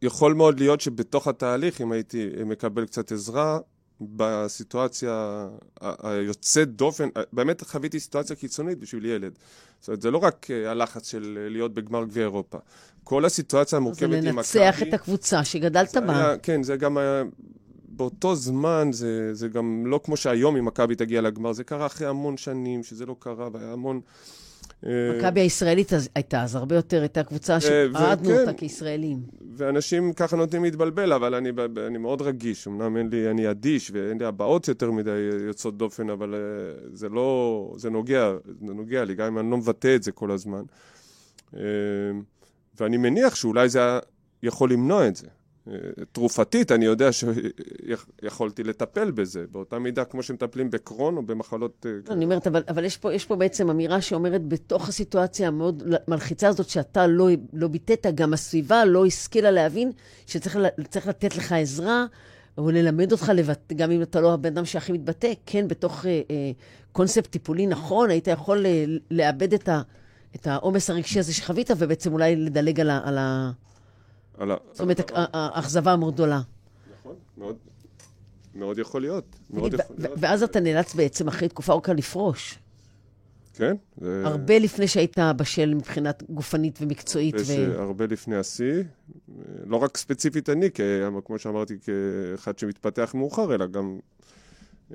אה, 0.08 0.12
יכול, 0.12 0.34
מאוד 0.34 0.60
להיות 0.60 0.82
שבתוך 0.82 1.28
התהליך, 1.28 1.82
אם 1.82 1.92
הייתי 1.92 2.30
מקבל 2.46 2.86
קצת 2.86 3.12
עזרה, 3.12 3.60
בסיטואציה 4.02 5.48
היוצאת 5.82 6.76
דופן, 6.76 7.10
באמת 7.34 7.64
חוויתי 7.64 8.00
סיטואציה 8.00 8.36
קיצונית 8.36 8.80
בשביל 8.80 9.06
ילד. 9.06 9.32
זאת 9.80 9.88
אומרת, 9.88 10.02
זה 10.02 10.12
לא 10.12 10.18
רק 10.18 10.48
הלחץ 10.68 11.12
של 11.12 11.48
להיות 11.52 11.74
בגמר 11.74 12.06
גביע 12.06 12.24
אירופה. 12.24 12.58
כל 13.04 13.26
הסיטואציה 13.26 13.78
המורכבת 13.78 14.02
עם 14.04 14.10
מכבי... 14.10 14.44
זה 14.44 14.60
לנצח 14.60 14.82
את 14.82 14.94
הקבוצה 14.94 15.44
שגדלת 15.44 15.98
בה. 15.98 16.36
כן, 16.44 16.64
זה 16.64 16.76
גם 16.76 16.98
היה... 16.98 17.24
באותו 17.90 18.36
זמן, 18.36 18.90
זה, 18.92 19.34
זה 19.34 19.48
גם 19.48 19.84
לא 19.86 20.00
כמו 20.04 20.18
שהיום 20.18 20.58
אם 20.58 20.66
מכבי 20.66 20.96
תגיע 20.96 21.22
לגמר, 21.22 21.54
זה 21.54 21.64
קרה 21.64 21.86
אחרי 21.86 22.08
המון 22.08 22.38
שנים, 22.38 22.84
שזה 22.84 23.06
לא 23.06 23.16
קרה, 23.20 23.50
והיה 23.54 23.74
המון... 23.74 24.02
אה, 24.86 24.92
מכבי 25.18 25.40
הישראלית 25.40 25.92
הייתה 26.16 26.44
אז 26.44 26.56
הרבה 26.56 26.76
יותר, 26.76 27.02
הייתה 27.02 27.24
קבוצה 27.24 27.54
אה, 27.54 27.62
שאהדנו 27.62 28.40
אותה 28.40 28.54
כישראלים. 28.54 29.20
ואנשים 29.58 30.14
ככה 30.14 30.36
נוטים 30.36 30.64
להתבלבל, 30.64 31.14
אבל 31.14 31.36
אני, 31.36 31.50
אני 31.88 31.98
מאוד 31.98 32.22
רגיש. 32.22 32.68
אמנם 32.68 32.98
אין 32.98 33.10
לי, 33.10 33.32
אני 33.32 33.52
אדיש 33.52 33.92
ואין 33.94 34.18
לי 34.18 34.26
הבעות 34.26 34.68
יותר 34.68 34.92
מדי 34.92 35.30
יוצאות 35.48 35.78
דופן, 35.78 36.10
אבל 36.10 36.36
אה, 36.36 36.40
זה 36.94 37.10
לא, 37.10 37.74
זה 37.78 37.90
נוגע, 37.90 38.32
זה 38.66 38.74
נוגע 38.74 39.06
לי, 39.06 39.16
גם 39.16 39.28
אם 39.28 39.40
אני 39.40 39.52
לא 39.52 39.58
מבטא 39.58 39.96
את 39.96 40.04
זה 40.04 40.12
כל 40.12 40.32
הזמן. 40.32 40.64
ואני 42.80 42.98
מניח 42.98 43.36
שאולי 43.36 43.70
זה 43.70 43.80
יכול 44.44 44.72
למנוע 44.72 45.08
את 45.08 45.16
זה. 45.16 45.28
תרופתית, 46.12 46.72
אני 46.72 46.86
יודע 46.86 47.10
שיכולתי 47.12 48.64
לטפל 48.64 49.12
בזה, 49.12 49.46
באותה 49.52 49.80
מידה 49.80 50.06
כמו 50.06 50.24
שמטפלים 50.24 50.72
בקרון 50.72 51.18
או 51.18 51.22
במחלות... 51.22 51.86
לא, 52.08 52.14
אני 52.14 52.26
אומרת, 52.26 52.48
אבל, 52.48 52.64
אבל 52.70 52.86
יש, 52.86 52.98
פה, 52.98 53.14
יש 53.14 53.26
פה 53.26 53.36
בעצם 53.36 53.70
אמירה 53.70 54.02
שאומרת, 54.02 54.48
בתוך 54.48 54.90
הסיטואציה 54.90 55.48
המאוד 55.48 55.84
מלחיצה 56.08 56.48
הזאת, 56.48 56.70
שאתה 56.70 57.08
לא, 57.08 57.30
לא 57.54 57.68
ביטאת, 57.68 58.06
גם 58.16 58.34
הסביבה 58.34 58.86
לא 58.86 59.06
השכילה 59.06 59.52
להבין 59.52 59.92
שצריך 60.26 60.58
לתת 61.08 61.38
לך 61.38 61.52
עזרה, 61.52 62.06
או 62.58 62.72
ללמד 62.72 63.12
אותך, 63.12 63.32
לבט... 63.36 63.74
גם 63.74 63.92
אם 63.92 64.02
אתה 64.02 64.22
לא 64.22 64.34
הבן 64.34 64.50
אדם 64.50 64.66
שהכי 64.66 64.92
מתבטא, 64.92 65.34
כן, 65.46 65.68
בתוך 65.68 66.06
אה, 66.06 66.22
אה, 66.32 66.52
קונספט 66.92 67.32
טיפולי 67.32 67.68
נכון, 67.68 68.10
היית 68.10 68.28
יכול 68.28 68.66
אה, 68.66 68.86
לאבד. 69.12 69.54
את 70.36 70.48
העומס 70.48 70.90
הרגשי 70.90 71.20
הזה 71.20 71.34
שחווית, 71.34 71.72
ובעצם 71.78 72.14
אולי 72.14 72.36
לדלג 72.36 72.80
על 72.80 72.90
ה... 72.90 73.02
על 73.06 73.18
ה... 73.18 73.52
על 74.38 74.52
ה... 74.52 74.56
זאת 74.72 74.82
אומרת, 74.82 75.12
האכזבה 75.16 75.94
המאוד 75.94 76.14
גדולה. 76.14 76.42
נכון, 77.00 77.16
מאוד, 77.38 77.56
מאוד 78.56 78.80
יכול 78.80 79.02
להיות. 79.02 79.36
מאוד 79.50 79.74
יכול 79.74 79.96
להיות. 80.00 80.18
ואז 80.20 80.44
אתה 80.44 80.60
נאלץ 80.60 80.96
בעצם 80.96 81.28
אחרי 81.28 81.50
תקופה 81.50 81.74
ארוכה 81.74 81.94
לפרוש. 81.94 82.60
כן. 83.54 83.76
הרבה 84.02 84.60
לפני 84.60 84.88
שהיית 84.88 85.18
בשל 85.38 85.74
מבחינת 85.74 86.24
גופנית 86.30 86.80
ומקצועית. 86.82 87.36
ו... 87.48 87.82
הרבה 87.82 88.06
לפני 88.06 88.36
השיא. 88.36 88.84
לא 89.66 89.78
רק 89.78 89.98
ספציפית 89.98 90.50
אני, 90.50 90.70
כמו 91.26 91.40
שאמרתי, 91.40 91.78
כאחד 91.80 92.60
שמתפתח 92.60 93.12
מאוחר, 93.16 93.56
אלא 93.56 93.68
גם 93.68 94.00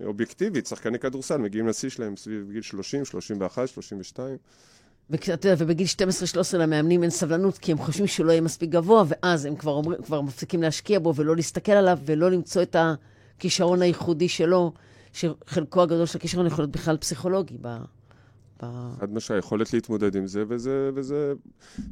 אובייקטיבית. 0.05 0.67
שחקני 0.67 0.99
כדורסל 0.99 1.37
מגיעים 1.37 1.69
לשיא 1.69 1.89
שלהם 1.89 2.17
סביב 2.17 2.51
גיל 2.53 2.63
30, 2.63 3.05
31, 3.05 3.69
32. 3.69 4.37
ואתה 5.13 5.49
יודע, 5.49 5.65
ובגיל 5.65 5.87
12-13 6.55 6.57
למאמנים 6.59 7.03
אין 7.03 7.11
סבלנות, 7.11 7.59
כי 7.59 7.73
הם 7.73 7.79
חושבים 7.79 8.07
שהוא 8.07 8.27
לא 8.27 8.33
יהיה 8.33 8.41
מספיק 8.41 8.71
גבוה, 8.71 9.05
ואז 9.09 9.45
הם 9.45 9.57
כבר, 9.57 9.73
אומר, 9.73 10.03
כבר 10.03 10.21
מפסיקים 10.21 10.63
להשקיע 10.63 10.99
בו 10.99 11.15
ולא 11.15 11.37
להסתכל 11.37 11.73
עליו, 11.73 11.99
ולא 12.05 12.31
למצוא 12.31 12.63
את 12.63 12.77
הכישרון 12.79 13.83
הייחודי 13.83 14.29
שלו, 14.29 14.73
שחלקו 15.13 15.83
הגדול 15.83 16.07
של 16.07 16.19
הכישרון 16.19 16.47
יכול 16.47 16.63
להיות 16.63 16.73
בכלל 16.73 16.97
פסיכולוגי. 16.97 17.57
ב, 17.61 17.77
ב... 18.63 18.67
חד 19.01 19.13
משמעי, 19.13 19.39
יכולת 19.39 19.73
להתמודד 19.73 20.17
עם 20.17 20.27
זה, 20.27 20.45
וזה, 20.49 20.91
וזה... 20.95 21.33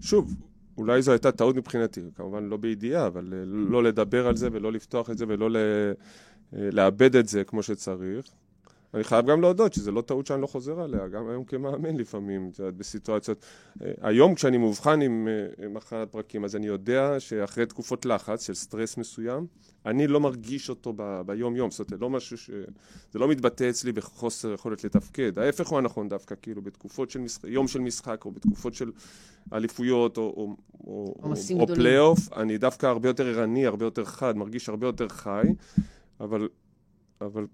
שוב, 0.00 0.34
אולי 0.78 1.02
זו 1.02 1.12
הייתה 1.12 1.32
טעות 1.32 1.56
מבחינתי, 1.56 2.00
כמובן 2.14 2.44
לא 2.44 2.56
בידיעה, 2.56 3.06
אבל 3.06 3.32
אה, 3.32 3.42
לא 3.44 3.82
לדבר 3.82 4.26
על 4.26 4.36
זה 4.36 4.48
ולא 4.52 4.72
לפתוח 4.72 5.10
את 5.10 5.18
זה 5.18 5.24
ולא 5.28 5.50
ל... 5.50 5.56
אה, 5.56 6.68
לאבד 6.72 7.16
את 7.16 7.28
זה 7.28 7.44
כמו 7.44 7.62
שצריך. 7.62 8.26
אני 8.94 9.04
חייב 9.04 9.26
גם 9.26 9.40
להודות 9.40 9.72
שזו 9.72 9.92
לא 9.92 10.00
טעות 10.00 10.26
שאני 10.26 10.42
לא 10.42 10.46
חוזר 10.46 10.80
עליה, 10.80 11.08
גם 11.08 11.28
היום 11.28 11.44
כמאמן 11.44 11.96
לפעמים, 11.96 12.50
את 12.52 12.58
יודעת, 12.58 12.74
בסיטואציות. 12.74 13.44
אה, 13.82 13.92
היום 14.00 14.34
כשאני 14.34 14.58
מאובחן 14.58 15.02
עם 15.02 15.28
אה, 15.28 15.68
מחלת 15.68 16.12
פרקים, 16.12 16.44
אז 16.44 16.56
אני 16.56 16.66
יודע 16.66 17.20
שאחרי 17.20 17.66
תקופות 17.66 18.06
לחץ 18.06 18.46
של 18.46 18.54
סטרס 18.54 18.96
מסוים, 18.96 19.46
אני 19.86 20.06
לא 20.06 20.20
מרגיש 20.20 20.70
אותו 20.70 20.92
ב- 20.96 21.22
ביום-יום, 21.26 21.70
זאת 21.70 21.90
אומרת, 21.90 22.02
לא 22.02 22.10
משהו 22.10 22.38
ש... 22.38 22.50
זה 23.12 23.18
לא 23.18 23.28
מתבטא 23.28 23.70
אצלי 23.70 23.92
בחוסר 23.92 24.52
יכולת 24.52 24.84
לתפקד, 24.84 25.38
ההפך 25.38 25.68
הוא 25.68 25.78
הנכון 25.78 26.08
דווקא, 26.08 26.34
כאילו, 26.42 26.62
בתקופות 26.62 27.10
של 27.10 27.20
משחק, 27.20 27.44
יום 27.44 27.68
של 27.68 27.80
משחק, 27.80 28.24
או 28.24 28.30
בתקופות 28.30 28.74
של 28.74 28.90
אליפויות, 29.52 30.16
או, 30.16 30.22
או, 30.22 30.56
או, 30.86 31.14
או, 31.22 31.60
או 31.60 31.66
פלייאוף, 31.66 32.32
אני 32.36 32.58
דווקא 32.58 32.86
הרבה 32.86 33.08
יותר 33.08 33.26
ערני, 33.26 33.66
הרבה 33.66 33.84
יותר 33.84 34.04
חד, 34.04 34.36
מרגיש 34.36 34.68
הרבה 34.68 34.86
יותר 34.86 35.08
חי, 35.08 35.42
אבל... 36.20 36.48
אבל 37.20 37.46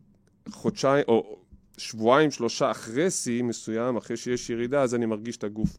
חודשיים, 0.50 1.04
או 1.08 1.36
שבועיים, 1.78 2.30
שלושה 2.30 2.70
אחרי 2.70 3.10
שיא 3.10 3.42
מסוים, 3.42 3.96
אחרי 3.96 4.16
שיש 4.16 4.50
ירידה, 4.50 4.82
אז 4.82 4.94
אני 4.94 5.06
מרגיש 5.06 5.36
את 5.36 5.44
הגוף. 5.44 5.78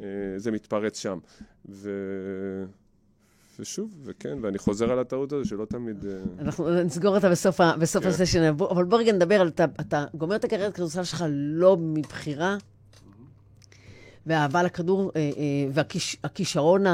אה, 0.00 0.06
זה 0.36 0.50
מתפרץ 0.50 0.98
שם. 0.98 1.18
ו... 1.68 1.90
ושוב, 3.60 3.90
וכן, 4.04 4.38
ואני 4.42 4.58
חוזר 4.58 4.92
על 4.92 4.98
הטעות 4.98 5.32
הזו 5.32 5.48
שלא 5.48 5.64
תמיד... 5.64 6.04
אה, 6.04 6.12
אנחנו 6.38 6.82
נסגור 6.84 7.16
אותה 7.16 7.30
בסוף. 7.30 7.60
בסוף 7.80 8.02
כן. 8.02 8.08
הסשן, 8.08 8.42
אבל 8.42 8.84
בוא 8.84 8.98
רגע 8.98 9.12
נדבר 9.12 9.40
על... 9.40 9.48
אתה, 9.48 9.64
אתה 9.80 10.04
גומר 10.14 10.36
את 10.36 10.44
הקריירת 10.44 10.74
כדורסל 10.74 11.04
שלך 11.04 11.24
לא 11.30 11.76
מבחירה, 11.80 12.56
והאהבה 14.26 14.62
לכדור 14.62 15.12
אה, 15.16 15.22
והכישרון 15.72 16.84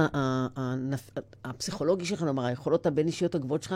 הפסיכולוגי 1.44 2.05
שלך, 2.05 2.18
כלומר, 2.18 2.44
היכולות 2.44 2.87
הבין-אישיות 2.87 3.35
הגבוהות 3.35 3.62
שלך, 3.62 3.75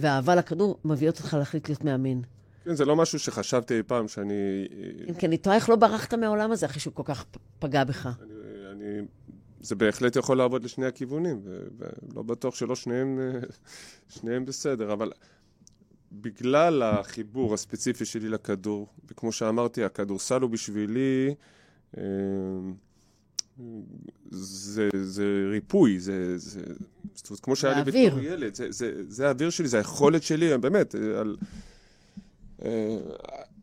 והאהבה 0.00 0.34
לכדור 0.34 0.78
מביאות 0.84 1.18
אותך 1.18 1.34
להחליט 1.34 1.68
להיות 1.68 1.84
מאמן. 1.84 2.20
כן, 2.70 2.76
זה 2.76 2.84
לא 2.84 2.96
משהו 2.96 3.18
שחשבתי 3.18 3.76
אי 3.76 3.82
פעם 3.82 4.08
שאני... 4.08 4.68
כן, 5.06 5.14
כי 5.14 5.26
אני 5.26 5.36
תוהה 5.38 5.56
איך 5.56 5.68
לא 5.68 5.76
ברחת 5.76 6.14
מהעולם 6.14 6.52
הזה 6.52 6.66
אחרי 6.66 6.80
שהוא 6.80 6.94
כל 6.94 7.02
כך 7.06 7.24
פגע 7.58 7.84
בך. 7.84 8.06
אני, 8.06 8.34
אני, 8.72 9.02
זה 9.60 9.74
בהחלט 9.74 10.16
יכול 10.16 10.38
לעבוד 10.38 10.64
לשני 10.64 10.86
הכיוונים, 10.86 11.40
ולא 11.44 12.22
בטוח 12.22 12.54
שלא 12.54 12.76
שניהם, 12.76 13.18
שניהם 14.14 14.44
בסדר, 14.44 14.92
אבל 14.92 15.12
בגלל 16.12 16.82
החיבור 16.82 17.54
הספציפי 17.54 18.04
שלי 18.04 18.28
לכדור, 18.28 18.86
וכמו 19.10 19.32
שאמרתי, 19.32 19.84
הכדורסל 19.84 20.40
הוא 20.40 20.50
בשבילי... 20.50 21.34
אה, 21.98 22.02
זה, 24.30 24.88
זה 25.02 25.24
ריפוי, 25.50 26.00
זה, 26.00 26.38
זה, 26.38 26.60
זאת 27.14 27.30
אומרת, 27.30 27.40
כמו 27.40 27.56
שהיה 27.56 27.82
לי 27.82 27.84
בתור 27.84 28.20
ילד, 28.20 28.54
זה, 28.54 28.66
זה, 28.70 29.02
זה 29.08 29.26
האוויר 29.26 29.50
שלי, 29.50 29.68
זה 29.68 29.76
היכולת 29.76 30.22
שלי, 30.22 30.58
באמת, 30.58 30.94
על, 30.94 31.36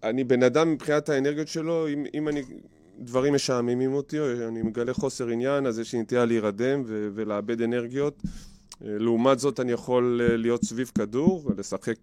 אני 0.03 0.23
בן 0.23 0.43
אדם 0.43 0.71
מבחינת 0.71 1.09
האנרגיות 1.09 1.47
שלו, 1.47 1.87
אם, 1.87 2.05
אם 2.13 2.27
אני, 2.27 2.41
דברים 2.99 3.33
משעממים 3.33 3.93
אותי, 3.93 4.19
או 4.19 4.25
אני 4.47 4.61
מגלה 4.61 4.93
חוסר 4.93 5.27
עניין, 5.27 5.65
אז 5.65 5.79
יש 5.79 5.93
לי 5.93 6.01
נטייה 6.01 6.25
להירדם 6.25 6.83
ו- 6.85 7.09
ולאבד 7.13 7.61
אנרגיות. 7.61 8.21
אה, 8.25 8.97
לעומת 8.99 9.39
זאת, 9.39 9.59
אני 9.59 9.71
יכול 9.71 10.21
אה, 10.23 10.37
להיות 10.37 10.63
סביב 10.63 10.91
כדור, 10.95 11.51
לשחק 11.57 11.97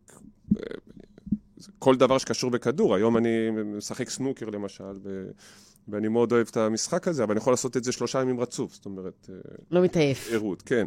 כל 1.79 1.97
דבר 1.97 2.19
שקשור 2.19 2.51
בכדור. 2.51 2.95
היום 2.95 3.17
אני 3.17 3.51
משחק 3.65 4.11
סנוקר 4.11 4.51
למשל, 4.51 4.93
ו... 5.03 5.27
ואני 5.89 6.09
מאוד 6.09 6.33
אוהב 6.33 6.47
את 6.51 6.57
המשחק 6.57 7.09
הזה, 7.09 7.25
אבל 7.25 7.33
אני 7.33 7.39
יכול 7.39 7.53
לעשות 7.53 7.77
את 7.77 7.85
זה 7.85 7.93
שלושה 7.93 8.21
ימים 8.21 8.41
רצוף, 8.41 8.75
זאת 8.75 8.87
אומרת... 8.87 9.31
לא 9.71 9.83
מתעייף. 9.83 10.29
ערות, 10.33 10.63
כן. 10.63 10.87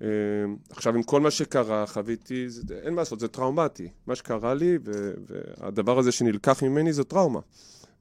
אמ, 0.00 0.06
עכשיו, 0.70 0.94
עם 0.94 1.02
כל 1.02 1.20
מה 1.20 1.30
שקרה, 1.30 1.86
חוויתי, 1.86 2.48
זה, 2.48 2.62
אין 2.82 2.94
מה 2.94 3.00
לעשות, 3.00 3.20
זה 3.20 3.28
טראומטי. 3.28 3.88
מה 4.06 4.14
שקרה 4.14 4.54
לי, 4.54 4.78
והדבר 5.26 5.98
הזה 5.98 6.12
שנלקח 6.12 6.62
ממני 6.62 6.92
זו 6.92 7.04
טראומה. 7.04 7.40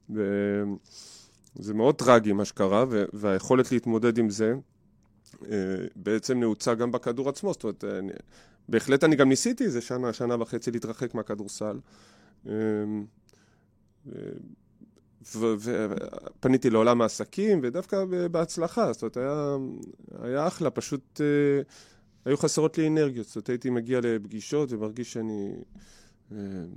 וזה 0.10 1.74
מאוד 1.74 1.96
טרגי 1.96 2.34
מה 2.34 2.46
שקרה, 2.46 2.86
והיכולת 3.14 3.72
להתמודד 3.72 4.18
עם 4.18 4.30
זה 4.30 4.54
אה, 5.52 5.58
בעצם 5.96 6.40
נעוצה 6.40 6.74
גם 6.74 6.92
בכדור 6.92 7.30
עצמו. 7.30 7.54
זאת 7.54 7.64
אומרת, 7.64 7.84
אני, 7.84 8.12
בהחלט 8.70 9.04
אני 9.04 9.16
גם 9.16 9.30
ניסיתי 9.30 9.64
איזה 9.64 9.82
שנה, 9.82 10.14
שנה 10.14 10.42
וחצי 10.42 10.72
להתרחק 10.72 11.16
מהכדורסל. 11.16 11.80
ופניתי 15.36 16.70
לעולם 16.70 17.02
העסקים, 17.02 17.60
ודווקא 17.64 18.06
בהצלחה, 18.32 18.94
זאת 18.94 19.02
אומרת, 19.02 19.18
היה, 19.18 19.56
היה 20.22 20.48
אחלה, 20.48 20.70
פשוט 20.70 21.22
היו 22.26 22.38
חסרות 22.38 22.78
לי 22.78 22.88
אנרגיות. 22.88 23.28
זאת 23.28 23.36
אומרת, 23.36 23.50
הייתי 23.50 23.70
מגיע 23.70 24.00
לפגישות 24.04 24.72
ומרגיש 24.72 25.14
שאני 25.14 25.52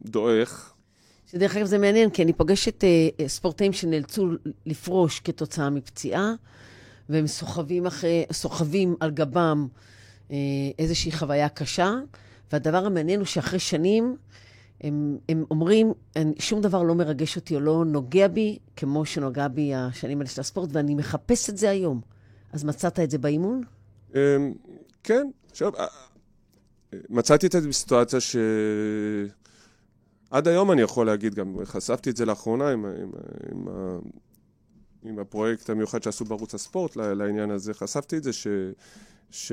דועך. 0.04 0.74
שדרך 1.30 1.56
אגב 1.56 1.66
זה 1.66 1.78
מעניין, 1.78 2.10
כי 2.10 2.22
אני 2.22 2.32
פוגשת 2.32 2.84
אה, 2.84 3.28
ספורטאים 3.28 3.72
שנאלצו 3.72 4.28
לפרוש 4.66 5.20
כתוצאה 5.20 5.70
מפציעה, 5.70 6.34
והם 7.08 7.26
סוחבים, 7.26 7.86
אחרי, 7.86 8.24
סוחבים 8.32 8.96
על 9.00 9.10
גבם 9.10 9.66
אה, 10.30 10.36
איזושהי 10.78 11.12
חוויה 11.12 11.48
קשה, 11.48 11.94
והדבר 12.52 12.86
המעניין 12.86 13.20
הוא 13.20 13.26
שאחרי 13.26 13.58
שנים, 13.58 14.16
הם, 14.80 15.18
הם 15.28 15.44
אומרים, 15.50 15.92
שום 16.38 16.60
דבר 16.60 16.82
לא 16.82 16.94
מרגש 16.94 17.36
אותי 17.36 17.54
או 17.54 17.60
לא 17.60 17.84
נוגע 17.84 18.28
בי 18.28 18.58
כמו 18.76 19.04
שנוגע 19.04 19.48
בי 19.48 19.74
השנים 19.74 20.18
האלה 20.18 20.30
של 20.30 20.40
הספורט, 20.40 20.70
ואני 20.72 20.94
מחפש 20.94 21.50
את 21.50 21.56
זה 21.56 21.70
היום. 21.70 22.00
אז 22.52 22.64
מצאת 22.64 23.00
את 23.00 23.10
זה 23.10 23.18
באימון? 23.18 23.62
אמ, 24.14 24.18
כן, 25.04 25.30
עכשיו, 25.50 25.76
אה, 25.76 25.86
מצאתי 27.08 27.46
את 27.46 27.52
זה 27.52 27.68
בסיטואציה 27.68 28.20
ש... 28.20 28.36
עד 30.30 30.48
היום 30.48 30.72
אני 30.72 30.82
יכול 30.82 31.06
להגיד, 31.06 31.34
גם 31.34 31.56
חשפתי 31.64 32.10
את 32.10 32.16
זה 32.16 32.24
לאחרונה 32.24 32.70
עם, 32.70 32.84
עם, 32.84 33.10
עם, 33.52 33.68
עם 35.02 35.18
הפרויקט 35.18 35.70
המיוחד 35.70 36.02
שעשו 36.02 36.24
בערוץ 36.24 36.54
הספורט 36.54 36.96
לעניין 36.96 37.50
הזה, 37.50 37.74
חשפתי 37.74 38.16
את 38.16 38.22
זה 38.22 38.32
ש... 38.32 38.46
ש... 39.30 39.52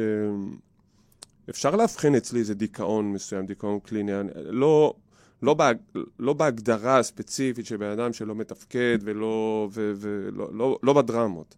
אפשר 1.49 1.76
לאבחן 1.76 2.15
אצלי 2.15 2.39
איזה 2.39 2.53
דיכאון 2.53 3.11
מסוים, 3.11 3.45
דיכאון 3.45 3.80
קליני, 3.80 4.11
לא, 4.36 4.93
לא, 5.46 5.54
בהג, 5.54 5.78
לא 6.20 6.34
בהגדרה 6.34 7.00
הספציפית 7.00 7.66
של 7.66 7.78
בן 7.78 7.89
אדם 7.89 8.14
שלא 8.14 8.36
מתפקד 8.36 8.98
ולא, 9.02 9.68
ו, 9.72 9.93
ולא 9.98 10.50
לא, 10.54 10.80
לא 10.84 10.93
בדרמות, 10.93 11.56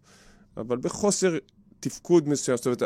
אבל 0.56 0.76
בחוסר 0.76 1.36
תפקוד 1.80 2.28
מסוים, 2.28 2.56
זאת 2.56 2.66
אומרת, 2.66 2.82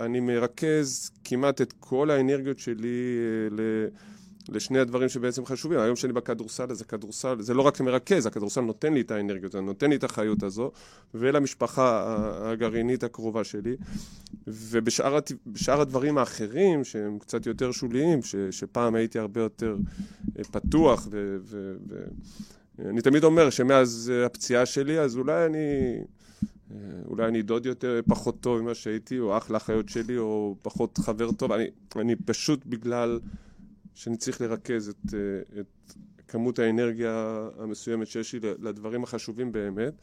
אני 0.00 0.20
מרכז 0.20 1.10
כמעט 1.24 1.60
את 1.60 1.74
כל 1.80 2.10
האנרגיות 2.10 2.58
שלי 2.58 3.18
אה, 3.18 3.56
ל... 3.56 3.86
לשני 4.48 4.78
הדברים 4.78 5.08
שבעצם 5.08 5.46
חשובים. 5.46 5.78
היום 5.78 5.96
שאני 5.96 6.12
בכדורסל, 6.12 6.66
אז 6.70 6.80
הכדורסל, 6.80 7.40
זה 7.40 7.54
לא 7.54 7.62
רק 7.62 7.80
מרכז, 7.80 8.26
הכדורסל 8.26 8.60
נותן 8.60 8.94
לי 8.94 9.00
את 9.00 9.10
האנרגיות, 9.10 9.52
זה 9.52 9.60
נותן 9.60 9.90
לי 9.90 9.96
את 9.96 10.04
החיות 10.04 10.42
הזו, 10.42 10.70
ולמשפחה 11.14 12.16
הגרעינית 12.40 13.04
הקרובה 13.04 13.44
שלי. 13.44 13.76
ובשאר 14.46 15.80
הדברים 15.80 16.18
האחרים, 16.18 16.84
שהם 16.84 17.18
קצת 17.18 17.46
יותר 17.46 17.72
שוליים, 17.72 18.22
ש, 18.22 18.36
שפעם 18.50 18.94
הייתי 18.94 19.18
הרבה 19.18 19.40
יותר 19.40 19.76
אה, 20.38 20.44
פתוח, 20.44 21.08
ו, 21.10 21.36
ו, 21.42 21.74
ו, 21.88 21.96
אני 22.88 23.02
תמיד 23.02 23.24
אומר 23.24 23.50
שמאז 23.50 24.12
הפציעה 24.26 24.66
שלי, 24.66 25.00
אז 25.00 25.16
אולי 25.16 25.46
אני... 25.46 25.98
אה, 26.70 26.76
אולי 27.06 27.28
אני 27.28 27.42
דוד 27.42 27.66
יותר, 27.66 28.00
פחות 28.08 28.40
טוב 28.40 28.60
ממה 28.60 28.74
שהייתי, 28.74 29.18
או 29.18 29.38
אח 29.38 29.50
לאחיות 29.50 29.88
שלי, 29.88 30.18
או 30.18 30.56
פחות 30.62 30.98
חבר 30.98 31.32
טוב. 31.32 31.52
אני, 31.52 31.64
אני 31.96 32.16
פשוט 32.16 32.66
בגלל 32.66 33.20
שאני 33.98 34.16
צריך 34.16 34.40
לרכז 34.40 34.88
את, 34.88 35.14
אה, 35.14 35.60
את 35.60 35.92
כמות 36.28 36.58
האנרגיה 36.58 37.48
המסוימת 37.58 38.06
שיש 38.06 38.32
לי 38.32 38.40
לדברים 38.42 39.04
החשובים 39.04 39.52
באמת. 39.52 39.94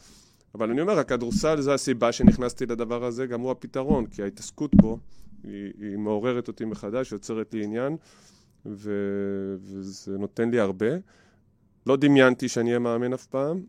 אבל 0.55 0.69
אני 0.69 0.81
אומר, 0.81 0.99
הכדורסל 0.99 1.61
זה 1.61 1.73
הסיבה 1.73 2.11
שנכנסתי 2.11 2.65
לדבר 2.65 3.05
הזה, 3.05 3.25
גם 3.25 3.41
הוא 3.41 3.51
הפתרון, 3.51 4.05
כי 4.05 4.23
ההתעסקות 4.23 4.75
בו 4.75 4.99
היא, 5.43 5.73
היא 5.77 5.97
מעוררת 5.97 6.47
אותי 6.47 6.65
מחדש, 6.65 7.11
יוצרת 7.11 7.53
לי 7.53 7.63
עניין, 7.63 7.97
ו, 8.65 8.91
וזה 9.57 10.17
נותן 10.17 10.49
לי 10.49 10.59
הרבה. 10.59 10.89
לא 11.87 11.95
דמיינתי 11.97 12.49
שאני 12.49 12.69
אהיה 12.69 12.79
מאמן 12.79 13.13
אף 13.13 13.25
פעם, 13.25 13.63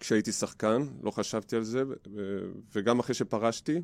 כשהייתי 0.00 0.32
שחקן, 0.32 0.82
לא 1.02 1.10
חשבתי 1.10 1.56
על 1.56 1.62
זה, 1.62 1.82
וגם 2.74 2.98
אחרי 2.98 3.14
שפרשתי, 3.14 3.82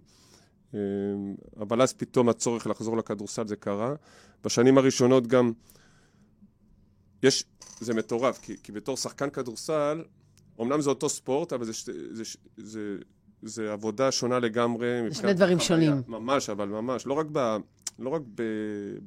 אבל 1.61 1.83
אז 1.83 1.93
פתאום 1.93 2.29
הצורך 2.29 2.67
לחזור 2.67 2.97
לכדורסל 2.97 3.47
זה 3.47 3.57
קרה. 3.57 3.95
בשנים 4.45 4.79
הראשונות 4.79 5.27
גם, 5.27 5.53
יש, 7.23 7.45
זה 7.81 7.95
מטורף, 7.95 8.39
כי, 8.43 8.57
כי 8.63 8.73
בתור 8.73 8.97
שחקן 8.97 9.31
כדורסל, 9.31 10.05
אמנם 10.61 10.81
זה 10.81 10.91
אותו 10.91 11.09
ספורט, 11.09 11.53
אבל 11.53 11.65
זה, 11.65 11.73
זה, 11.73 11.93
זה, 12.13 12.25
זה, 12.57 12.97
זה 13.43 13.73
עבודה 13.73 14.11
שונה 14.11 14.39
לגמרי. 14.39 15.01
זה 15.09 15.15
שני 15.15 15.35
דברים 15.35 15.59
חוויה, 15.59 15.69
שונים. 15.69 16.03
ממש, 16.09 16.51
אבל 16.51 16.69
ממש. 16.69 17.07
לא 17.07 17.15
רק, 17.15 17.27
ב, 17.33 17.57
לא 17.99 18.09
רק 18.09 18.23
ב, 18.35 18.43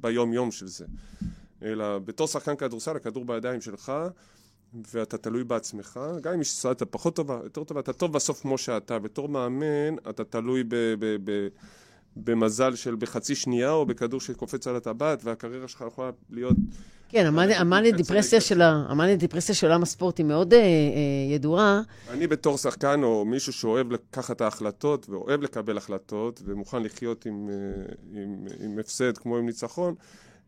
ביום-יום 0.00 0.50
של 0.50 0.66
זה, 0.66 0.86
אלא 1.62 1.98
בתור 1.98 2.26
שחקן 2.26 2.56
כדורסל, 2.56 2.96
הכדור 2.96 3.24
בידיים 3.24 3.60
שלך, 3.60 3.92
ואתה 4.94 5.18
תלוי 5.18 5.44
בעצמך, 5.44 6.00
גם 6.22 6.32
אם 6.32 6.40
יש 6.40 6.66
אתה 6.66 6.86
פחות 6.86 7.16
טובה, 7.16 7.40
יותר 7.44 7.64
טובה, 7.64 7.80
אתה 7.80 7.92
טוב 7.92 8.12
בסוף 8.12 8.40
כמו 8.42 8.58
שאתה. 8.58 8.98
בתור 8.98 9.28
מאמן, 9.28 9.96
אתה 10.10 10.24
תלוי 10.24 10.64
ב... 10.64 10.74
ב, 10.74 11.16
ב 11.24 11.48
במזל 12.16 12.74
של 12.74 12.96
בחצי 12.96 13.34
שנייה, 13.34 13.70
או 13.70 13.86
בכדור 13.86 14.20
שקופץ 14.20 14.66
על 14.66 14.76
הטבעת, 14.76 15.24
והקריירה 15.24 15.68
שלך 15.68 15.84
יכולה 15.86 16.10
להיות... 16.30 16.56
כן, 17.08 17.26
המאניה 18.88 19.16
דיפרסיה 19.16 19.54
של 19.54 19.66
עולם 19.66 19.82
הספורט 19.82 20.18
היא 20.18 20.26
מאוד 20.26 20.54
אה, 20.54 20.58
אה, 20.58 20.64
ידועה. 21.34 21.80
אני 22.10 22.26
בתור 22.26 22.58
שחקן, 22.58 23.02
או 23.02 23.24
מישהו 23.24 23.52
שאוהב 23.52 23.92
לקחת 23.92 24.40
ההחלטות, 24.40 25.08
ואוהב 25.08 25.42
לקבל 25.42 25.76
החלטות, 25.76 26.42
ומוכן 26.44 26.82
לחיות 26.82 27.26
עם, 27.26 27.48
אה, 27.52 28.22
עם, 28.22 28.46
עם 28.60 28.78
הפסד 28.78 29.18
כמו 29.18 29.36
עם 29.36 29.46
ניצחון, 29.46 29.94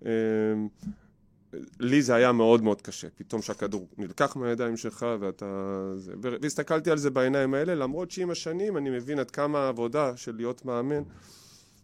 אה, 0.06 0.10
לי 1.80 2.02
זה 2.02 2.14
היה 2.14 2.32
מאוד 2.32 2.62
מאוד 2.62 2.82
קשה, 2.82 3.08
פתאום 3.16 3.42
שהכדור 3.42 3.88
נלקח 3.98 4.36
מהידיים 4.36 4.76
שלך 4.76 5.06
ואתה... 5.20 5.46
זה... 5.96 6.12
והסתכלתי 6.42 6.90
על 6.90 6.98
זה 6.98 7.10
בעיניים 7.10 7.54
האלה, 7.54 7.74
למרות 7.74 8.10
שעם 8.10 8.30
השנים 8.30 8.76
אני 8.76 8.90
מבין 8.90 9.18
עד 9.18 9.30
כמה 9.30 9.58
העבודה 9.58 10.16
של 10.16 10.36
להיות 10.36 10.64
מאמן, 10.64 11.02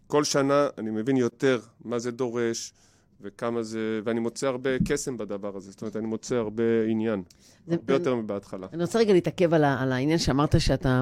כל 0.07 0.23
שנה 0.23 0.67
אני 0.77 0.89
מבין 0.89 1.17
יותר 1.17 1.59
מה 1.85 1.99
זה 1.99 2.11
דורש 2.11 2.73
וכמה 3.21 3.63
זה... 3.63 3.99
ואני 4.03 4.19
מוצא 4.19 4.47
הרבה 4.47 4.69
קסם 4.87 5.17
בדבר 5.17 5.57
הזה, 5.57 5.71
זאת 5.71 5.81
אומרת, 5.81 5.95
אני 5.95 6.07
מוצא 6.07 6.35
הרבה 6.35 6.63
עניין, 6.87 7.23
זה... 7.67 7.75
הרבה 7.75 7.93
יותר 7.93 8.15
מבהתחלה. 8.15 8.67
אני 8.73 8.83
רוצה 8.83 8.99
רגע 8.99 9.13
להתעכב 9.13 9.53
על, 9.53 9.63
על 9.63 9.91
העניין 9.91 10.17
שאמרת 10.17 10.61
שאתה 10.61 11.01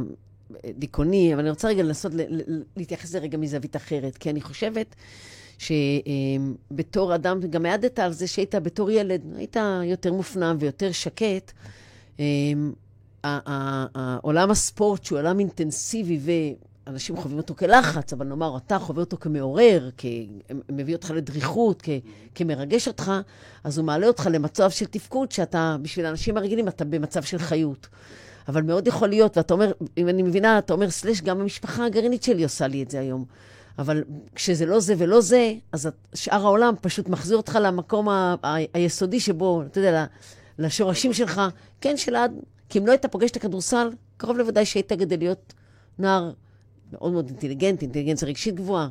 דיכאוני, 0.66 1.34
אבל 1.34 1.42
אני 1.42 1.50
רוצה 1.50 1.68
רגע 1.68 1.84
לנסות 1.84 2.12
להתייחס 2.78 3.04
לזה 3.06 3.20
רגע 3.20 3.38
מזווית 3.38 3.76
אחרת, 3.76 4.18
כי 4.18 4.30
אני 4.30 4.42
חושבת... 4.42 4.96
שבתור 5.58 7.16
אדם, 7.16 7.40
גם 7.50 7.66
העדת 7.66 8.00
על 8.00 8.12
זה 8.12 8.28
שהיית 8.28 8.56
בתור 8.56 8.92
ילד, 8.92 9.22
היית 9.36 9.58
יותר 9.84 10.14
מופנם 10.14 10.58
ויותר 10.60 10.92
שקט. 10.92 11.52
עולם 14.22 14.52
הספורט, 14.52 15.04
שהוא 15.04 15.20
עולם 15.20 15.40
אינטנסיבי, 15.40 16.20
ואנשים 16.88 17.18
חווים 17.18 17.38
אותו 17.38 17.56
כלחץ, 17.56 18.14
אבל 18.14 18.26
נאמר, 18.26 18.58
אתה 18.58 18.80
חווה 18.80 19.00
אותו 19.00 19.18
כמעורר, 19.18 19.90
מביא 20.70 20.96
אותך 20.96 21.12
לדריכות, 21.16 21.84
כמרגש 22.36 22.88
אותך, 22.88 23.12
אז 23.64 23.78
הוא 23.78 23.86
מעלה 23.86 24.08
אותך 24.08 24.30
למצב 24.32 24.70
של 24.70 24.86
תפקוד, 24.86 25.32
שאתה, 25.32 25.78
בשביל 25.82 26.06
האנשים 26.06 26.38
הרגילים, 26.38 26.68
אתה 26.68 26.86
במצב 26.86 27.24
של 27.24 27.38
חיות. 27.38 27.88
אבל 28.48 28.62
מאוד 28.62 28.88
יכול 28.88 29.10
להיות, 29.10 29.38
ואתה 29.38 29.54
אומר, 29.54 29.72
אם 29.98 30.10
אני 30.10 30.24
מבינה, 30.24 30.58
אתה 30.58 30.74
אומר, 30.74 30.90
סלש, 30.90 31.22
גם 31.22 31.42
המשפחה 31.42 31.86
הגרעינית 31.86 32.24
שלי 32.24 32.44
עושה 32.44 32.68
לי 32.68 32.84
את 32.84 32.92
זה 32.92 33.00
היום. 33.00 33.26
אבל 33.80 34.04
כשזה 34.36 34.66
לא 34.66 34.80
זה 34.80 34.94
ולא 34.98 35.22
זה, 35.22 35.54
אז 35.72 35.90
שאר 36.14 36.42
העולם 36.42 36.74
פשוט 36.82 37.10
מחזיר 37.10 37.38
אותך 37.38 37.58
למקום 37.62 38.10
ה- 38.10 38.36
ה- 38.44 38.56
היסודי 38.74 39.20
שבו, 39.20 39.62
אתה 39.62 39.80
יודע, 39.80 40.06
לשורשים 40.60 41.14
שלך, 41.14 41.42
כן, 41.82 41.98
של 41.98 42.16
עד... 42.16 42.32
כי 42.70 42.80
אם 42.80 42.88
לא 42.88 42.92
היית 42.92 43.06
פוגש 43.06 43.32
את 43.32 43.36
הכדורסל, 43.36 43.90
קרוב 44.18 44.38
לוודאי 44.38 44.66
שהיית 44.66 44.92
גדל 44.92 45.18
להיות 45.18 45.54
נער 46.00 46.32
מאוד 46.94 47.12
מאוד 47.14 47.28
אינטליגנט, 47.28 47.82
אינטליגנציה 47.82 48.28
רגשית 48.28 48.56
גבוהה. 48.56 48.90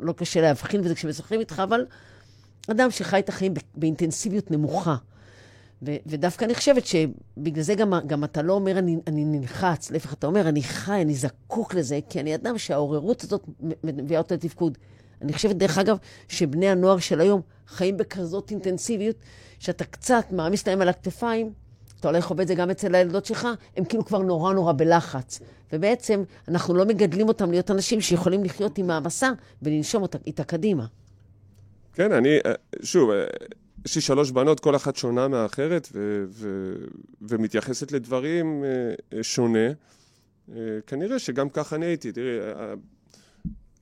לא 0.00 0.12
קשה 0.12 0.40
להבחין 0.40 0.82
בזה 0.82 0.94
כשמשחקים 0.94 1.40
איתך, 1.40 1.62
אבל 1.64 1.86
אדם 2.70 2.90
שחי 2.90 3.18
את 3.18 3.28
החיים 3.28 3.54
באינטנסיביות 3.74 4.50
נמוכה. 4.50 4.96
ו- 5.82 5.96
ודווקא 6.06 6.44
אני 6.44 6.54
חושבת 6.54 6.86
שבגלל 6.86 7.62
זה 7.62 7.74
גם, 7.74 7.92
גם 8.06 8.24
אתה 8.24 8.42
לא 8.42 8.52
אומר, 8.52 8.78
אני, 8.78 8.96
אני 9.06 9.24
נלחץ, 9.24 9.90
להפך, 9.90 10.12
אתה 10.12 10.26
אומר, 10.26 10.48
אני 10.48 10.62
חי, 10.62 11.02
אני 11.02 11.14
זקוק 11.14 11.74
לזה, 11.74 11.98
כי 12.08 12.20
אני 12.20 12.34
אדם 12.34 12.58
שהעוררות 12.58 13.22
הזאת 13.22 13.44
מביאה 13.84 14.20
אותו 14.20 14.34
לתפקוד. 14.34 14.78
אני 15.22 15.32
חושבת, 15.32 15.56
דרך 15.56 15.78
אגב, 15.78 15.96
שבני 16.28 16.68
הנוער 16.68 16.98
של 16.98 17.20
היום 17.20 17.40
חיים 17.66 17.96
בכזאת 17.96 18.50
אינטנסיביות, 18.50 19.16
שאתה 19.58 19.84
קצת 19.84 20.24
מעמיס 20.30 20.68
להם 20.68 20.80
על 20.80 20.88
הכתפיים, 20.88 21.52
אתה 22.00 22.08
אולי 22.08 22.22
חווה 22.22 22.42
את 22.42 22.48
זה 22.48 22.54
גם 22.54 22.70
אצל 22.70 22.94
הילדות 22.94 23.24
שלך, 23.24 23.48
הם 23.76 23.84
כאילו 23.84 24.04
כבר 24.04 24.18
נורא 24.18 24.52
נורא 24.52 24.72
בלחץ. 24.72 25.40
ובעצם, 25.72 26.22
אנחנו 26.48 26.74
לא 26.74 26.84
מגדלים 26.84 27.28
אותם 27.28 27.50
להיות 27.50 27.70
אנשים 27.70 28.00
שיכולים 28.00 28.44
לחיות 28.44 28.78
עם 28.78 28.90
העמסה 28.90 29.30
ולנשום 29.62 30.02
אותה, 30.02 30.18
איתה 30.26 30.44
קדימה. 30.44 30.86
כן, 31.92 32.12
אני, 32.12 32.38
אה, 32.46 32.52
שוב, 32.82 33.10
אה, 33.10 33.24
יש 33.88 33.96
לי 33.96 34.02
שלוש 34.02 34.30
בנות, 34.30 34.60
כל 34.60 34.76
אחת 34.76 34.96
שונה 34.96 35.28
מהאחרת, 35.28 35.88
ו- 35.92 36.24
ו- 36.28 36.84
ומתייחסת 37.20 37.92
לדברים 37.92 38.64
uh, 38.64 39.16
שונה. 39.22 39.68
Uh, 40.48 40.52
כנראה 40.86 41.18
שגם 41.18 41.48
ככה 41.48 41.76
אני 41.76 41.86
הייתי. 41.86 42.12
תראי, 42.12 42.38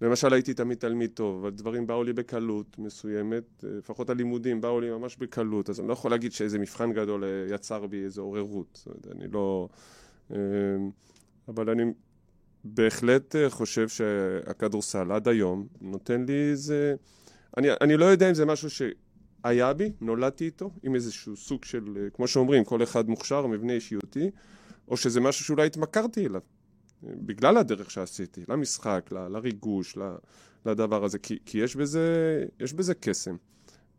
למשל 0.01 0.33
הייתי 0.33 0.55
תמיד 0.55 0.79
תלמיד 0.79 1.11
טוב, 1.15 1.41
אבל 1.41 1.51
דברים 1.51 1.87
באו 1.87 2.05
לי 2.05 2.13
בקלות 2.13 2.79
מסוימת, 2.79 3.65
אה, 3.65 3.69
לפחות 3.79 4.11
הלימודים 4.11 4.61
באו 4.61 4.81
לי 4.81 4.91
ממש 4.91 5.17
בקלות, 5.17 5.71
אז 5.71 5.81
אני 5.81 5.89
לא 5.89 5.93
יכול 5.93 6.11
להגיד 6.11 6.33
שאיזה 6.33 6.59
מבחן 6.59 6.93
גדול 6.93 7.25
אה, 7.25 7.55
יצר 7.55 7.87
בי 7.87 8.05
איזו 8.05 8.23
עוררות, 8.23 8.89
אני 9.13 9.29
לא... 9.33 9.69
אה, 10.31 10.39
אבל 11.49 11.71
אני 11.71 11.83
בהחלט 12.65 13.35
חושב 13.49 13.89
שהכדורסל 13.89 15.13
עד 15.13 15.29
היום 15.29 15.67
נותן 15.81 16.25
לי 16.29 16.51
איזה... 16.51 16.95
אני, 17.57 17.69
אני 17.81 17.97
לא 17.97 18.05
יודע 18.05 18.29
אם 18.29 18.35
זה 18.35 18.47
משהו 18.47 18.71
שהיה 19.47 19.73
בי, 19.73 19.93
נולדתי 20.01 20.45
איתו, 20.45 20.71
עם 20.83 20.95
איזשהו 20.95 21.37
סוג 21.37 21.65
של, 21.65 22.09
כמו 22.15 22.29
שאומרים, 22.29 22.65
כל 22.65 22.83
אחד 22.83 23.09
מוכשר, 23.09 23.47
מבנה 23.47 23.73
אישיותי, 23.73 24.31
או 24.89 24.97
שזה 24.97 25.21
משהו 25.21 25.45
שאולי 25.45 25.67
התמכרתי 25.67 26.27
אליו. 26.27 26.41
בגלל 27.03 27.57
הדרך 27.57 27.91
שעשיתי, 27.91 28.45
למשחק, 28.49 29.09
ל, 29.13 29.29
לריגוש, 29.29 29.97
ל, 29.97 30.01
לדבר 30.67 31.05
הזה, 31.05 31.19
כי, 31.19 31.39
כי 31.45 31.59
יש 31.59 31.77
בזה, 31.77 32.45
יש 32.61 32.73
בזה 32.73 32.95
קסם. 32.95 33.37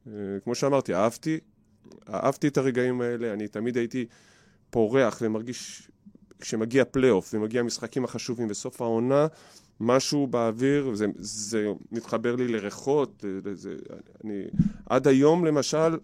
אה, 0.08 0.12
כמו 0.44 0.56
שאמרתי, 0.56 0.94
אהבתי, 0.94 1.40
אהבתי 2.10 2.48
את 2.48 2.58
הרגעים 2.58 3.02
האלה, 3.02 3.34
אני 3.34 3.48
תמיד 3.48 3.78
הייתי 3.78 4.06
פורח 4.70 5.18
ומרגיש, 5.22 5.92
כשמגיע 6.40 6.86
פלייאוף 6.86 7.34
ומגיע 7.34 7.62
המשחקים 7.62 8.04
החשובים 8.04 8.48
בסוף 8.48 8.82
העונה, 8.82 9.28
משהו 9.80 10.28
באוויר, 10.28 10.96
זה, 10.96 11.06
זה 11.16 11.68
מתחבר 11.92 12.36
לי 12.36 12.48
לריחות, 12.48 13.26
זה, 13.54 13.76
אני, 14.24 14.44
עד 14.86 15.08
היום 15.08 15.46
למשל, 15.46 15.98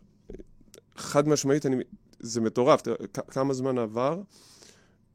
חד 0.96 1.28
משמעית, 1.28 1.66
אני, 1.66 1.76
זה 2.20 2.42
מטורף, 2.42 2.82
כמה 3.28 3.54
זמן 3.54 3.78
עבר, 3.78 4.22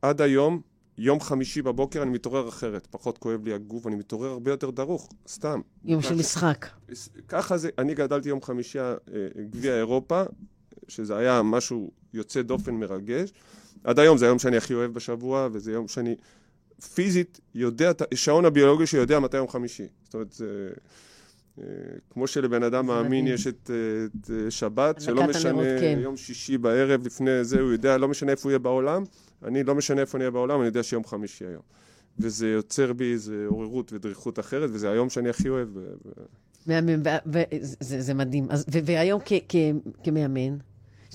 עד 0.02 0.20
היום 0.20 0.60
יום 0.98 1.20
חמישי 1.20 1.62
בבוקר 1.62 2.02
אני 2.02 2.10
מתעורר 2.10 2.48
אחרת, 2.48 2.86
פחות 2.90 3.18
כואב 3.18 3.44
לי 3.44 3.54
הגוף, 3.54 3.86
אני 3.86 3.96
מתעורר 3.96 4.30
הרבה 4.30 4.50
יותר 4.50 4.70
דרוך, 4.70 5.08
סתם. 5.28 5.60
יום 5.84 6.02
של 6.02 6.14
משחק. 6.14 6.66
ככה 7.28 7.58
זה, 7.58 7.70
אני 7.78 7.94
גדלתי 7.94 8.28
יום 8.28 8.42
חמישי 8.42 8.78
אה, 8.78 8.94
גביע 9.50 9.76
אירופה, 9.76 10.22
שזה 10.88 11.16
היה 11.16 11.42
משהו 11.42 11.90
יוצא 12.14 12.42
דופן 12.42 12.74
מרגש. 12.74 13.32
עד 13.84 13.98
היום 13.98 14.18
זה 14.18 14.24
היום 14.24 14.38
שאני 14.38 14.56
הכי 14.56 14.74
אוהב 14.74 14.92
בשבוע, 14.92 15.48
וזה 15.52 15.72
יום 15.72 15.88
שאני 15.88 16.16
פיזית 16.94 17.40
יודע, 17.54 17.92
שעון 18.14 18.44
הביולוגי 18.44 18.86
שיודע 18.86 19.18
מתי 19.18 19.36
יום 19.36 19.48
חמישי. 19.48 19.86
זאת 20.04 20.14
אומרת, 20.14 20.32
זה... 20.32 20.70
אה, 21.60 21.64
כמו 22.10 22.26
שלבן 22.26 22.62
אדם 22.62 22.86
מאמין 22.86 23.26
יש 23.26 23.46
את, 23.46 23.70
את 24.04 24.30
שבת, 24.50 25.00
שלא 25.00 25.26
משנה, 25.26 25.62
כן. 25.80 25.98
יום 26.02 26.16
שישי 26.16 26.58
בערב 26.58 27.06
לפני 27.06 27.44
זה, 27.44 27.60
הוא 27.60 27.72
יודע, 27.72 27.98
לא 27.98 28.08
משנה 28.08 28.32
איפה 28.32 28.42
הוא 28.42 28.50
יהיה 28.50 28.58
בעולם, 28.58 29.04
אני 29.44 29.64
לא 29.64 29.74
משנה 29.74 30.00
איפה 30.00 30.18
אני 30.18 30.22
אהיה 30.22 30.30
בעולם, 30.30 30.58
אני 30.58 30.66
יודע 30.66 30.82
שיום 30.82 31.04
חמישי 31.04 31.44
היום. 31.44 31.62
וזה 32.18 32.48
יוצר 32.48 32.92
בי 32.92 33.12
איזו 33.12 33.34
עוררות 33.46 33.92
ודריכות 33.92 34.38
אחרת, 34.38 34.70
וזה 34.72 34.90
היום 34.90 35.10
שאני 35.10 35.28
הכי 35.28 35.48
אוהב. 35.48 35.68
מהמם, 36.66 37.02
וזה 37.80 38.14
מדהים. 38.14 38.46
אז, 38.50 38.64
והיום 38.84 39.20
כמאמן, 40.04 40.56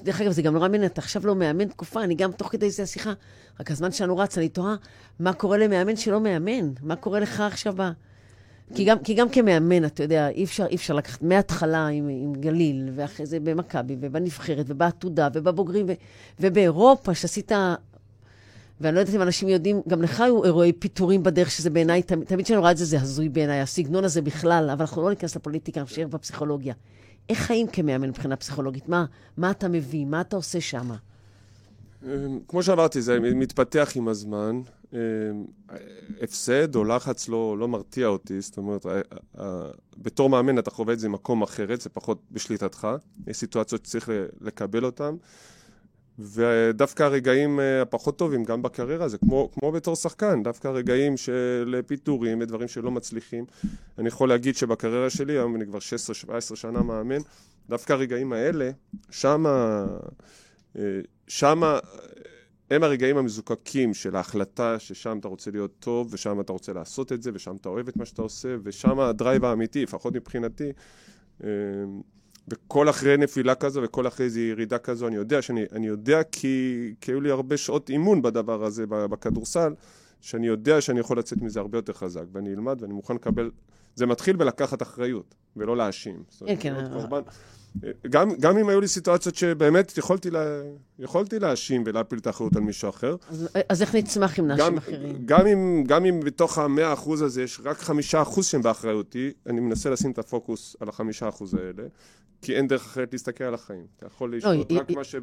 דרך 0.04 0.22
אגב, 0.22 0.32
זה 0.32 0.42
גם 0.42 0.54
נורא 0.54 0.68
מעניין, 0.68 0.86
אתה 0.86 1.02
עכשיו 1.02 1.28
לא 1.28 1.36
מאמן 1.36 1.68
תקופה, 1.68 2.04
אני 2.04 2.16
גם 2.16 2.32
תוך 2.32 2.48
כדי 2.52 2.70
זה 2.70 2.84
השיחה, 2.84 3.14
רק 3.60 3.72
הזמן 3.72 3.92
שלנו 3.92 4.18
רץ, 4.18 4.38
אני 4.38 4.50
תוהה, 4.50 4.76
מה 5.20 5.34
קורה 5.34 5.58
למאמן 5.58 5.96
שלא 5.96 6.20
מאמן? 6.20 6.72
מה 6.82 6.96
קורה 6.96 7.20
לך 7.20 7.40
עכשיו 7.40 7.74
ב... 7.78 7.82
כי 8.76 8.84
גם, 8.84 9.00
כי 9.00 9.14
גם 9.14 9.30
כמאמן, 9.30 9.86
אתה 9.86 10.04
יודע, 10.04 10.30
אי 10.30 10.44
אפשר, 10.44 10.66
אי 10.66 10.76
אפשר 10.76 10.94
לקחת 10.94 11.22
מההתחלה 11.22 11.88
עם, 11.88 12.08
עם 12.10 12.34
גליל, 12.34 12.90
ואחרי 12.96 13.26
זה 13.26 13.40
במכבי, 13.40 13.96
ובנבחרת, 14.00 14.66
ובעתודה, 14.68 15.28
ובבוגרים, 15.34 15.86
ו, 15.90 15.94
ובאירופה, 16.40 17.14
שעשית 17.14 17.52
ואני 18.82 18.96
לא 18.96 19.00
יודעת 19.00 19.16
אם 19.16 19.22
אנשים 19.22 19.50
יודעים, 19.50 19.82
גם 19.88 20.02
לך 20.02 20.22
היו 20.22 20.44
אירועי 20.44 20.74
פיטורים 20.74 21.24
בדרך, 21.24 21.52
שזה 21.52 21.70
בעיניי, 21.70 22.04
תמיד, 22.04 22.46
כשאני 22.46 22.60
רואה 22.60 22.72
את 22.72 22.78
זה, 22.78 22.86
זה 22.86 23.02
הזוי 23.02 23.30
בעיניי, 23.30 23.60
הסגנון 23.60 24.04
הזה 24.04 24.22
בכלל, 24.22 24.70
אבל 24.74 24.82
אנחנו 24.82 25.04
לא 25.04 25.10
ניכנס 25.10 25.36
לפוליטיקה, 25.36 25.84
נשאר 25.84 26.08
בפסיכולוגיה. 26.08 26.74
איך 27.30 27.40
חיים 27.40 27.68
כמאמן 27.68 28.10
מבחינה 28.10 28.36
פסיכולוגית? 28.36 28.90
מה, 28.90 29.06
מה 29.38 29.52
אתה 29.52 29.68
מביא? 29.68 30.06
מה 30.06 30.22
אתה 30.22 30.36
עושה 30.36 30.62
שם? 30.62 30.92
אמ, 32.04 32.40
כמו 32.48 32.64
שאמרתי, 32.64 33.02
זה 33.02 33.20
מתפתח 33.20 33.92
עם 33.96 34.08
הזמן. 34.08 34.62
אמ, 34.94 34.98
הפסד 36.22 36.76
או 36.76 36.84
לחץ 36.84 37.30
לא, 37.30 37.58
לא 37.60 37.68
מרתיע 37.68 38.08
אותי, 38.08 38.42
זאת 38.42 38.58
אומרת, 38.58 38.86
בתור 39.98 40.30
מאמן 40.30 40.60
אתה 40.60 40.72
חווה 40.72 40.94
את 40.94 41.00
זה 41.00 41.08
במקום 41.08 41.42
אחרת, 41.42 41.82
זה 41.82 41.90
פחות 41.90 42.22
בשליטתך. 42.32 42.88
יש 43.28 43.38
סיטואציות 43.38 43.86
שצריך 43.86 44.10
לקבל 44.42 44.86
אותן. 44.86 45.16
ודווקא 46.20 47.04
הרגעים 47.04 47.60
אה, 47.60 47.82
הפחות 47.82 48.18
טובים, 48.18 48.44
גם 48.44 48.62
בקריירה, 48.62 49.08
זה 49.08 49.18
כמו, 49.18 49.50
כמו 49.54 49.72
בתור 49.72 49.96
שחקן, 49.96 50.44
דווקא 50.44 50.68
הרגעים 50.68 51.18
של 51.18 51.82
פיטורים 51.88 52.42
ודברים 52.42 52.68
שלא 52.68 52.92
מצליחים. 52.92 53.46
אני 53.98 54.08
יכול 54.08 54.30
להגיד 54.30 54.56
שבקריירה 54.56 55.10
שלי, 55.10 55.34
היום 55.34 55.56
אני 55.56 55.66
כבר 55.66 55.80
16-17 56.52 56.56
שנה 56.56 56.84
מאמן, 56.84 57.22
דווקא 57.70 57.94
הרגעים 57.94 58.34
האלה, 58.34 58.72
שמה, 59.10 59.86
אה, 60.78 61.00
שמה 61.28 61.80
הם 62.72 62.84
הרגעים 62.84 63.18
המזוקקים 63.18 63.94
של 63.94 64.16
ההחלטה 64.16 64.80
ששם 64.80 65.18
אתה 65.20 65.28
רוצה 65.28 65.52
להיות 65.52 65.72
טוב, 65.80 66.10
ושם 66.12 66.40
אתה 66.40 66.54
רוצה 66.54 66.74
לעשות 66.74 67.12
את 67.12 67.22
זה, 67.24 67.32
ושם 67.34 67.56
אתה 67.56 67.70
אוהב 67.70 67.88
את 67.88 67.98
מה 67.98 68.06
שאתה 68.06 68.22
עושה, 68.22 68.56
ושם 68.64 69.00
הדרייב 69.00 69.46
האמיתי, 69.46 69.84
לפחות 69.84 70.14
מבחינתי. 70.16 70.72
וכל 72.48 72.90
אחרי 72.90 73.18
נפילה 73.18 73.56
כזו 73.56 73.82
וכל 73.84 74.08
אחרי 74.08 74.26
איזו 74.26 74.40
ירידה 74.40 74.78
כזו, 74.78 75.08
אני 75.08 75.16
יודע 75.16 75.42
שאני 75.42 75.66
אני 75.72 75.88
יודע 75.88 76.24
כי, 76.24 76.94
כי 77.02 77.12
היו 77.12 77.22
לי 77.22 77.32
הרבה 77.32 77.58
שעות 77.58 77.90
אימון 77.90 78.22
בדבר 78.22 78.64
הזה, 78.64 78.86
בכדורסל, 78.88 79.74
שאני 80.22 80.48
יודע 80.48 80.82
שאני 80.82 81.00
יכול 81.00 81.20
לצאת 81.20 81.42
מזה 81.42 81.60
הרבה 81.60 81.78
יותר 81.78 81.94
חזק, 81.94 82.24
ואני 82.32 82.50
אלמד 82.50 82.82
ואני 82.82 82.94
מוכן 82.94 83.16
לקבל... 83.16 83.52
זה 83.96 84.06
מתחיל 84.06 84.36
בלקחת 84.36 84.82
אחריות, 84.82 85.36
ולא 85.56 85.78
להאשים. 85.78 86.24
כן, 86.46 86.56
כן. 86.60 86.76
גם, 88.10 88.32
גם 88.40 88.58
אם 88.58 88.70
היו 88.70 88.82
לי 88.82 88.88
סיטואציות 88.88 89.36
שבאמת 89.36 89.98
יכולתי, 89.98 90.30
לה, 90.30 90.62
יכולתי 91.00 91.40
להאשים 91.40 91.84
ולהפיל 91.86 92.20
את 92.20 92.28
האחריות 92.28 92.56
על 92.56 92.62
מישהו 92.62 92.90
אחר. 92.90 93.16
אז, 93.30 93.50
אז 93.70 93.82
איך 93.82 93.96
נצמח 93.96 94.40
עם 94.40 94.48
נאשים 94.48 94.78
אחרים? 94.78 95.16
גם 95.26 95.48
אם, 95.48 95.84
גם 95.88 96.06
אם 96.06 96.20
בתוך 96.20 96.58
המאה 96.58 96.94
אחוז 96.94 97.22
הזה 97.22 97.44
יש 97.44 97.62
רק 97.64 97.78
חמישה 97.78 98.22
אחוז 98.22 98.46
שהם 98.46 98.62
באחריותי, 98.62 99.32
אני 99.48 99.60
מנסה 99.60 99.90
לשים 99.90 100.12
את 100.12 100.20
הפוקוס 100.20 100.76
על 100.80 100.90
החמישה 100.90 101.30
אחוז 101.30 101.54
האלה, 101.54 101.84
כי 102.42 102.56
אין 102.56 102.68
דרך 102.68 102.86
אחרת 102.86 103.14
להסתכל 103.14 103.44
על 103.44 103.54
החיים. 103.54 103.86
אתה 103.98 104.06
יכול 104.06 104.36
לשלוט 104.36 104.72
לא, 104.72 104.80
רק 104.80 104.90
י... 104.90 104.96
מה 104.96 105.04
שב... 105.04 105.22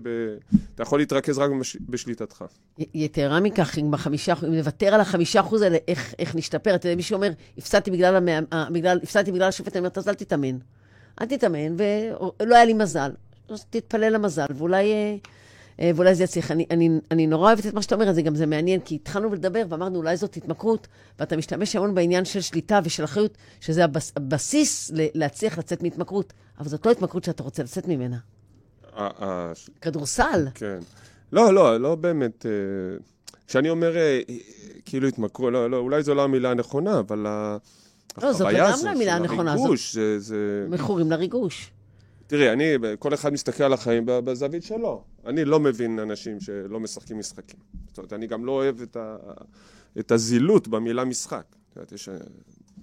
אתה 0.74 0.82
יכול 0.82 0.98
להתרכז 0.98 1.38
רק 1.38 1.50
בש... 1.60 1.76
בשליטתך. 1.88 2.44
יתרה 2.78 3.40
מכך, 3.40 3.78
אם 3.78 3.90
בחמישה 3.90 4.34
אם 4.44 4.54
נוותר 4.54 4.94
על 4.94 5.00
החמישה 5.00 5.40
אחוז 5.40 5.62
האלה, 5.62 5.78
איך, 5.88 6.14
איך 6.18 6.36
נשתפר? 6.36 6.74
אתה 6.74 6.86
יודע, 6.86 6.96
מישהו 6.96 7.16
אומר, 7.16 7.32
הפסדתי 7.58 7.90
בגלל, 7.90 8.16
המא... 8.16 8.40
בגלל, 8.72 9.00
הפסדתי 9.02 9.32
בגלל 9.32 9.48
השופט, 9.48 9.72
אני 9.72 9.78
אומרת, 9.78 9.98
אז 9.98 10.08
אל 10.08 10.14
תתאמן. 10.14 10.58
אל 11.20 11.26
תתאמן, 11.26 11.76
ולא 11.76 12.54
היה 12.54 12.64
לי 12.64 12.72
מזל. 12.72 13.10
אז 13.50 13.64
תתפלל 13.70 14.12
למזל, 14.12 14.46
ואולי, 14.54 14.92
אה, 14.92 15.16
אה, 15.80 15.90
ואולי 15.94 16.14
זה 16.14 16.24
יצליח. 16.24 16.50
אני, 16.50 16.66
אני, 16.70 16.90
אני 17.10 17.26
נורא 17.26 17.48
אוהבת 17.48 17.66
את 17.66 17.74
מה 17.74 17.82
שאתה 17.82 17.94
אומר, 17.94 18.12
זה 18.12 18.22
גם 18.22 18.34
זה 18.34 18.46
מעניין, 18.46 18.80
כי 18.80 18.94
התחלנו 18.94 19.34
לדבר 19.34 19.62
ואמרנו, 19.68 19.98
אולי 19.98 20.16
זאת 20.16 20.36
התמכרות, 20.36 20.86
ואתה 21.18 21.36
משתמש 21.36 21.76
המון 21.76 21.94
בעניין 21.94 22.24
של 22.24 22.40
שליטה 22.40 22.80
ושל 22.84 23.04
אחריות, 23.04 23.36
שזה 23.60 23.84
הבס, 23.84 24.12
הבסיס 24.16 24.90
להצליח 24.94 25.58
לצאת 25.58 25.82
מהתמכרות, 25.82 26.32
אבל 26.58 26.68
זאת 26.68 26.86
לא 26.86 26.90
התמכרות 26.90 27.24
שאתה 27.24 27.42
רוצה 27.42 27.62
לצאת 27.62 27.88
ממנה. 27.88 28.16
כדורסל. 29.80 30.48
כן. 30.54 30.78
לא, 31.32 31.54
לא, 31.54 31.80
לא 31.80 31.94
באמת. 31.94 32.46
אה, 32.46 32.50
כשאני 33.46 33.70
אומר 33.70 33.94
כאילו 34.84 35.08
התמכרו, 35.08 35.50
לא, 35.50 35.70
לא, 35.70 35.76
אולי 35.76 36.02
זו 36.02 36.14
לא 36.14 36.24
המילה 36.24 36.50
הנכונה, 36.50 36.98
אבל 36.98 37.26
לא, 38.22 38.32
זאת 38.32 38.52
לגמרי 38.52 38.90
המילה 38.90 39.16
הנכונה. 39.16 39.52
הריגוש, 39.52 39.94
זה... 39.94 40.18
זה... 40.18 40.66
מכורים 40.68 41.10
לריגוש. 41.10 41.70
תראי, 42.26 42.52
אני, 42.52 42.64
כל 42.98 43.14
אחד 43.14 43.32
מסתכל 43.32 43.64
על 43.64 43.72
החיים 43.72 44.02
בזווית 44.06 44.62
שלו. 44.62 45.04
אני 45.26 45.44
לא 45.44 45.60
מבין 45.60 45.98
אנשים 45.98 46.40
שלא 46.40 46.80
משחקים 46.80 47.18
משחקים. 47.18 47.60
זאת 47.88 47.98
אומרת, 47.98 48.12
אני 48.12 48.26
גם 48.26 48.44
לא 48.44 48.52
אוהב 48.52 48.80
את, 48.82 48.96
ה, 48.96 49.16
את 49.98 50.12
הזילות 50.12 50.68
במילה 50.68 51.04
משחק. 51.04 51.44
זאת 51.68 51.76
אומרת, 51.76 51.92
יש... 51.92 52.08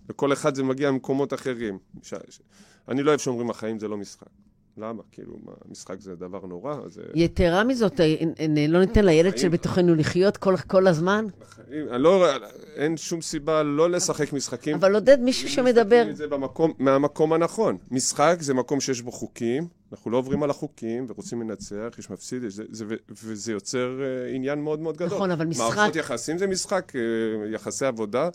לכל 0.09 0.33
אחד 0.33 0.55
זה 0.55 0.63
מגיע 0.63 0.91
ממקומות 0.91 1.33
אחרים. 1.33 1.77
ש... 2.03 2.13
אני 2.87 3.03
לא 3.03 3.09
אוהב 3.09 3.19
שאומרים 3.19 3.49
החיים 3.49 3.79
זה 3.79 3.87
לא 3.87 3.97
משחק. 3.97 4.27
למה? 4.77 5.03
כאילו, 5.11 5.33
מה, 5.45 5.51
משחק 5.69 5.99
זה 5.99 6.15
דבר 6.15 6.45
נורא? 6.45 6.75
זה... 6.87 7.01
יתרה 7.15 7.63
מזאת, 7.63 7.99
אה, 7.99 8.15
לא 8.69 8.79
ניתן 8.79 9.05
לילד 9.05 9.37
שבתוכנו 9.37 9.95
לחיות 9.95 10.37
כל, 10.37 10.57
כל 10.57 10.87
הזמן? 10.87 11.25
לא, 11.89 12.27
אין 12.75 12.97
שום 12.97 13.21
סיבה 13.21 13.63
לא 13.63 13.89
לשחק 13.89 14.33
משחקים. 14.33 14.75
אבל 14.75 14.93
עודד, 14.93 15.19
מישהו 15.19 15.49
שמדבר... 15.49 16.05
זה 16.13 16.27
במקום, 16.27 16.73
מהמקום 16.79 17.33
הנכון. 17.33 17.77
משחק 17.91 18.37
זה 18.39 18.53
מקום 18.53 18.79
שיש 18.79 19.01
בו 19.01 19.11
חוקים, 19.11 19.67
אנחנו 19.91 20.11
לא 20.11 20.17
עוברים 20.17 20.43
על 20.43 20.49
החוקים 20.49 21.05
ורוצים 21.09 21.41
לנצח, 21.41 21.95
יש 21.99 22.09
מפסיד, 22.09 22.41
זה, 22.47 22.63
זה, 22.69 22.85
וזה 23.09 23.51
יוצר 23.51 23.99
עניין 24.33 24.61
מאוד 24.61 24.79
מאוד 24.79 24.97
גדול. 24.97 25.07
נכון, 25.17 25.31
אבל 25.31 25.45
משחק... 25.45 25.77
מערכות 25.77 25.95
יחסים 25.95 26.37
זה 26.37 26.47
משחק, 26.47 26.93
יחסי 27.51 27.85
עבודה, 27.85 28.29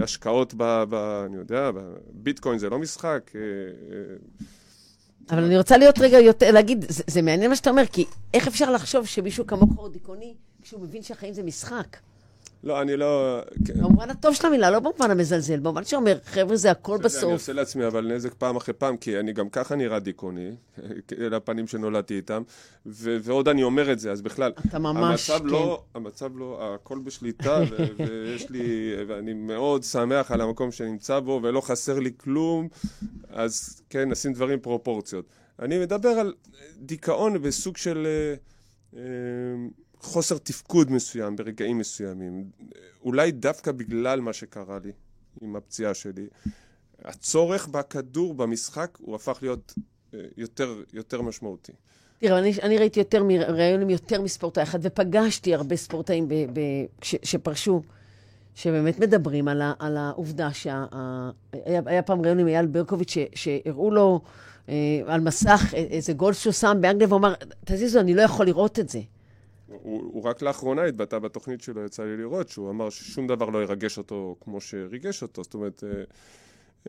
השקעות 0.00 0.54
ב, 0.56 0.84
ב... 0.88 0.94
אני 1.26 1.36
יודע, 1.36 1.70
ביטקוין 2.12 2.58
זה 2.58 2.70
לא 2.70 2.78
משחק. 2.78 3.30
אבל 5.30 5.44
אני 5.44 5.58
רוצה 5.58 5.76
להיות 5.76 5.98
רגע 5.98 6.18
יותר, 6.18 6.50
להגיד, 6.50 6.84
זה, 6.88 7.02
זה 7.06 7.22
מעניין 7.22 7.50
מה 7.50 7.56
שאתה 7.56 7.70
אומר, 7.70 7.86
כי 7.86 8.04
איך 8.34 8.46
אפשר 8.46 8.70
לחשוב 8.70 9.06
שמישהו 9.06 9.46
כמוך 9.46 9.70
הוא 9.76 9.88
דיכאוני, 9.88 10.34
כשהוא 10.62 10.80
מבין 10.80 11.02
שהחיים 11.02 11.34
זה 11.34 11.42
משחק? 11.42 11.96
לא, 12.64 12.82
אני 12.82 12.96
לא... 12.96 13.40
כן. 13.64 13.74
במובן 13.80 14.10
הטוב 14.10 14.34
של 14.34 14.46
המילה, 14.46 14.70
לא 14.70 14.78
במובן 14.78 15.10
המזלזל, 15.10 15.60
במובן 15.60 15.84
שאומר, 15.84 16.18
חבר'ה, 16.24 16.56
זה 16.56 16.70
הכל 16.70 16.94
אני 16.94 17.02
בסוף. 17.02 17.32
עושה 17.32 17.52
לעצמי 17.52 17.86
אבל 17.86 18.14
נזק 18.14 18.34
פעם 18.34 18.56
אחרי 18.56 18.74
פעם, 18.74 18.96
כי 18.96 19.18
אני 19.18 19.32
גם 19.32 19.48
ככה 19.48 19.76
נראה 19.76 19.98
דיכאוני, 19.98 20.50
אלה 21.20 21.36
הפנים 21.36 21.66
שנולדתי 21.66 22.14
איתם, 22.16 22.42
ו- 22.86 23.16
ועוד 23.22 23.48
אני 23.48 23.62
אומר 23.62 23.92
את 23.92 23.98
זה, 23.98 24.12
אז 24.12 24.22
בכלל, 24.22 24.52
אתה 24.68 24.78
ממש, 24.78 25.30
המצב 25.30 25.44
כן. 25.44 25.50
לא, 25.50 25.82
המצב 25.94 26.36
לא, 26.36 26.74
הכל 26.74 26.98
בשליטה, 26.98 27.62
ו- 27.70 27.76
ויש 27.98 28.50
לי, 28.50 28.94
ואני 29.08 29.32
מאוד 29.34 29.82
שמח 29.82 30.30
על 30.30 30.40
המקום 30.40 30.72
שאני 30.72 30.90
נמצא 30.90 31.20
בו, 31.20 31.40
ולא 31.42 31.60
חסר 31.60 31.98
לי 31.98 32.10
כלום, 32.16 32.68
אז 33.30 33.82
כן, 33.90 34.10
נשים 34.10 34.32
דברים 34.32 34.60
פרופורציות. 34.60 35.24
אני 35.58 35.78
מדבר 35.78 36.08
על 36.08 36.34
דיכאון 36.78 37.42
בסוג 37.42 37.76
של 37.76 38.06
אה, 38.06 38.34
אה, 38.98 39.02
חוסר 40.00 40.38
תפקוד 40.38 40.90
מסוים 40.92 41.36
ברגעים 41.36 41.78
מסוימים. 41.78 42.44
אולי 43.04 43.30
דווקא 43.32 43.72
בגלל 43.72 44.20
מה 44.20 44.32
שקרה 44.32 44.78
לי 44.84 44.92
עם 45.40 45.56
הפציעה 45.56 45.94
שלי. 45.94 46.26
הצורך 47.04 47.68
בכדור, 47.68 48.34
במשחק, 48.34 48.98
הוא 49.00 49.14
הפך 49.16 49.38
להיות 49.42 49.74
אה, 50.14 50.18
יותר, 50.36 50.82
יותר 50.92 51.22
משמעותי. 51.22 51.72
תראה, 52.18 52.38
אני, 52.38 52.52
אני 52.62 52.78
ראיתי 52.78 53.00
יותר, 53.00 53.22
מ- 53.22 53.30
ראיון 53.30 53.80
עם 53.82 53.90
יותר 53.90 54.22
מספורטאי 54.22 54.62
אחד, 54.62 54.78
ופגשתי 54.82 55.54
הרבה 55.54 55.76
ספורטאים 55.76 56.28
ב, 56.28 56.34
ב, 56.34 56.60
ש, 57.02 57.14
שפרשו, 57.22 57.82
שבאמת 58.54 58.98
מדברים 58.98 59.48
על, 59.48 59.62
ה, 59.62 59.72
על 59.78 59.96
העובדה 59.96 60.52
שה... 60.52 60.84
היה, 61.52 61.80
היה 61.86 62.02
פעם 62.02 62.20
ראיון 62.22 62.38
עם 62.38 62.48
אייל 62.48 62.66
ברקוביץ', 62.66 63.14
שהראו 63.34 63.90
לו 63.90 64.20
אה, 64.68 64.74
על 65.06 65.20
מסך 65.20 65.74
א- 65.74 65.76
איזה 65.76 66.12
גול 66.12 66.32
שהוא 66.32 66.52
שם 66.52 66.78
באנגליה, 66.80 67.08
והוא 67.08 67.18
אמר, 67.18 67.34
תזיזו, 67.64 68.00
אני 68.00 68.14
לא 68.14 68.22
יכול 68.22 68.46
לראות 68.46 68.78
את 68.78 68.88
זה. 68.88 69.00
הוא, 69.68 70.02
הוא 70.12 70.22
רק 70.22 70.42
לאחרונה 70.42 70.84
התבטא 70.84 71.18
בתוכנית 71.18 71.60
שלו, 71.60 71.84
יצא 71.84 72.02
לי 72.02 72.16
לראות, 72.16 72.48
שהוא 72.48 72.70
אמר 72.70 72.90
ששום 72.90 73.26
דבר 73.26 73.48
לא 73.48 73.62
ירגש 73.62 73.98
אותו 73.98 74.36
כמו 74.40 74.60
שריגש 74.60 75.22
אותו. 75.22 75.44
זאת 75.44 75.54
אומרת, 75.54 75.84
אה, 75.84 76.02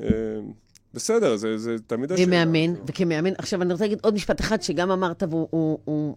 אה, 0.04 0.40
בסדר, 0.94 1.36
זה, 1.36 1.58
זה 1.58 1.76
תמיד 1.88 2.12
כמאמן, 2.16 2.74
וכמאמן. 2.88 3.34
עכשיו, 3.38 3.62
אני 3.62 3.74
רוצה 3.74 3.84
להגיד 3.84 4.00
עוד 4.02 4.14
משפט 4.14 4.42
אחד, 4.42 4.62
שגם 4.62 4.92
אמרת, 4.92 5.24
והוא 5.30 5.48
הוא, 5.52 5.80
הוא, 5.86 6.16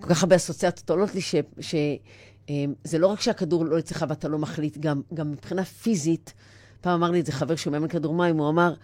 כל 0.00 0.08
כך 0.08 0.22
הרבה 0.22 0.36
אסוציאציות 0.36 0.90
עולות 0.90 1.14
לי, 1.14 1.20
שזה 1.60 2.98
לא 2.98 3.06
רק 3.06 3.20
שהכדור 3.20 3.64
לא 3.64 3.78
אצלך 3.78 4.04
ואתה 4.08 4.28
לא 4.28 4.38
מחליט, 4.38 4.78
גם, 4.78 5.00
גם 5.14 5.32
מבחינה 5.32 5.64
פיזית, 5.64 6.32
פעם 6.80 6.92
אמר 6.94 7.10
לי 7.10 7.18
איזה 7.18 7.32
חבר 7.32 7.56
שהוא 7.56 7.72
מאמן 7.72 7.88
כדור 7.88 8.14
מים, 8.14 8.38
הוא 8.38 8.48
אמר, 8.48 8.74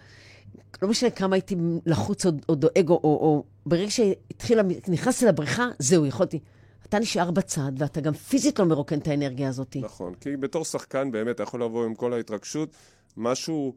לא 0.81 0.87
משנה 0.87 1.09
כמה 1.09 1.35
הייתי 1.35 1.55
לחוץ 1.85 2.25
או, 2.25 2.31
או 2.49 2.55
דואג, 2.55 2.89
או, 2.89 2.99
או, 3.03 3.03
או 3.03 3.43
ברגע 3.65 3.91
שהתחילה, 3.91 4.61
נכנסתי 4.87 5.25
לבריכה, 5.25 5.67
זהו, 5.79 6.05
יכולתי. 6.05 6.39
אתה 6.93 7.01
נשאר 7.01 7.31
בצד, 7.31 7.71
ואתה 7.77 8.01
גם 8.01 8.13
פיזית 8.13 8.59
לא 8.59 8.65
מרוקן 8.65 8.99
את 8.99 9.07
האנרגיה 9.07 9.49
הזאת. 9.49 9.75
נכון, 9.81 10.13
כי 10.13 10.37
בתור 10.37 10.65
שחקן 10.65 11.11
באמת 11.11 11.35
אתה 11.35 11.43
יכול 11.43 11.63
לבוא 11.63 11.85
עם 11.85 11.95
כל 11.95 12.13
ההתרגשות, 12.13 12.69
משהו, 13.17 13.75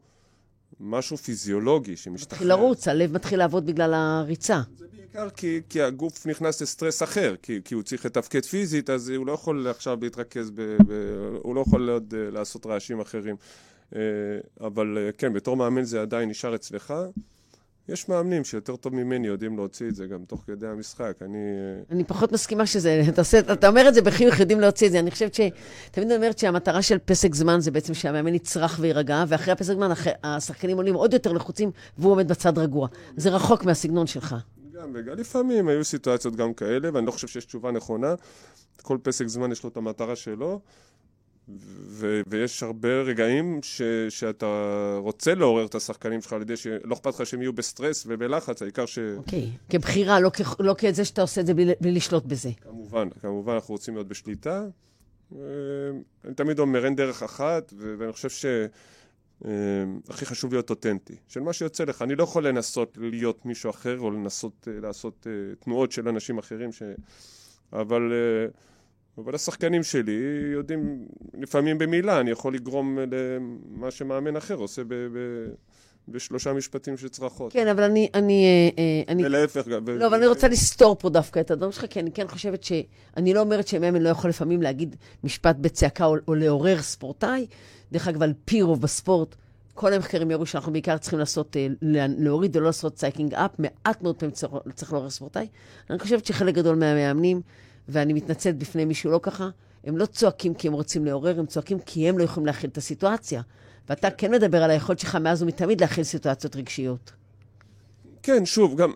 משהו 0.79 1.17
פיזיולוגי 1.17 1.97
שמשתחרר. 1.97 2.37
מתחיל 2.37 2.47
לרוץ, 2.47 2.87
הלב 2.87 3.11
מתחיל 3.11 3.39
לעבוד 3.39 3.65
בגלל 3.65 3.93
הריצה. 3.93 4.61
זה 4.77 4.85
בעיקר 4.97 5.29
כי, 5.29 5.61
כי 5.69 5.81
הגוף 5.81 6.25
נכנס 6.25 6.61
לסטרס 6.61 7.03
אחר, 7.03 7.35
כי, 7.41 7.59
כי 7.65 7.75
הוא 7.75 7.83
צריך 7.83 8.05
לתפקד 8.05 8.45
פיזית, 8.45 8.89
אז 8.89 9.09
הוא 9.09 9.27
לא 9.27 9.31
יכול 9.31 9.67
עכשיו 9.67 9.97
להתרכז, 10.01 10.49
ב, 10.49 10.61
ב, 10.87 10.93
הוא 11.41 11.55
לא 11.55 11.61
יכול 11.61 11.89
עוד 11.89 12.13
uh, 12.13 12.33
לעשות 12.33 12.65
רעשים 12.65 12.99
אחרים. 12.99 13.35
Uh, 13.91 13.95
אבל 14.61 14.97
uh, 14.97 15.17
כן, 15.17 15.33
בתור 15.33 15.57
מאמן 15.57 15.83
זה 15.83 16.01
עדיין 16.01 16.29
נשאר 16.29 16.55
אצלך. 16.55 16.93
יש 17.89 18.09
מאמנים 18.09 18.43
שיותר 18.43 18.75
טוב 18.75 18.95
ממני 18.95 19.27
יודעים 19.27 19.57
להוציא 19.57 19.87
את 19.87 19.95
זה 19.95 20.07
גם 20.07 20.25
תוך 20.25 20.43
כדי 20.47 20.67
המשחק. 20.67 21.13
אני... 21.21 21.37
Uh, 21.37 21.93
אני 21.93 22.03
פחות 22.03 22.31
מסכימה 22.31 22.65
שזה, 22.65 23.01
אתה, 23.09 23.21
עושה, 23.21 23.39
אתה 23.39 23.67
אומר 23.67 23.87
את 23.87 23.93
זה 23.93 24.01
בחיוך, 24.01 24.39
יודעים 24.39 24.59
להוציא 24.59 24.87
את 24.87 24.91
זה. 24.91 24.99
אני 24.99 25.11
חושבת 25.11 25.33
ש... 25.33 25.41
תמיד 25.91 26.07
אני 26.07 26.15
אומרת 26.15 26.37
שהמטרה 26.37 26.81
של 26.81 26.97
פסק 27.05 27.35
זמן 27.35 27.59
זה 27.59 27.71
בעצם 27.71 27.93
שהמאמן 27.93 28.35
יצרח 28.35 28.77
ויירגע, 28.81 29.23
ואחרי 29.27 29.53
הפסק 29.53 29.73
זמן 29.73 29.91
אחרי, 29.91 30.13
השחקנים 30.23 30.77
עולים 30.77 30.95
עוד 30.95 31.13
יותר 31.13 31.31
לחוצים, 31.31 31.71
והוא 31.97 32.11
עומד 32.11 32.27
בצד 32.27 32.57
רגוע. 32.57 32.87
זה 33.17 33.29
רחוק 33.29 33.63
מהסגנון 33.63 34.07
שלך. 34.07 34.35
גם 34.73 34.91
וגם 34.93 35.17
לפעמים 35.17 35.67
היו 35.67 35.83
סיטואציות 35.83 36.35
גם 36.35 36.53
כאלה, 36.53 36.89
ואני 36.93 37.05
לא 37.05 37.11
חושב 37.11 37.27
שיש 37.27 37.45
תשובה 37.45 37.71
נכונה. 37.71 38.15
כל 38.81 38.97
פסק 39.03 39.27
זמן 39.27 39.51
יש 39.51 39.63
לו 39.63 39.69
את 39.69 39.77
המטרה 39.77 40.15
שלו, 40.15 40.59
ו- 41.89 42.21
ויש 42.27 42.63
הרבה 42.63 43.01
רגעים 43.01 43.59
ש- 43.63 43.81
שאתה 44.09 44.45
רוצה 44.97 45.35
לעורר 45.35 45.65
את 45.65 45.75
השחקנים 45.75 46.21
שלך 46.21 46.33
על 46.33 46.41
ידי 46.41 46.57
שלא 46.57 46.93
אכפת 46.93 47.07
לך 47.07 47.25
שהם 47.25 47.41
יהיו 47.41 47.53
בסטרס 47.53 48.03
ובלחץ, 48.07 48.61
העיקר 48.61 48.85
ש... 48.85 48.99
אוקיי. 49.17 49.49
כבחירה, 49.69 50.19
לא, 50.19 50.29
כ- 50.33 50.59
לא 50.59 50.75
כזה 50.77 51.05
שאתה 51.05 51.21
עושה 51.21 51.41
את 51.41 51.45
זה 51.45 51.53
בלי, 51.53 51.73
בלי 51.81 51.91
לשלוט 51.91 52.25
בזה. 52.25 52.49
כמובן, 52.61 53.09
כמובן 53.21 53.53
אנחנו 53.53 53.73
רוצים 53.73 53.93
להיות 53.93 54.07
בשליטה. 54.07 54.65
אה, 55.35 55.39
אני 56.25 56.33
תמיד 56.33 56.59
אומר, 56.59 56.85
אין 56.85 56.95
דרך 56.95 57.23
אחת, 57.23 57.73
ו- 57.77 57.95
ואני 57.97 58.13
חושב 58.13 58.29
ש... 58.29 58.45
אה, 59.45 59.51
הכי 60.09 60.25
חשוב 60.25 60.53
להיות 60.53 60.69
אותנטי, 60.69 61.15
של 61.27 61.39
מה 61.39 61.53
שיוצא 61.53 61.83
לך. 61.83 62.01
אני 62.01 62.15
לא 62.15 62.23
יכול 62.23 62.47
לנסות 62.47 62.97
להיות 63.01 63.45
מישהו 63.45 63.69
אחר, 63.69 63.99
או 63.99 64.11
לנסות 64.11 64.67
אה, 64.67 64.79
לעשות 64.81 65.27
תנועות 65.59 65.91
של 65.91 66.07
אנשים 66.07 66.37
אחרים, 66.37 66.71
ש... 66.71 66.83
אבל, 67.73 68.11
אבל 69.17 69.35
השחקנים 69.35 69.83
שלי 69.83 70.21
יודעים, 70.53 71.05
לפעמים 71.41 71.77
במילה, 71.77 72.19
אני 72.19 72.31
יכול 72.31 72.53
לגרום 72.53 72.99
למה 72.99 73.91
שמאמן 73.91 74.35
אחר 74.35 74.55
עושה 74.55 74.83
ב... 74.83 74.93
ב... 74.93 75.17
בשלושה 76.09 76.53
משפטים 76.53 76.97
של 76.97 77.09
צרחות. 77.09 77.53
כן, 77.53 77.67
אבל 77.67 77.83
אני... 77.83 78.09
אני, 78.13 78.45
אה, 78.45 78.83
אה, 78.83 79.13
אני 79.13 79.25
ולהפך 79.25 79.67
גם. 79.67 79.85
לא, 79.87 80.07
אבל 80.07 80.17
אני 80.17 80.27
רוצה 80.27 80.47
לסתור 80.47 80.95
פה 80.99 81.09
דווקא 81.09 81.39
את 81.39 81.51
הדברים 81.51 81.71
שלך, 81.71 81.85
כי 81.89 81.99
אני 81.99 82.11
כן 82.11 82.27
חושבת 82.27 82.63
ש... 82.63 82.71
אני 83.17 83.33
לא 83.33 83.39
אומרת 83.39 83.67
שמאמן 83.67 84.01
לא 84.01 84.09
יכול 84.09 84.29
לפעמים 84.29 84.61
להגיד 84.61 84.95
משפט 85.23 85.55
בצעקה 85.55 86.05
או, 86.05 86.15
או 86.27 86.35
לעורר 86.35 86.81
ספורטאי. 86.81 87.47
דרך 87.91 88.07
אגב, 88.07 88.23
על 88.23 88.33
פי 88.45 88.61
רוב 88.61 88.81
בספורט, 88.81 89.35
כל 89.73 89.93
המחקרים 89.93 90.31
יראו 90.31 90.45
שאנחנו 90.45 90.71
בעיקר 90.71 90.97
צריכים 90.97 91.19
לעשות, 91.19 91.57
אה, 91.57 91.67
לה- 91.81 92.07
להוריד 92.17 92.55
ולא 92.55 92.65
לעשות 92.65 92.97
psyching 92.99 93.33
up. 93.33 93.51
מעט 93.59 94.01
מאוד 94.01 94.15
פעמים 94.15 94.31
צריך, 94.33 94.51
צריך 94.73 94.93
לעורר 94.93 95.09
ספורטאי. 95.09 95.47
אני 95.89 95.99
חושבת 95.99 96.25
שחלק 96.25 96.55
גדול 96.55 96.75
מהמאמנים, 96.75 97.41
ואני 97.89 98.13
מתנצלת 98.13 98.57
בפני 98.57 98.85
מישהו 98.85 99.11
לא 99.11 99.19
ככה, 99.23 99.49
הם 99.83 99.97
לא 99.97 100.05
צועקים 100.05 100.53
כי 100.53 100.67
הם 100.67 100.73
רוצים 100.73 101.05
לעורר, 101.05 101.39
הם 101.39 101.45
צועקים 101.45 101.79
כי 101.79 102.09
הם 102.09 102.17
לא 102.17 102.23
יכולים 102.23 102.45
להכיל 102.45 102.69
את 102.69 102.77
הסיטואציה. 102.77 103.41
ואתה 103.89 104.11
כן 104.11 104.31
מדבר 104.31 104.63
על 104.63 104.71
היכולת 104.71 104.99
שלך 104.99 105.15
מאז 105.15 105.43
ומתמיד 105.43 105.81
להכיל 105.81 106.03
סיטואציות 106.03 106.55
רגשיות. 106.55 107.11
כן, 108.23 108.45
שוב, 108.45 108.77
גם... 108.81 108.93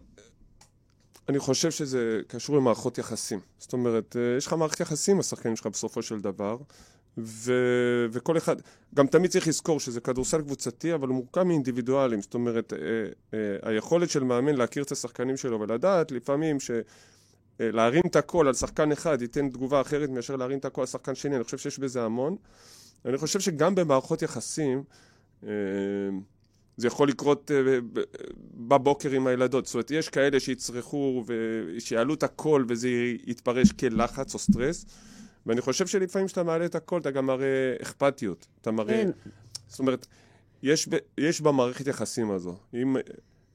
אני 1.30 1.40
חושב 1.40 1.72
שזה 1.72 2.20
קשור 2.28 2.58
למערכות 2.58 2.98
יחסים. 2.98 3.40
זאת 3.60 3.74
אומרת, 3.74 4.16
אה, 4.20 4.38
יש 4.38 4.48
לך 4.48 4.54
מערכת 4.54 4.80
יחסים 4.80 5.20
השחקנים 5.20 5.56
שלך 5.56 5.68
בסופו 5.68 6.02
של 6.02 6.20
דבר, 6.20 6.58
ו... 7.18 7.54
וכל 8.12 8.38
אחד... 8.38 8.56
גם 8.96 9.08
תמיד 9.08 9.32
צריך 9.32 9.48
לזכור 9.48 9.80
שזה 9.80 10.02
כדורסל 10.02 10.42
קבוצתי, 10.42 10.94
אבל 10.94 11.08
הוא 11.08 11.16
מורכב 11.16 11.44
מאינדיבידואלים. 11.44 12.22
זאת 12.22 12.34
אומרת, 12.34 12.74
אה, 12.74 12.80
אה, 13.34 13.70
היכולת 13.72 14.10
של 14.10 14.24
מאמן 14.24 14.56
להכיר 14.56 14.84
את 14.84 14.92
השחקנים 14.92 15.38
שלו 15.38 15.60
ולדעת 15.60 16.12
לפעמים 16.12 16.60
ש... 16.60 16.72
להרים 17.74 18.04
את 18.06 18.16
הכל 18.16 18.48
על 18.48 18.54
שחקן 18.54 18.92
אחד 18.92 19.22
ייתן 19.22 19.50
תגובה 19.50 19.82
אחרת 19.82 20.10
מאשר 20.10 20.36
להרים 20.36 20.60
את 20.60 20.66
הכל 20.66 20.82
על 20.82 20.88
שחקן 20.88 21.16
שני, 21.16 21.36
אני 21.36 21.44
חושב 21.44 21.58
שיש 21.58 21.80
בזה 21.80 22.04
המון. 22.04 22.36
אני 23.06 23.18
חושב 23.18 23.40
שגם 23.40 23.76
במערכות 23.76 24.22
יחסים, 24.22 24.84
אה, 25.44 25.50
זה 26.78 26.88
יכול 26.88 27.08
לקרות 27.08 27.52
אה, 27.52 27.78
בבוקר 28.54 29.12
עם 29.12 29.28
הילדות. 29.28 29.66
זאת 29.66 29.74
אומרת, 29.74 29.92
יש 29.92 30.10
כאלה 30.10 30.40
שיצרכו 30.40 31.24
ושיעלו 31.26 32.14
את 32.14 32.24
הכל 32.24 32.66
וזה 32.68 32.90
יתפרש 33.26 33.72
כלחץ 33.72 34.34
או 34.34 34.40
סטרס. 34.40 34.86
ואני 35.46 35.62
חושב 35.62 35.88
שלפעמים 35.88 36.28
כשאתה 36.28 36.44
מעלה 36.44 36.66
את 36.66 36.76
הכל, 36.76 37.00
אתה 37.00 37.12
גם 37.12 37.26
מראה 37.26 37.76
אכפתיות. 37.82 38.48
אתה 38.62 38.72
מראה... 38.72 39.04
כן. 39.04 39.12
זאת 39.68 39.80
אומרת, 39.80 40.08
יש, 40.64 40.88
ב, 40.88 40.98
יש 41.18 41.42
במערכת 41.42 41.88
יחסים 41.88 42.32
הזו. 42.32 42.56
אם, 42.74 42.96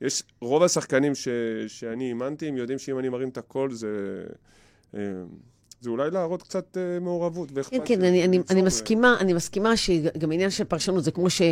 יש, 0.00 0.22
רוב 0.40 0.62
השחקנים 0.62 1.14
ש, 1.14 1.28
שאני 1.66 2.08
אימנתי, 2.08 2.48
הם 2.48 2.56
יודעים 2.56 2.78
שאם 2.78 2.98
אני 2.98 3.08
מרים 3.08 3.28
את 3.28 3.38
הכל, 3.38 3.70
זה, 3.70 4.24
אה, 4.94 5.00
זה 5.80 5.90
אולי 5.90 6.10
להראות 6.10 6.42
קצת 6.42 6.76
אה, 6.76 7.00
מעורבות 7.00 7.50
כן, 7.50 7.56
ואכפתיות. 7.56 7.84
כן, 7.86 8.04
אני, 8.04 8.24
אני, 8.24 8.38
אני 8.50 8.60
אה, 8.60 8.66
מסכימה, 8.66 9.16
אני 9.20 9.32
מסכימה 9.32 9.76
שגם 9.76 10.32
עניין 10.32 10.50
של 10.50 10.64
פרשנות, 10.64 11.04
זה 11.04 11.10
כמו 11.10 11.30
ש, 11.30 11.42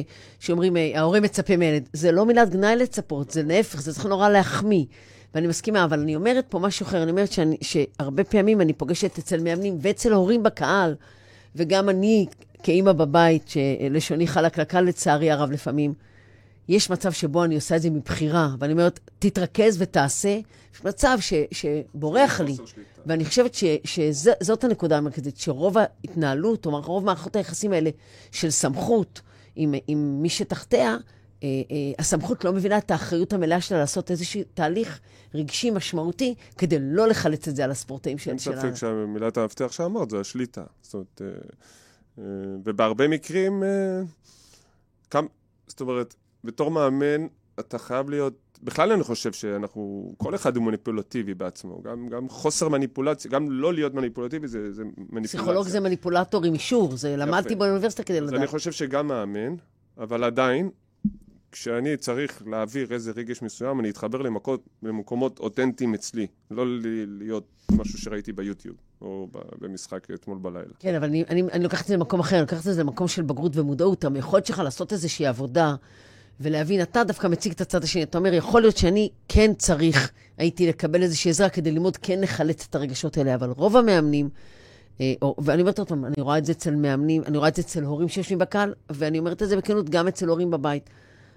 שאומרים, 0.40 0.76
אה, 0.76 0.92
ההורה 0.94 1.20
מצפה 1.20 1.56
מילד. 1.56 1.88
זה 1.92 2.12
לא 2.12 2.26
מילת 2.26 2.50
גנאי 2.50 2.76
לצפות, 2.76 3.30
זה 3.30 3.42
להפך, 3.42 3.80
זה 3.80 3.92
צריך 3.92 4.06
נורא 4.06 4.28
להחמיא. 4.28 4.84
ואני 5.34 5.46
מסכימה, 5.46 5.84
אבל 5.84 6.00
אני 6.00 6.16
אומרת 6.16 6.44
פה 6.48 6.58
משהו 6.58 6.86
אחר, 6.86 7.02
אני 7.02 7.10
אומרת 7.10 7.32
שאני, 7.32 7.56
שהרבה 7.60 8.24
פעמים 8.24 8.60
אני 8.60 8.72
פוגשת 8.72 9.18
אצל 9.18 9.40
מאמנים 9.40 9.78
ואצל 9.80 10.12
הורים 10.12 10.42
בקהל, 10.42 10.94
וגם 11.56 11.88
אני, 11.88 12.26
כאימא 12.62 12.92
בבית, 12.92 13.48
שלשוני 13.48 14.26
חלקלקה 14.26 14.80
לצערי 14.80 15.30
הרב 15.30 15.50
לפעמים, 15.50 15.94
יש 16.68 16.90
מצב 16.90 17.12
שבו 17.12 17.44
אני 17.44 17.54
עושה 17.54 17.76
את 17.76 17.82
זה 17.82 17.90
מבחירה, 17.90 18.48
ואני 18.58 18.72
אומרת, 18.72 19.00
תתרכז 19.18 19.76
ותעשה. 19.82 20.38
יש 20.74 20.84
מצב 20.84 21.18
ש, 21.20 21.32
שבורח 21.52 22.40
לי. 22.40 22.56
ואני 23.06 23.24
חושבת 23.24 23.54
ש, 23.54 23.64
שזאת 23.84 24.64
הנקודה 24.64 24.98
המרכזית, 24.98 25.36
שרוב 25.36 25.76
ההתנהלות, 25.78 26.66
או 26.66 26.80
רוב 26.80 27.04
מערכות 27.04 27.36
היחסים 27.36 27.72
האלה 27.72 27.90
של 28.32 28.50
סמכות 28.50 29.20
עם, 29.56 29.74
עם 29.86 30.22
מי 30.22 30.28
שתחתיה, 30.28 30.96
אה, 31.42 31.48
אה, 31.70 31.76
הסמכות 31.98 32.44
לא 32.44 32.52
מבינה 32.52 32.78
את 32.78 32.90
האחריות 32.90 33.32
המלאה 33.32 33.60
שלה 33.60 33.78
לעשות 33.78 34.10
איזשהו 34.10 34.40
תהליך 34.54 35.00
רגשי 35.34 35.70
משמעותי, 35.70 36.34
כדי 36.58 36.76
לא 36.80 37.08
לחלץ 37.08 37.48
את 37.48 37.56
זה 37.56 37.64
על 37.64 37.70
הספורטאים 37.70 38.18
של... 38.18 38.30
אין 38.30 38.38
של 38.38 38.52
ה- 38.52 38.60
ספק 38.60 38.74
שהמילת 38.74 39.36
המפתח 39.36 39.72
שאמרת 39.72 40.10
זה 40.10 40.20
השליטה. 40.20 40.64
זאת 40.82 40.94
אומרת, 40.94 41.22
אה, 41.22 41.26
אה, 42.18 42.24
ובהרבה 42.64 43.08
מקרים, 43.08 43.62
אה, 43.62 43.68
כמה, 45.10 45.26
זאת 45.66 45.80
אומרת, 45.80 46.14
בתור 46.44 46.70
מאמן, 46.70 47.26
אתה 47.60 47.78
חייב 47.78 48.10
להיות, 48.10 48.58
בכלל 48.62 48.92
אני 48.92 49.02
חושב 49.02 49.32
שאנחנו, 49.32 50.14
כל 50.16 50.34
אחד 50.34 50.56
הוא 50.56 50.64
מניפולטיבי 50.64 51.34
בעצמו, 51.34 51.82
גם, 51.82 52.08
גם 52.08 52.28
חוסר 52.28 52.68
מניפולציה, 52.68 53.30
גם 53.30 53.50
לא 53.50 53.74
להיות 53.74 53.94
מניפולטיבי 53.94 54.48
זה, 54.48 54.72
זה 54.72 54.84
מניפולציה. 54.84 55.40
פסיכולוג 55.40 55.68
זה 55.68 55.80
מניפולטור 55.80 56.44
עם 56.44 56.54
אישור, 56.54 56.96
זה 56.96 57.16
למדתי 57.16 57.54
באוניברסיטה 57.54 58.02
כדי 58.02 58.18
אז 58.18 58.28
לדעת. 58.28 58.38
אני 58.38 58.46
חושב 58.46 58.72
שגם 58.72 59.06
מאמן, 59.08 59.54
אבל 59.98 60.24
עדיין, 60.24 60.70
כשאני 61.52 61.96
צריך 61.96 62.42
להעביר 62.46 62.92
איזה 62.92 63.12
רגש 63.16 63.42
מסוים, 63.42 63.80
אני 63.80 63.90
אתחבר 63.90 64.22
למקומות, 64.22 64.68
למקומות 64.82 65.38
אותנטיים 65.38 65.94
אצלי, 65.94 66.26
לא 66.50 66.64
להיות 67.18 67.44
משהו 67.72 67.98
שראיתי 67.98 68.32
ביוטיוב, 68.32 68.76
או 69.00 69.28
במשחק 69.60 70.10
אתמול 70.14 70.38
בלילה. 70.38 70.74
כן, 70.78 70.94
אבל 70.94 71.08
אני, 71.08 71.24
אני, 71.28 71.42
אני 71.42 71.64
לוקחת 71.64 71.82
את 71.82 71.86
זה 71.86 71.96
למקום 71.96 72.20
אחר, 72.20 72.36
אני 72.36 72.42
לוקחת 72.42 72.58
את 72.58 72.74
זה 72.74 72.82
למקום 72.82 73.08
של 73.08 73.22
בגרות 73.22 73.56
ומודעות. 73.56 74.04
היכולת 74.14 74.46
שלך 74.46 74.58
לעשות 74.58 74.92
איזושהי 74.92 75.26
עבודה 75.26 75.74
ולהבין, 76.40 76.82
אתה 76.82 77.04
דווקא 77.04 77.26
מציג 77.26 77.52
את 77.52 77.60
הצד 77.60 77.84
השני. 77.84 78.02
אתה 78.02 78.18
אומר, 78.18 78.34
יכול 78.34 78.60
להיות 78.60 78.76
שאני 78.76 79.08
כן 79.28 79.54
צריך, 79.54 80.10
הייתי 80.38 80.68
לקבל 80.68 81.02
איזושהי 81.02 81.30
עזרה 81.30 81.48
כדי 81.48 81.70
ללמוד 81.70 81.96
כן 81.96 82.20
לחלץ 82.20 82.66
את 82.70 82.74
הרגשות 82.74 83.18
האלה, 83.18 83.34
אבל 83.34 83.50
רוב 83.50 83.76
המאמנים, 83.76 84.28
אה, 85.00 85.12
או, 85.22 85.34
ואני 85.38 85.62
אומרת 85.62 85.78
עוד 85.78 85.88
פעם, 85.88 86.04
אני 86.04 86.14
רואה 86.18 86.38
את 86.38 86.44
זה 86.44 86.52
אצל 86.52 86.74
מאמנים, 86.74 87.22
אני 87.26 87.38
רואה 87.38 87.48
את 87.48 87.54
זה 87.54 87.62
אצל 87.62 87.84
הורים 87.84 88.08
שיושבים 88.08 88.38
בקהל, 88.38 88.74
ואני 88.90 89.18
אומרת 89.18 89.42
את 89.42 89.48
זה 89.48 89.56
בכנות 89.56 89.90
גם 89.90 90.08
אצל 90.08 90.28
הורים 90.28 90.50
בבית. 90.50 90.90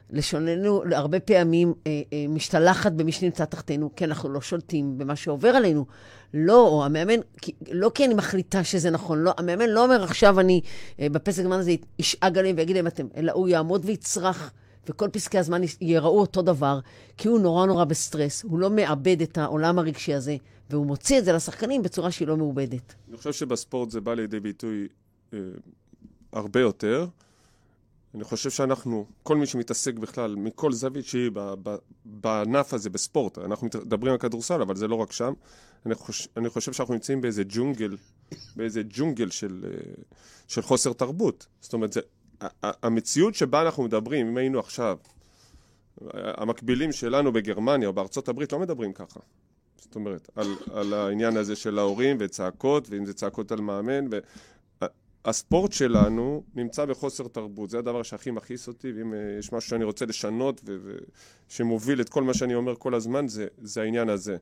לשוננו 0.10 0.84
הרבה 0.92 1.20
פעמים 1.20 1.74
אה, 1.88 2.02
אה, 2.14 2.26
משתלחת 2.30 2.92
במי 2.92 3.12
שנמצא 3.12 3.46
תחתנו, 3.46 3.90
כי 3.96 4.06
אנחנו 4.06 4.30
לא 4.30 4.42
שולטים 4.42 4.98
במה 4.98 5.16
שעובר 5.16 5.50
עלינו. 5.50 5.86
לא, 6.34 6.68
או 6.68 6.86
המאמן, 6.86 7.20
כי, 7.42 7.52
לא 7.72 7.92
כי 7.96 8.06
אני 8.06 8.14
מחליטה 8.14 8.64
שזה 8.64 8.90
נכון, 8.90 9.24
לא, 9.24 9.34
המאמן 9.38 9.70
לא 9.70 9.84
אומר 9.84 10.04
עכשיו 10.04 10.40
אני 10.40 10.62
אה, 11.00 11.10
בפסק 11.10 11.44
זמן 11.44 11.60
הזה 11.60 11.76
ישאג 12.00 12.38
עליהם 12.38 12.56
ויגיד 12.58 12.76
להם 12.76 12.88
אתם, 12.88 13.08
אלא 13.18 13.32
הוא 13.32 13.48
יעמוד 13.48 13.86
ויצרח, 13.86 14.52
וכל 14.90 15.10
פסקי 15.10 15.38
הזמן 15.38 15.62
ייראו 15.82 16.20
אותו 16.20 16.42
דבר, 16.42 16.80
כי 17.18 17.28
הוא 17.28 17.40
נורא 17.40 17.66
נורא 17.66 17.86
בסטרס, 17.86 18.44
הוא 18.44 18.60
לא 18.60 18.70
מאבד 18.70 19.22
את 19.22 19.38
העולם 19.38 19.80
הרגשי 19.80 20.14
הזה, 20.14 20.36
והוא 20.70 20.86
מוציא 20.86 21.20
את 21.20 21.26
זה 21.26 21.34
לשחקנים 21.34 21.84
בצורה 21.84 22.12
שהיא 22.12 22.28
לא 22.28 22.38
מעובדת. 22.38 22.94
אני 23.10 23.18
חושב 23.18 23.34
שבספורט 23.34 23.92
זה 23.92 24.02
בא 24.02 24.14
לידי 24.14 24.40
ביטוי 24.40 24.88
אה, 25.34 25.40
הרבה 26.34 26.60
יותר. 26.60 27.08
אני 28.16 28.24
חושב 28.24 28.50
שאנחנו, 28.50 29.06
כל 29.24 29.38
מי 29.38 29.46
שמתעסק 29.46 29.94
בכלל, 29.94 30.36
מכל 30.36 30.72
זווית 30.72 31.06
שהיא 31.06 31.32
בענף 32.06 32.74
הזה, 32.74 32.90
בספורט, 32.90 33.38
אנחנו 33.38 33.68
מדברים 33.68 34.14
על 34.14 34.20
כדורסל, 34.20 34.62
אבל 34.62 34.76
זה 34.76 34.88
לא 34.88 34.96
רק 34.96 35.12
שם. 35.12 35.34
אני 35.86 35.96
חושב, 35.96 36.30
אני 36.38 36.50
חושב 36.50 36.74
שאנחנו 36.74 36.94
נמצאים 36.94 37.22
באיזה 37.22 37.44
ג'ונגל, 37.48 37.98
באיזה 38.56 38.82
ג'ונגל 38.90 39.30
של, 39.30 39.66
אה, 39.68 40.04
של 40.48 40.62
חוסר 40.62 40.94
תרבות. 40.94 41.48
זאת 41.62 41.74
אומרת, 41.74 41.94
זה, 41.94 42.00
המציאות 42.64 43.36
שבה 43.36 43.62
אנחנו 43.62 43.84
מדברים, 43.84 44.28
אם 44.28 44.38
היינו 44.38 44.60
עכשיו, 44.60 44.98
המקבילים 46.14 46.92
שלנו 46.92 47.34
בגרמניה 47.34 47.88
או 47.88 47.94
בארצות 47.94 48.30
הברית 48.30 48.52
לא 48.52 48.60
מדברים 48.60 48.94
ככה. 48.94 49.20
זאת 49.78 49.96
אומרת, 49.96 50.30
על, 50.36 50.56
על 50.74 50.94
העניין 50.94 51.38
הזה 51.38 51.56
של 51.56 51.80
ההורים 51.80 52.18
וצעקות, 52.20 52.88
ואם 52.90 53.06
זה 53.06 53.14
צעקות 53.14 53.52
על 53.52 53.62
מאמן. 53.62 54.08
ו... 54.12 54.20
הספורט 55.28 55.72
שלנו 55.72 56.44
נמצא 56.56 56.86
בחוסר 56.86 57.28
תרבות, 57.28 57.70
זה 57.70 57.80
הדבר 57.80 58.04
שהכי 58.04 58.32
מכעיס 58.32 58.68
אותי, 58.68 58.92
ואם 58.92 59.14
אה, 59.14 59.20
יש 59.40 59.54
משהו 59.54 59.70
שאני 59.70 59.84
רוצה 59.84 60.06
לשנות 60.06 60.62
ו- 60.66 60.78
ו- 60.84 60.98
שמוביל 61.50 62.02
את 62.02 62.10
כל 62.10 62.24
מה 62.24 62.34
שאני 62.34 62.56
אומר 62.56 62.76
כל 62.76 62.94
הזמן, 62.94 63.28
זה, 63.28 63.48
זה 63.58 63.82
העניין 63.82 64.10
הזה. 64.10 64.38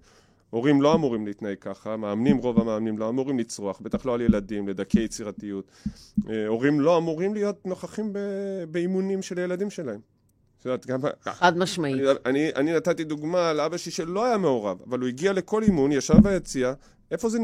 הורים 0.50 0.82
לא 0.82 0.96
אמורים 0.96 1.26
להתנהג 1.26 1.58
ככה, 1.60 1.98
מאמנים, 1.98 2.38
רוב 2.38 2.60
המאמנים 2.60 2.98
לא 2.98 3.10
אמורים 3.10 3.40
לצרוח, 3.40 3.80
בטח 3.80 4.06
לא 4.06 4.14
על 4.14 4.22
ילדים, 4.22 4.68
לדכא 4.68 5.00
יצירתיות. 5.00 5.72
אה, 6.30 6.48
הורים 6.48 6.80
לא 6.80 6.98
אמורים 6.98 7.34
להיות 7.34 7.66
נוכחים 7.66 8.14
באימונים 8.72 9.22
של 9.22 9.40
הילדים 9.40 9.70
שלהם. 9.70 10.00
את 10.60 10.66
יודעת, 10.66 10.86
גם... 10.86 11.00
חד 11.24 11.58
משמעית. 11.58 11.96
אני, 11.96 12.10
אני, 12.26 12.50
אני 12.56 12.74
נתתי 12.74 13.04
דוגמה 13.04 13.50
על 13.50 13.60
אבא 13.60 13.78
שלי 13.78 13.92
שלא 13.92 14.26
היה 14.26 14.38
מעורב, 14.38 14.82
אבל 14.88 15.00
הוא 15.00 15.08
הגיע 15.08 15.34
לכל 15.34 15.64
אימון, 15.64 15.92
ישב 15.92 16.18
ביציע, 16.24 16.74
איפה 17.12 17.30
זה, 17.30 17.38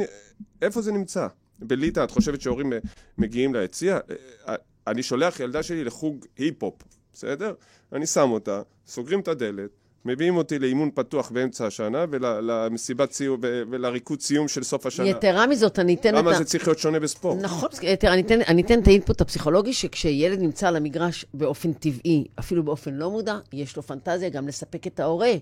איפה 0.62 0.82
זה 0.82 0.92
נמצא? 0.92 1.28
בליטא, 1.60 2.04
את 2.04 2.12
חושבת 2.12 2.42
שהורים 2.42 2.74
אה, 2.74 2.78
מגיעים 3.18 3.56
ליציע? 3.56 4.00
אה, 4.48 4.56
אני 4.88 5.04
שולח 5.04 5.40
ילדה 5.40 5.64
שלי 5.64 5.84
לחוג 5.84 6.26
היפ-הופ, 6.38 6.84
בסדר? 7.14 7.54
אני 7.94 8.06
שם 8.06 8.32
אותה, 8.32 8.62
סוגרים 8.88 9.20
את 9.20 9.28
הדלת, 9.28 9.70
מביאים 10.06 10.38
אותי 10.38 10.60
לאימון 10.60 10.90
פתוח 10.94 11.32
באמצע 11.32 11.68
השנה 11.68 12.06
ולמסיבת 12.10 13.12
סיום 13.12 13.40
ולריקוד 13.44 14.22
סיום 14.22 14.48
של 14.48 14.64
סוף 14.64 14.86
השנה. 14.86 15.08
יתרה 15.08 15.48
מזאת, 15.48 15.80
אני 15.80 15.94
אתן 15.94 16.10
את 16.10 16.14
למה 16.14 16.32
ה... 16.32 16.38
זה 16.38 16.46
צריך 16.46 16.68
להיות 16.68 16.80
שונה 16.80 17.00
בספורט? 17.00 17.38
נכון, 17.42 17.70
תראה, 18.00 18.14
אני 18.14 18.22
אתן, 18.22 18.42
אני 18.42 18.62
אתן 18.62 18.80
את 18.80 18.88
האינפוט 18.88 19.22
הפסיכולוגי, 19.22 19.74
שכשילד 19.74 20.40
נמצא 20.40 20.68
על 20.68 20.76
המגרש 20.76 21.26
באופן 21.34 21.74
טבעי, 21.74 22.26
אפילו 22.40 22.64
באופן 22.64 22.94
לא 22.94 23.12
מודע, 23.12 23.38
יש 23.54 23.78
לו 23.78 23.84
פנטזיה 23.84 24.30
גם 24.30 24.48
לספק 24.48 24.88
את 24.88 25.00
ההורה. 25.00 25.34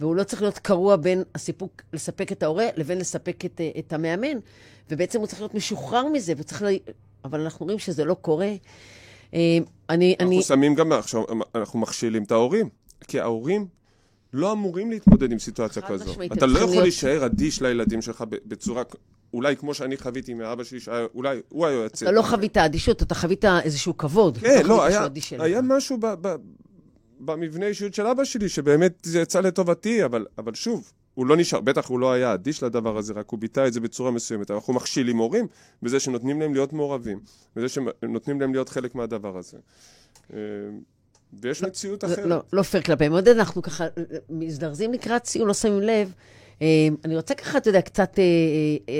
והוא 0.00 0.16
לא 0.16 0.24
צריך 0.24 0.42
להיות 0.42 0.58
קרוע 0.58 0.96
בין 0.96 1.22
הסיפוק 1.34 1.82
לספק 1.92 2.32
את 2.32 2.42
ההורה 2.42 2.66
לבין 2.76 2.98
לספק 2.98 3.44
את, 3.44 3.60
אה, 3.60 3.70
את 3.78 3.92
המאמן. 3.92 4.38
ובעצם 4.90 5.18
הוא 5.18 5.26
צריך 5.26 5.40
להיות 5.40 5.54
משוחרר 5.54 6.08
מזה, 6.08 6.32
וצריך... 6.36 6.62
לה... 6.62 6.70
אבל 7.24 7.40
אנחנו 7.40 7.66
רואים 7.66 7.78
שזה 7.78 8.04
לא 8.04 8.14
קורה. 8.14 8.52
אה, 9.34 9.58
אני... 9.90 10.16
אנחנו 10.20 10.34
אני... 10.34 10.42
שמים 10.42 10.74
גם, 10.74 10.92
עכשיו, 10.92 11.22
אנחנו 11.54 11.78
מכשילים 11.78 12.22
את 12.22 12.32
ההורים, 12.32 12.68
כי 13.08 13.20
ההורים 13.20 13.66
לא 14.32 14.52
אמורים 14.52 14.90
להתמודד 14.90 15.32
עם 15.32 15.38
סיטואציה 15.38 15.82
כזו. 15.82 16.12
אתה 16.32 16.46
לא 16.46 16.58
יכול 16.58 16.70
להיות- 16.70 16.82
להישאר 16.82 17.26
אדיש 17.26 17.62
לילדים 17.62 18.02
שלך 18.02 18.24
בצורה, 18.28 18.82
אולי 19.34 19.56
כמו 19.56 19.74
שאני 19.74 19.96
חוויתי 19.96 20.34
מאבא 20.34 20.64
שלי, 20.64 20.80
שאולי 20.80 21.40
הוא 21.48 21.66
היה 21.66 21.82
יוצא. 21.82 22.06
אתה 22.06 22.14
לא 22.14 22.22
חווית 22.22 22.56
אדישות, 22.56 23.02
אתה 23.02 23.14
חווית 23.14 23.44
איזשהו 23.44 23.96
כבוד. 23.96 24.38
כן, 24.38 24.62
לא, 24.66 24.74
חווית 24.74 25.22
היה. 25.30 25.42
היה 25.42 25.60
משהו 25.62 25.98
ב, 26.00 26.06
ב, 26.20 26.34
במבנה 27.20 27.66
אישיות 27.66 27.94
של 27.94 28.06
אבא 28.06 28.24
שלי, 28.24 28.48
שבאמת 28.48 28.92
זה 29.02 29.20
יצא 29.20 29.40
לטובתי, 29.40 30.04
אבל, 30.04 30.26
אבל 30.38 30.54
שוב, 30.54 30.92
הוא 31.14 31.26
לא 31.26 31.36
נשאר, 31.36 31.60
בטח 31.60 31.88
הוא 31.88 31.98
לא 31.98 32.12
היה 32.12 32.34
אדיש 32.34 32.62
לדבר 32.62 32.96
הזה, 32.98 33.12
רק 33.12 33.30
הוא 33.30 33.38
ביטא 33.40 33.66
את 33.66 33.72
זה 33.72 33.80
בצורה 33.80 34.10
מסוימת. 34.10 34.50
אנחנו 34.50 34.72
מכשילים 34.74 35.16
הורים 35.16 35.46
בזה 35.82 36.00
שנותנים 36.00 36.40
להם 36.40 36.52
להיות 36.54 36.72
מעורבים, 36.72 37.20
בזה 37.56 37.68
שנותנים 37.68 38.40
להם 38.40 38.52
להיות 38.52 38.68
חלק 38.68 38.94
מהדבר 38.94 39.38
הזה. 39.38 39.58
ויש 41.42 41.62
מציאות 41.62 42.00
זה 42.00 42.14
אחרת. 42.14 42.26
לא, 42.26 42.36
לא 42.52 42.62
פייר 42.62 42.82
כלפיהם. 42.82 43.12
עודד, 43.12 43.36
אנחנו 43.36 43.62
ככה 43.62 43.86
מזדרזים 44.30 44.92
לקראת 44.92 45.26
סיום, 45.26 45.48
לא 45.48 45.54
שמים 45.54 45.80
לב. 45.80 46.12
אה, 46.62 46.66
אני 47.04 47.16
רוצה 47.16 47.34
ככה, 47.34 47.58
אתה 47.58 47.68
יודע, 47.70 47.80
קצת 47.80 48.18
אה, 48.18 48.24
אה, 48.88 48.94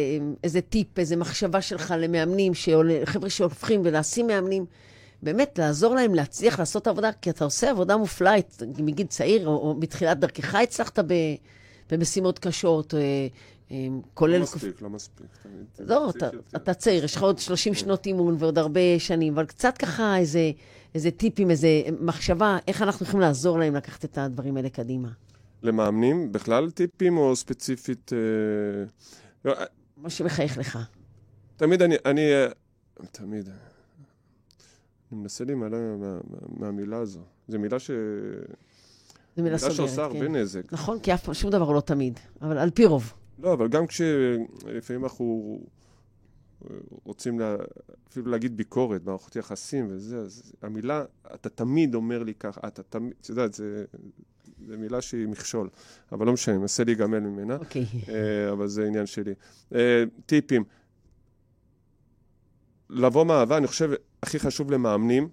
איזה 0.45 0.61
טיפ, 0.61 0.99
איזה 0.99 1.17
מחשבה 1.17 1.61
שלך 1.61 1.95
למאמנים, 1.99 2.53
חבר'ה 3.05 3.31
שהופכים 3.31 3.81
ולהשים 3.85 4.27
מאמנים, 4.27 4.67
באמת 5.23 5.59
לעזור 5.59 5.95
להם 5.95 6.15
להצליח 6.15 6.59
לעשות 6.59 6.87
עבודה, 6.87 7.11
כי 7.23 7.31
אתה 7.31 7.45
עושה 7.45 7.71
עבודה 7.71 7.97
מופלאה 7.97 8.39
את- 8.39 8.63
מגיל 8.79 9.07
צעיר, 9.07 9.47
או, 9.49 9.53
או 9.53 9.75
בתחילת 9.75 10.19
דרכך 10.19 10.55
הצלחת 10.55 10.99
ב, 10.99 11.15
במשימות 11.91 12.39
קשות, 12.39 12.95
אה, 12.95 13.01
אה, 13.71 13.77
כולל... 14.15 14.37
לא 14.37 14.43
מספיק, 14.43 14.83
לא 14.83 14.89
מספיק. 14.91 15.27
לא, 15.79 16.11
אתה. 16.11 16.29
אתה 16.57 16.75
צעיר, 16.75 17.05
יש 17.05 17.17
לך 17.17 17.23
עוד 17.23 17.39
30 17.39 17.75
שנות 17.75 18.07
אימון 18.07 18.37
ועוד 18.39 18.59
הרבה 18.59 18.81
שנים, 18.99 19.33
אבל 19.33 19.45
קצת 19.47 19.79
ככה 19.79 20.17
איזה, 20.17 20.51
איזה 20.95 21.11
טיפים, 21.11 21.51
איזה 21.51 21.69
מחשבה, 22.01 22.59
איך 22.69 22.83
אנחנו 22.83 23.07
יכולים 23.07 23.21
לעזור 23.21 23.59
להם 23.59 23.75
לקחת 23.75 24.05
את 24.05 24.19
הדברים 24.19 24.57
האלה 24.57 24.69
קדימה. 24.71 25.09
למאמנים, 25.63 26.33
בכלל 26.33 26.71
טיפים 26.71 27.17
או 27.17 27.37
ספציפית... 27.37 28.13
אה, 28.13 28.19
לא, 29.45 29.53
אה, 29.53 29.65
מה 29.97 30.11
שמחייך 30.11 30.59
לך. 30.59 30.79
תמיד 31.57 31.83
אני... 31.83 31.95
אני 32.05 32.33
אה, 32.33 32.47
תמיד. 33.13 33.49
אני 35.13 35.21
מנסה 35.21 35.45
להימלא 35.45 35.79
מה- 35.99 36.15
מה- 36.15 36.19
מהמילה 36.67 36.97
הזו. 36.97 37.21
זו 37.49 37.59
מילה 37.59 37.79
ש... 37.79 37.91
זו 37.91 37.97
מילה 37.97 39.45
מילה 39.45 39.59
סוגרת, 39.59 39.77
שעושה 39.77 40.05
הרבה 40.05 40.21
כן. 40.21 40.37
נזק. 40.37 40.73
נכון, 40.73 40.99
כי 41.01 41.15
אף 41.15 41.25
פעם, 41.25 41.35
שום 41.35 41.51
דבר 41.51 41.65
הוא 41.65 41.75
לא 41.75 41.81
תמיד, 41.81 42.21
אבל 42.43 42.59
על 42.59 42.71
פי 42.71 42.85
רוב. 42.87 43.13
לא, 43.39 43.53
אבל 43.53 43.69
גם 43.69 43.87
כשלפעמים 43.87 45.05
אנחנו 45.05 45.59
אה, 45.63 45.67
רוצים 47.05 47.41
לה, 47.41 47.57
אפילו 48.09 48.31
להגיד 48.31 48.57
ביקורת, 48.57 49.05
מערכות 49.05 49.37
יחסים 49.37 49.87
וזה, 49.91 50.19
אז 50.19 50.53
המילה, 50.63 51.05
אתה 51.35 51.49
תמיד 51.49 51.95
אומר 51.95 52.23
לי 52.23 52.35
ככה, 52.35 52.61
אתה 52.67 52.83
תמיד, 52.83 53.13
את 53.21 53.29
יודעת, 53.29 53.55
זה, 53.55 53.85
זה 54.67 54.77
מילה 54.77 55.03
שהיא 55.03 55.29
מכשול, 55.29 55.69
אבל 56.13 56.27
לא 56.27 56.33
משנה, 56.33 56.55
אני 56.55 56.61
מנסה 56.61 56.85
להיגמל 56.85 57.21
ממנה, 57.21 57.57
אוקיי. 57.57 57.87
אה, 58.09 58.53
אבל 58.53 58.69
זה 58.69 58.87
עניין 58.87 59.07
שלי. 59.07 59.35
אה, 59.75 60.05
טיפים, 60.27 60.65
לבוא 62.91 63.25
מאהבה, 63.25 63.57
אני 63.57 63.67
חושב, 63.67 63.91
הכי 64.23 64.39
חשוב 64.39 64.71
למאמנים, 64.71 65.29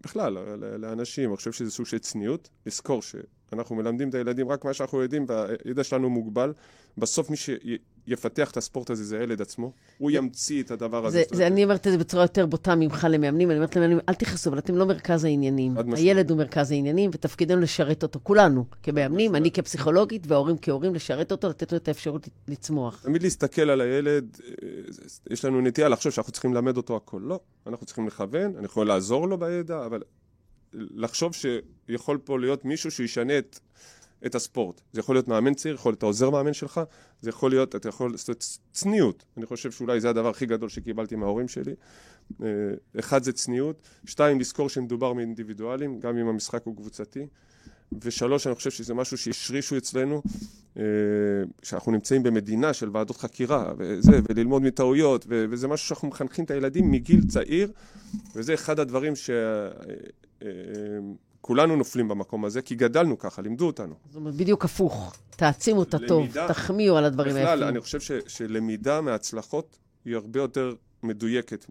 בכלל, 0.00 0.38
לאנשים, 0.78 1.30
אני 1.30 1.36
חושב 1.36 1.52
שזה 1.52 1.70
סוג 1.70 1.86
של 1.86 1.98
צניעות, 1.98 2.48
לזכור 2.66 3.02
אנחנו 3.52 3.76
מלמדים 3.76 4.08
את 4.08 4.14
הילדים 4.14 4.48
רק 4.48 4.64
מה 4.64 4.74
שאנחנו 4.74 5.02
יודעים, 5.02 5.26
והידע 5.28 5.84
שלנו 5.84 6.10
מוגבל. 6.10 6.52
בסוף 6.98 7.30
מי 7.30 7.36
שיפתח 7.36 8.50
את 8.50 8.56
הספורט 8.56 8.90
הזה 8.90 9.04
זה 9.04 9.18
הילד 9.18 9.42
עצמו. 9.42 9.72
הוא 9.98 10.10
ימציא 10.10 10.62
את 10.62 10.70
הדבר 10.70 11.06
הזה. 11.06 11.18
זה, 11.30 11.36
זה, 11.36 11.46
אני 11.46 11.64
אומרת 11.64 11.86
את 11.86 11.92
זה 11.92 11.98
בצורה 11.98 12.24
יותר 12.24 12.46
בוטה 12.46 12.74
ממך 12.74 13.06
למאמנים. 13.10 13.50
אני 13.50 13.58
אומרת 13.58 13.76
למאמנים, 13.76 13.98
אל 14.08 14.14
תכעסו, 14.14 14.50
אבל 14.50 14.58
אתם 14.58 14.76
לא 14.76 14.86
מרכז 14.86 15.24
העניינים. 15.24 15.74
הילד 15.96 16.30
הוא 16.30 16.38
מרכז 16.38 16.70
העניינים, 16.70 17.10
ותפקידנו 17.14 17.60
לשרת 17.60 18.02
אותו, 18.02 18.20
כולנו, 18.22 18.64
כמאמנים, 18.82 19.36
אני 19.36 19.50
כפסיכולוגית, 19.50 20.26
וההורים 20.26 20.56
כהורים, 20.62 20.94
לשרת 20.94 21.32
אותו, 21.32 21.48
לתת 21.48 21.72
לו 21.72 21.78
את 21.78 21.88
האפשרות 21.88 22.28
לצמוח. 22.48 23.02
תמיד 23.02 23.22
להסתכל 23.22 23.70
על 23.70 23.80
הילד, 23.80 24.36
אה, 24.44 24.68
יש 25.30 25.44
לנו 25.44 25.60
נטייה 25.60 25.88
לחשוב 25.88 26.12
שאנחנו 26.12 26.32
צריכים 26.32 26.54
ללמד 26.54 26.76
אותו 26.76 26.96
הכל. 26.96 27.20
לא, 27.24 27.40
אנחנו 27.66 27.86
צריכים 27.86 28.06
לכוון, 28.06 28.56
אני 28.56 28.64
יכול 28.64 28.86
לעזור 28.86 29.28
לו 29.28 29.38
בידע, 29.38 29.86
אבל 29.86 30.02
לחשוב 30.72 31.32
שיכול 31.34 32.18
פה 32.24 32.38
להיות 32.38 32.64
מישהו 32.64 32.90
שישנה 32.90 33.38
את, 33.38 33.58
את 34.26 34.34
הספורט. 34.34 34.80
זה 34.92 35.00
יכול 35.00 35.14
להיות 35.14 35.28
מאמן 35.28 35.54
צעיר, 35.54 35.74
יכול 35.74 35.92
להיות 35.92 36.02
העוזר 36.02 36.30
מאמן 36.30 36.52
שלך, 36.52 36.80
זה 37.20 37.30
יכול 37.30 37.50
להיות, 37.50 37.76
אתה 37.76 37.88
יכול, 37.88 38.16
זאת 38.16 38.44
צניעות. 38.72 39.24
אני 39.36 39.46
חושב 39.46 39.70
שאולי 39.70 40.00
זה 40.00 40.10
הדבר 40.10 40.28
הכי 40.28 40.46
גדול 40.46 40.68
שקיבלתי 40.68 41.16
מההורים 41.16 41.48
שלי. 41.48 41.74
אה, 42.42 42.46
אחד 42.98 43.22
זה 43.22 43.32
צניעות, 43.32 43.82
שתיים, 44.04 44.40
לזכור 44.40 44.68
שמדובר 44.68 45.12
מאינדיבידואלים, 45.12 46.00
גם 46.00 46.18
אם 46.18 46.26
המשחק 46.26 46.62
הוא 46.64 46.76
קבוצתי. 46.76 47.26
ושלוש, 48.02 48.46
אני 48.46 48.54
חושב 48.54 48.70
שזה 48.70 48.94
משהו 48.94 49.18
שהשרישו 49.18 49.76
אצלנו, 49.76 50.22
אה, 50.76 50.82
שאנחנו 51.62 51.92
נמצאים 51.92 52.22
במדינה 52.22 52.72
של 52.72 52.90
ועדות 52.92 53.16
חקירה, 53.16 53.72
וזה, 53.78 54.20
וללמוד 54.28 54.62
מטעויות, 54.62 55.26
וזה 55.28 55.68
משהו 55.68 55.88
שאנחנו 55.88 56.08
מחנכים 56.08 56.44
את 56.44 56.50
הילדים 56.50 56.90
מגיל 56.90 57.26
צעיר, 57.26 57.72
וזה 58.34 58.54
אחד 58.54 58.80
הדברים 58.80 59.12
שכולנו 59.16 60.27
אה, 60.42 60.48
נופלים 61.76 62.08
במקום 62.08 62.44
הזה, 62.44 62.62
כי 62.62 62.74
גדלנו 62.74 63.18
ככה, 63.18 63.42
לימדו 63.42 63.66
אותנו. 63.66 63.94
זאת 64.06 64.16
אומרת, 64.16 64.34
בדיוק 64.34 64.64
הפוך. 64.64 65.16
תעצימו 65.30 65.82
את 65.82 65.94
הטוב, 65.94 66.26
תחמיאו 66.48 66.96
על 66.96 67.04
הדברים 67.04 67.36
האלה. 67.36 67.56
בכלל, 67.56 67.64
אני 67.64 67.80
חושב 67.80 68.00
ש, 68.00 68.12
שלמידה 68.26 69.00
מהצלחות 69.00 69.78
היא 70.04 70.16
הרבה 70.16 70.40
יותר 70.40 70.74
מדויקת 71.02 71.66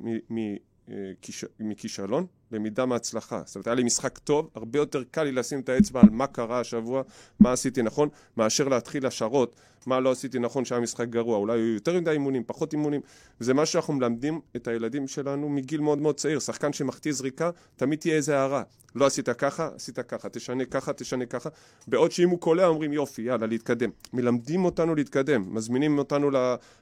מכישלון. 1.60 2.26
למידה 2.52 2.86
מהצלחה. 2.86 3.42
זאת 3.46 3.56
אומרת, 3.56 3.68
היה 3.68 3.76
לי 3.76 3.84
משחק 3.84 4.18
טוב, 4.18 4.50
הרבה 4.56 4.80
יותר 4.80 5.04
קל 5.12 5.24
לי 5.24 5.32
לשים 5.32 5.60
את 5.60 5.70
האצבע 5.70 6.02
על 6.02 6.10
מה 6.12 6.28
קרה 6.28 6.60
השבוע, 6.60 7.02
מה 7.40 7.52
עשיתי 7.52 7.82
נכון, 7.82 8.10
מאשר 8.38 8.68
להתחיל 8.68 9.06
השערות, 9.06 9.56
מה 9.86 10.00
לא 10.00 10.12
עשיתי 10.12 10.40
נכון 10.40 10.66
שהיה 10.66 10.82
משחק 10.82 11.08
גרוע. 11.08 11.38
אולי 11.38 11.54
היו 11.54 11.74
יותר 11.74 12.00
מדי 12.00 12.12
אימונים, 12.12 12.44
פחות 12.48 12.74
אימונים. 12.74 13.02
וזה 13.42 13.54
מה 13.54 13.66
שאנחנו 13.66 13.94
מלמדים 13.94 14.42
את 14.56 14.68
הילדים 14.68 15.08
שלנו 15.08 15.50
מגיל 15.50 15.82
מאוד 15.82 15.98
מאוד 15.98 16.16
צעיר. 16.16 16.40
שחקן 16.40 16.74
שמחטיא 16.74 17.12
זריקה, 17.12 17.50
תמיד 17.76 18.00
תהיה 18.00 18.16
איזה 18.16 18.40
הערה. 18.40 18.64
לא 18.96 19.06
עשית 19.06 19.30
ככה, 19.30 19.70
עשית 19.76 20.00
ככה, 20.00 20.30
תשנה 20.30 20.66
ככה, 20.66 20.94
תשנה 20.94 21.26
ככה. 21.26 21.50
בעוד 21.88 22.12
שאם 22.12 22.30
הוא 22.30 22.40
קולע, 22.40 22.68
אומרים 22.68 22.94
יופי, 22.94 23.22
יאללה, 23.22 23.48
להתקדם. 23.48 23.90
מלמדים 24.14 24.66
אותנו 24.66 24.96
להתקדם, 24.96 25.56
מזמינים 25.56 25.98
אותנו 25.98 26.30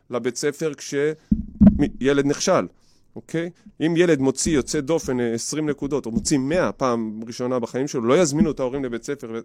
לבית 0.09 0.35
ספר 0.35 0.73
כשילד 0.73 2.25
נכשל. 2.25 2.67
אוקיי? 3.15 3.49
אם 3.81 3.93
ילד 3.97 4.19
מוציא 4.19 4.55
יוצא 4.55 4.81
דופן 4.81 5.19
20 5.19 5.65
אה, 5.67 5.71
נקודות, 5.71 6.05
או 6.05 6.11
מוציא 6.11 6.37
100 6.37 6.71
פעם 6.71 7.21
ראשונה 7.27 7.59
בחיים 7.59 7.87
שלו, 7.87 8.05
לא 8.05 8.21
יזמינו 8.21 8.51
את 8.51 8.59
ההורים 8.59 8.85
לבית 8.85 9.03
ספר, 9.03 9.31
ו... 9.33 9.39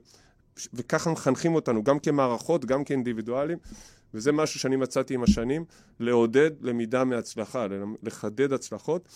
וככה 0.75 1.11
מחנכים 1.11 1.55
אותנו, 1.55 1.85
גם 1.85 1.99
כמערכות, 1.99 2.65
גם 2.65 2.85
כאינדיבידואלים, 2.85 3.59
וזה 4.15 4.33
משהו 4.33 4.61
שאני 4.61 4.77
מצאתי 4.77 5.15
עם 5.15 5.23
השנים, 5.23 5.65
לעודד 6.01 6.51
למידה 6.61 7.05
מהצלחה, 7.05 7.67
לחדד 8.03 8.53
הצלחות. 8.53 9.09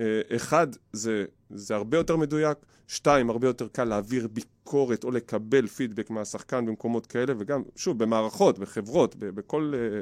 אה, 0.00 0.20
אחד, 0.36 0.66
זה, 0.92 1.24
זה 1.50 1.74
הרבה 1.74 1.96
יותר 1.96 2.16
מדויק, 2.16 2.58
שתיים, 2.88 3.30
הרבה 3.30 3.46
יותר 3.46 3.68
קל 3.68 3.84
להעביר 3.84 4.28
ביקורת 4.28 5.04
או 5.04 5.10
לקבל 5.10 5.66
פידבק 5.66 6.10
מהשחקן 6.10 6.66
במקומות 6.66 7.06
כאלה, 7.06 7.32
וגם, 7.38 7.62
שוב, 7.76 7.98
במערכות, 7.98 8.58
בחברות, 8.58 9.16
בכל... 9.18 9.72
אה, 9.74 10.00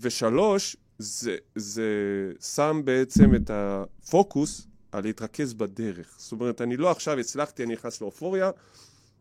ושלוש, 0.00 0.76
זה, 0.98 1.36
זה 1.54 1.82
שם 2.40 2.80
בעצם 2.84 3.34
את 3.34 3.50
הפוקוס 3.54 4.66
על 4.92 5.02
להתרכז 5.04 5.54
בדרך. 5.54 6.14
זאת 6.18 6.32
אומרת, 6.32 6.60
אני 6.60 6.76
לא 6.76 6.90
עכשיו 6.90 7.18
הצלחתי, 7.18 7.64
אני 7.64 7.72
נכנס 7.72 8.00
לאופוריה, 8.00 8.50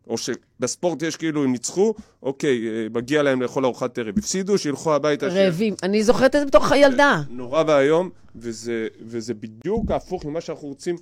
או 0.07 0.15
שבספורט 0.17 1.01
יש 1.01 1.17
כאילו, 1.17 1.43
הם 1.43 1.51
ניצחו, 1.51 1.93
אוקיי, 2.23 2.67
אה, 2.67 2.87
מגיע 2.93 3.23
להם 3.23 3.41
לאכול 3.41 3.65
ארוחת 3.65 3.97
ערב. 3.97 4.17
הפסידו, 4.17 4.57
שילכו 4.57 4.95
הביתה. 4.95 5.27
רעבים. 5.27 5.73
ש... 5.73 5.83
אני 5.83 6.03
זוכרת 6.03 6.35
את 6.35 6.39
זה 6.39 6.45
בתוך 6.45 6.71
הילדה. 6.71 7.21
נורא 7.29 7.63
ואיום, 7.67 8.09
וזה, 8.35 8.87
וזה 9.01 9.33
בדיוק 9.33 9.91
הפוך 9.91 10.25
ממה 10.25 10.41
שאנחנו 10.41 10.67
רוצים 10.67 10.95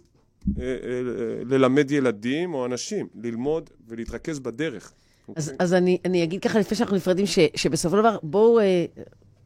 אה, 0.59 0.63
אה, 0.63 1.01
ללמד 1.45 1.91
ילדים 1.91 2.53
או 2.53 2.65
אנשים, 2.65 3.07
ללמוד 3.23 3.69
ולהתרכז 3.87 4.39
בדרך. 4.39 4.93
אז, 5.35 5.49
אוקיי? 5.49 5.57
אז 5.59 5.73
אני, 5.73 5.97
אני 6.05 6.23
אגיד 6.23 6.41
ככה, 6.43 6.59
לפני 6.59 6.77
שאנחנו 6.77 6.95
נפרדים, 6.95 7.25
ש, 7.25 7.39
שבסופו 7.55 7.95
של 7.95 8.01
דבר, 8.01 8.17
בואו... 8.23 8.59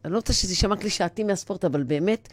אה, 0.08 0.10
אני 0.10 0.14
לא 0.14 0.18
רוצה 0.18 0.34
שזה 0.34 0.52
יישמע 0.52 0.76
קלישאתי 0.76 1.24
מהספורט, 1.24 1.66
אבל 1.66 1.84
באמת, 1.84 2.30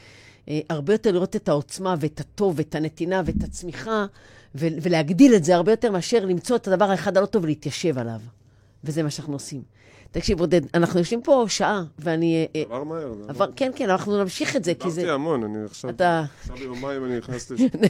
אה, 0.49 0.61
הרבה 0.70 0.95
יותר 0.95 1.12
לראות 1.12 1.37
את 1.37 1.49
העוצמה 1.49 1.95
ואת 2.01 2.20
הטוב 2.20 2.55
ואת 2.57 2.75
הנתינה 2.75 3.22
ואת 3.25 3.43
הצמיחה, 3.45 4.07
ו- 4.55 4.66
ולהגדיל 4.83 5.35
את 5.35 5.45
זה 5.45 5.55
הרבה 5.55 5.72
יותר 5.72 5.91
מאשר 5.91 6.25
למצוא 6.25 6.57
את 6.57 6.68
הדבר 6.68 6.91
האחד 6.91 7.16
הלא 7.16 7.27
טוב 7.27 7.45
ולהתיישב 7.45 7.99
עליו. 7.99 8.20
וזה 8.85 9.03
מה 9.03 9.11
שאנחנו 9.11 9.33
עושים. 9.33 9.62
תקשיב, 10.11 10.41
עודד, 10.41 10.61
אנחנו 10.75 10.99
יושבים 10.99 11.22
פה 11.22 11.45
שעה, 11.49 11.85
ואני... 11.99 12.47
אה, 12.57 12.62
עבר 12.62 12.85
מהר. 12.85 13.12
עבר, 13.29 13.47
כן, 13.57 13.70
כן, 13.77 13.91
אנחנו 13.91 14.22
נמשיך 14.22 14.57
את 14.57 14.64
זה, 14.64 14.75
כי 14.75 14.91
זה... 14.91 15.01
דיברתי 15.01 15.14
המון, 15.14 15.45
אני 15.45 15.64
עכשיו... 15.64 15.91
אתה... 15.91 16.25
עכשיו 16.41 16.57
ביומיים 16.57 17.05
אני 17.05 17.18
נכנס 17.18 17.51
לשתיקה. 17.51 17.89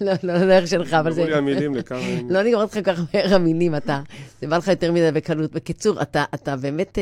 לא, 0.00 0.12
לא, 0.22 0.46
לא 0.46 0.52
איך 0.52 0.68
שלך, 0.68 0.94
אבל 0.94 1.12
זה... 1.12 1.20
נגמרו 1.20 1.32
לי 1.32 1.38
המילים 1.38 1.74
לכמה... 1.74 1.98
לא 2.28 2.42
נגמר 2.42 2.62
אותך 2.62 2.74
כל 2.74 2.82
כך 2.82 3.00
מהר 3.14 3.34
המילים, 3.34 3.74
אתה... 3.76 4.00
זה 4.40 4.46
בא 4.46 4.56
לך 4.56 4.68
יותר 4.68 4.92
מדי 4.92 5.12
בקלות. 5.12 5.52
בקיצור, 5.52 6.02
אתה 6.02 6.56
באמת... 6.60 6.98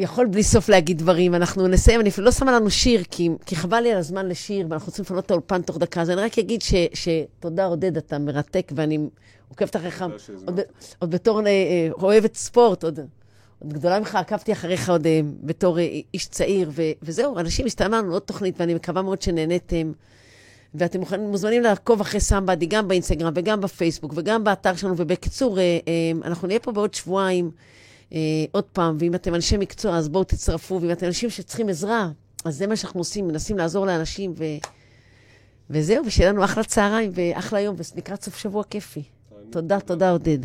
יכול 0.00 0.26
בלי 0.26 0.42
סוף 0.42 0.68
להגיד 0.68 0.98
דברים. 0.98 1.34
אנחנו 1.34 1.68
נסיים, 1.68 2.00
אני 2.00 2.10
לא 2.18 2.32
שמה 2.32 2.52
לנו 2.52 2.70
שיר, 2.70 3.02
כי, 3.10 3.28
כי 3.46 3.56
חבל 3.56 3.80
לי 3.80 3.92
על 3.92 3.98
הזמן 3.98 4.28
לשיר, 4.28 4.66
ואנחנו 4.70 4.86
רוצים 4.86 5.02
לפנות 5.02 5.26
את 5.26 5.30
האולפן 5.30 5.62
תוך 5.62 5.78
דקה. 5.78 6.00
אז 6.00 6.10
אני 6.10 6.20
רק 6.22 6.38
אגיד 6.38 6.62
ש, 6.62 6.74
שתודה, 6.94 7.66
עודד, 7.66 7.96
אתה 7.96 8.18
מרתק, 8.18 8.72
ואני 8.74 8.98
עוקבת 9.48 9.76
אחריך, 9.76 10.04
עוד, 10.46 10.60
עוד 10.98 11.10
בתור 11.10 11.40
אה, 11.40 11.46
אה, 11.46 11.88
אוהבת 11.92 12.34
ספורט, 12.34 12.84
עוד, 12.84 13.00
עוד 13.58 13.72
גדולה 13.72 13.98
ממך, 13.98 14.14
עקבתי 14.14 14.52
אחריך 14.52 14.90
עוד 14.90 15.06
אה, 15.06 15.20
בתור 15.42 15.78
איש 16.14 16.26
צעיר, 16.26 16.70
ו, 16.72 16.82
וזהו, 17.02 17.38
אנשים, 17.38 17.66
הסתיימה 17.66 18.00
עוד 18.10 18.22
תוכנית, 18.22 18.60
ואני 18.60 18.74
מקווה 18.74 19.02
מאוד 19.02 19.22
שנהניתם. 19.22 19.92
ואתם 20.74 21.00
מוזמנים 21.18 21.62
לעקוב 21.62 22.00
אחרי 22.00 22.20
סמבדי, 22.20 22.66
גם 22.66 22.88
באינסטגרם 22.88 23.32
וגם 23.36 23.60
בפייסבוק 23.60 24.12
וגם 24.16 24.44
באתר 24.44 24.76
שלנו. 24.76 24.94
ובקיצור, 24.96 25.58
אנחנו 26.24 26.48
נהיה 26.48 26.60
פה 26.60 26.72
בעוד 26.72 26.94
שבועיים. 26.94 27.50
אה, 28.12 28.18
עוד 28.52 28.64
פעם, 28.64 28.96
ואם 29.00 29.14
אתם 29.14 29.34
אנשי 29.34 29.56
מקצוע, 29.56 29.96
אז 29.96 30.08
בואו 30.08 30.24
תצטרפו, 30.24 30.78
ואם 30.82 30.90
אתם 30.90 31.06
אנשים 31.06 31.30
שצריכים 31.30 31.68
עזרה, 31.68 32.10
אז 32.44 32.56
זה 32.56 32.66
מה 32.66 32.76
שאנחנו 32.76 33.00
עושים, 33.00 33.28
מנסים 33.28 33.58
לעזור 33.58 33.86
לאנשים, 33.86 34.34
ו... 34.36 34.44
וזהו, 35.70 36.06
ושיהיה 36.06 36.32
לנו 36.32 36.44
אחלה 36.44 36.64
צהריים 36.64 37.10
ואחלה 37.14 37.60
יום, 37.60 37.76
ולקראת 37.94 38.22
סוף 38.22 38.36
שבוע 38.36 38.64
כיפי. 38.64 39.02
תודה, 39.50 39.80
תודה, 39.80 40.10
עודד. 40.10 40.38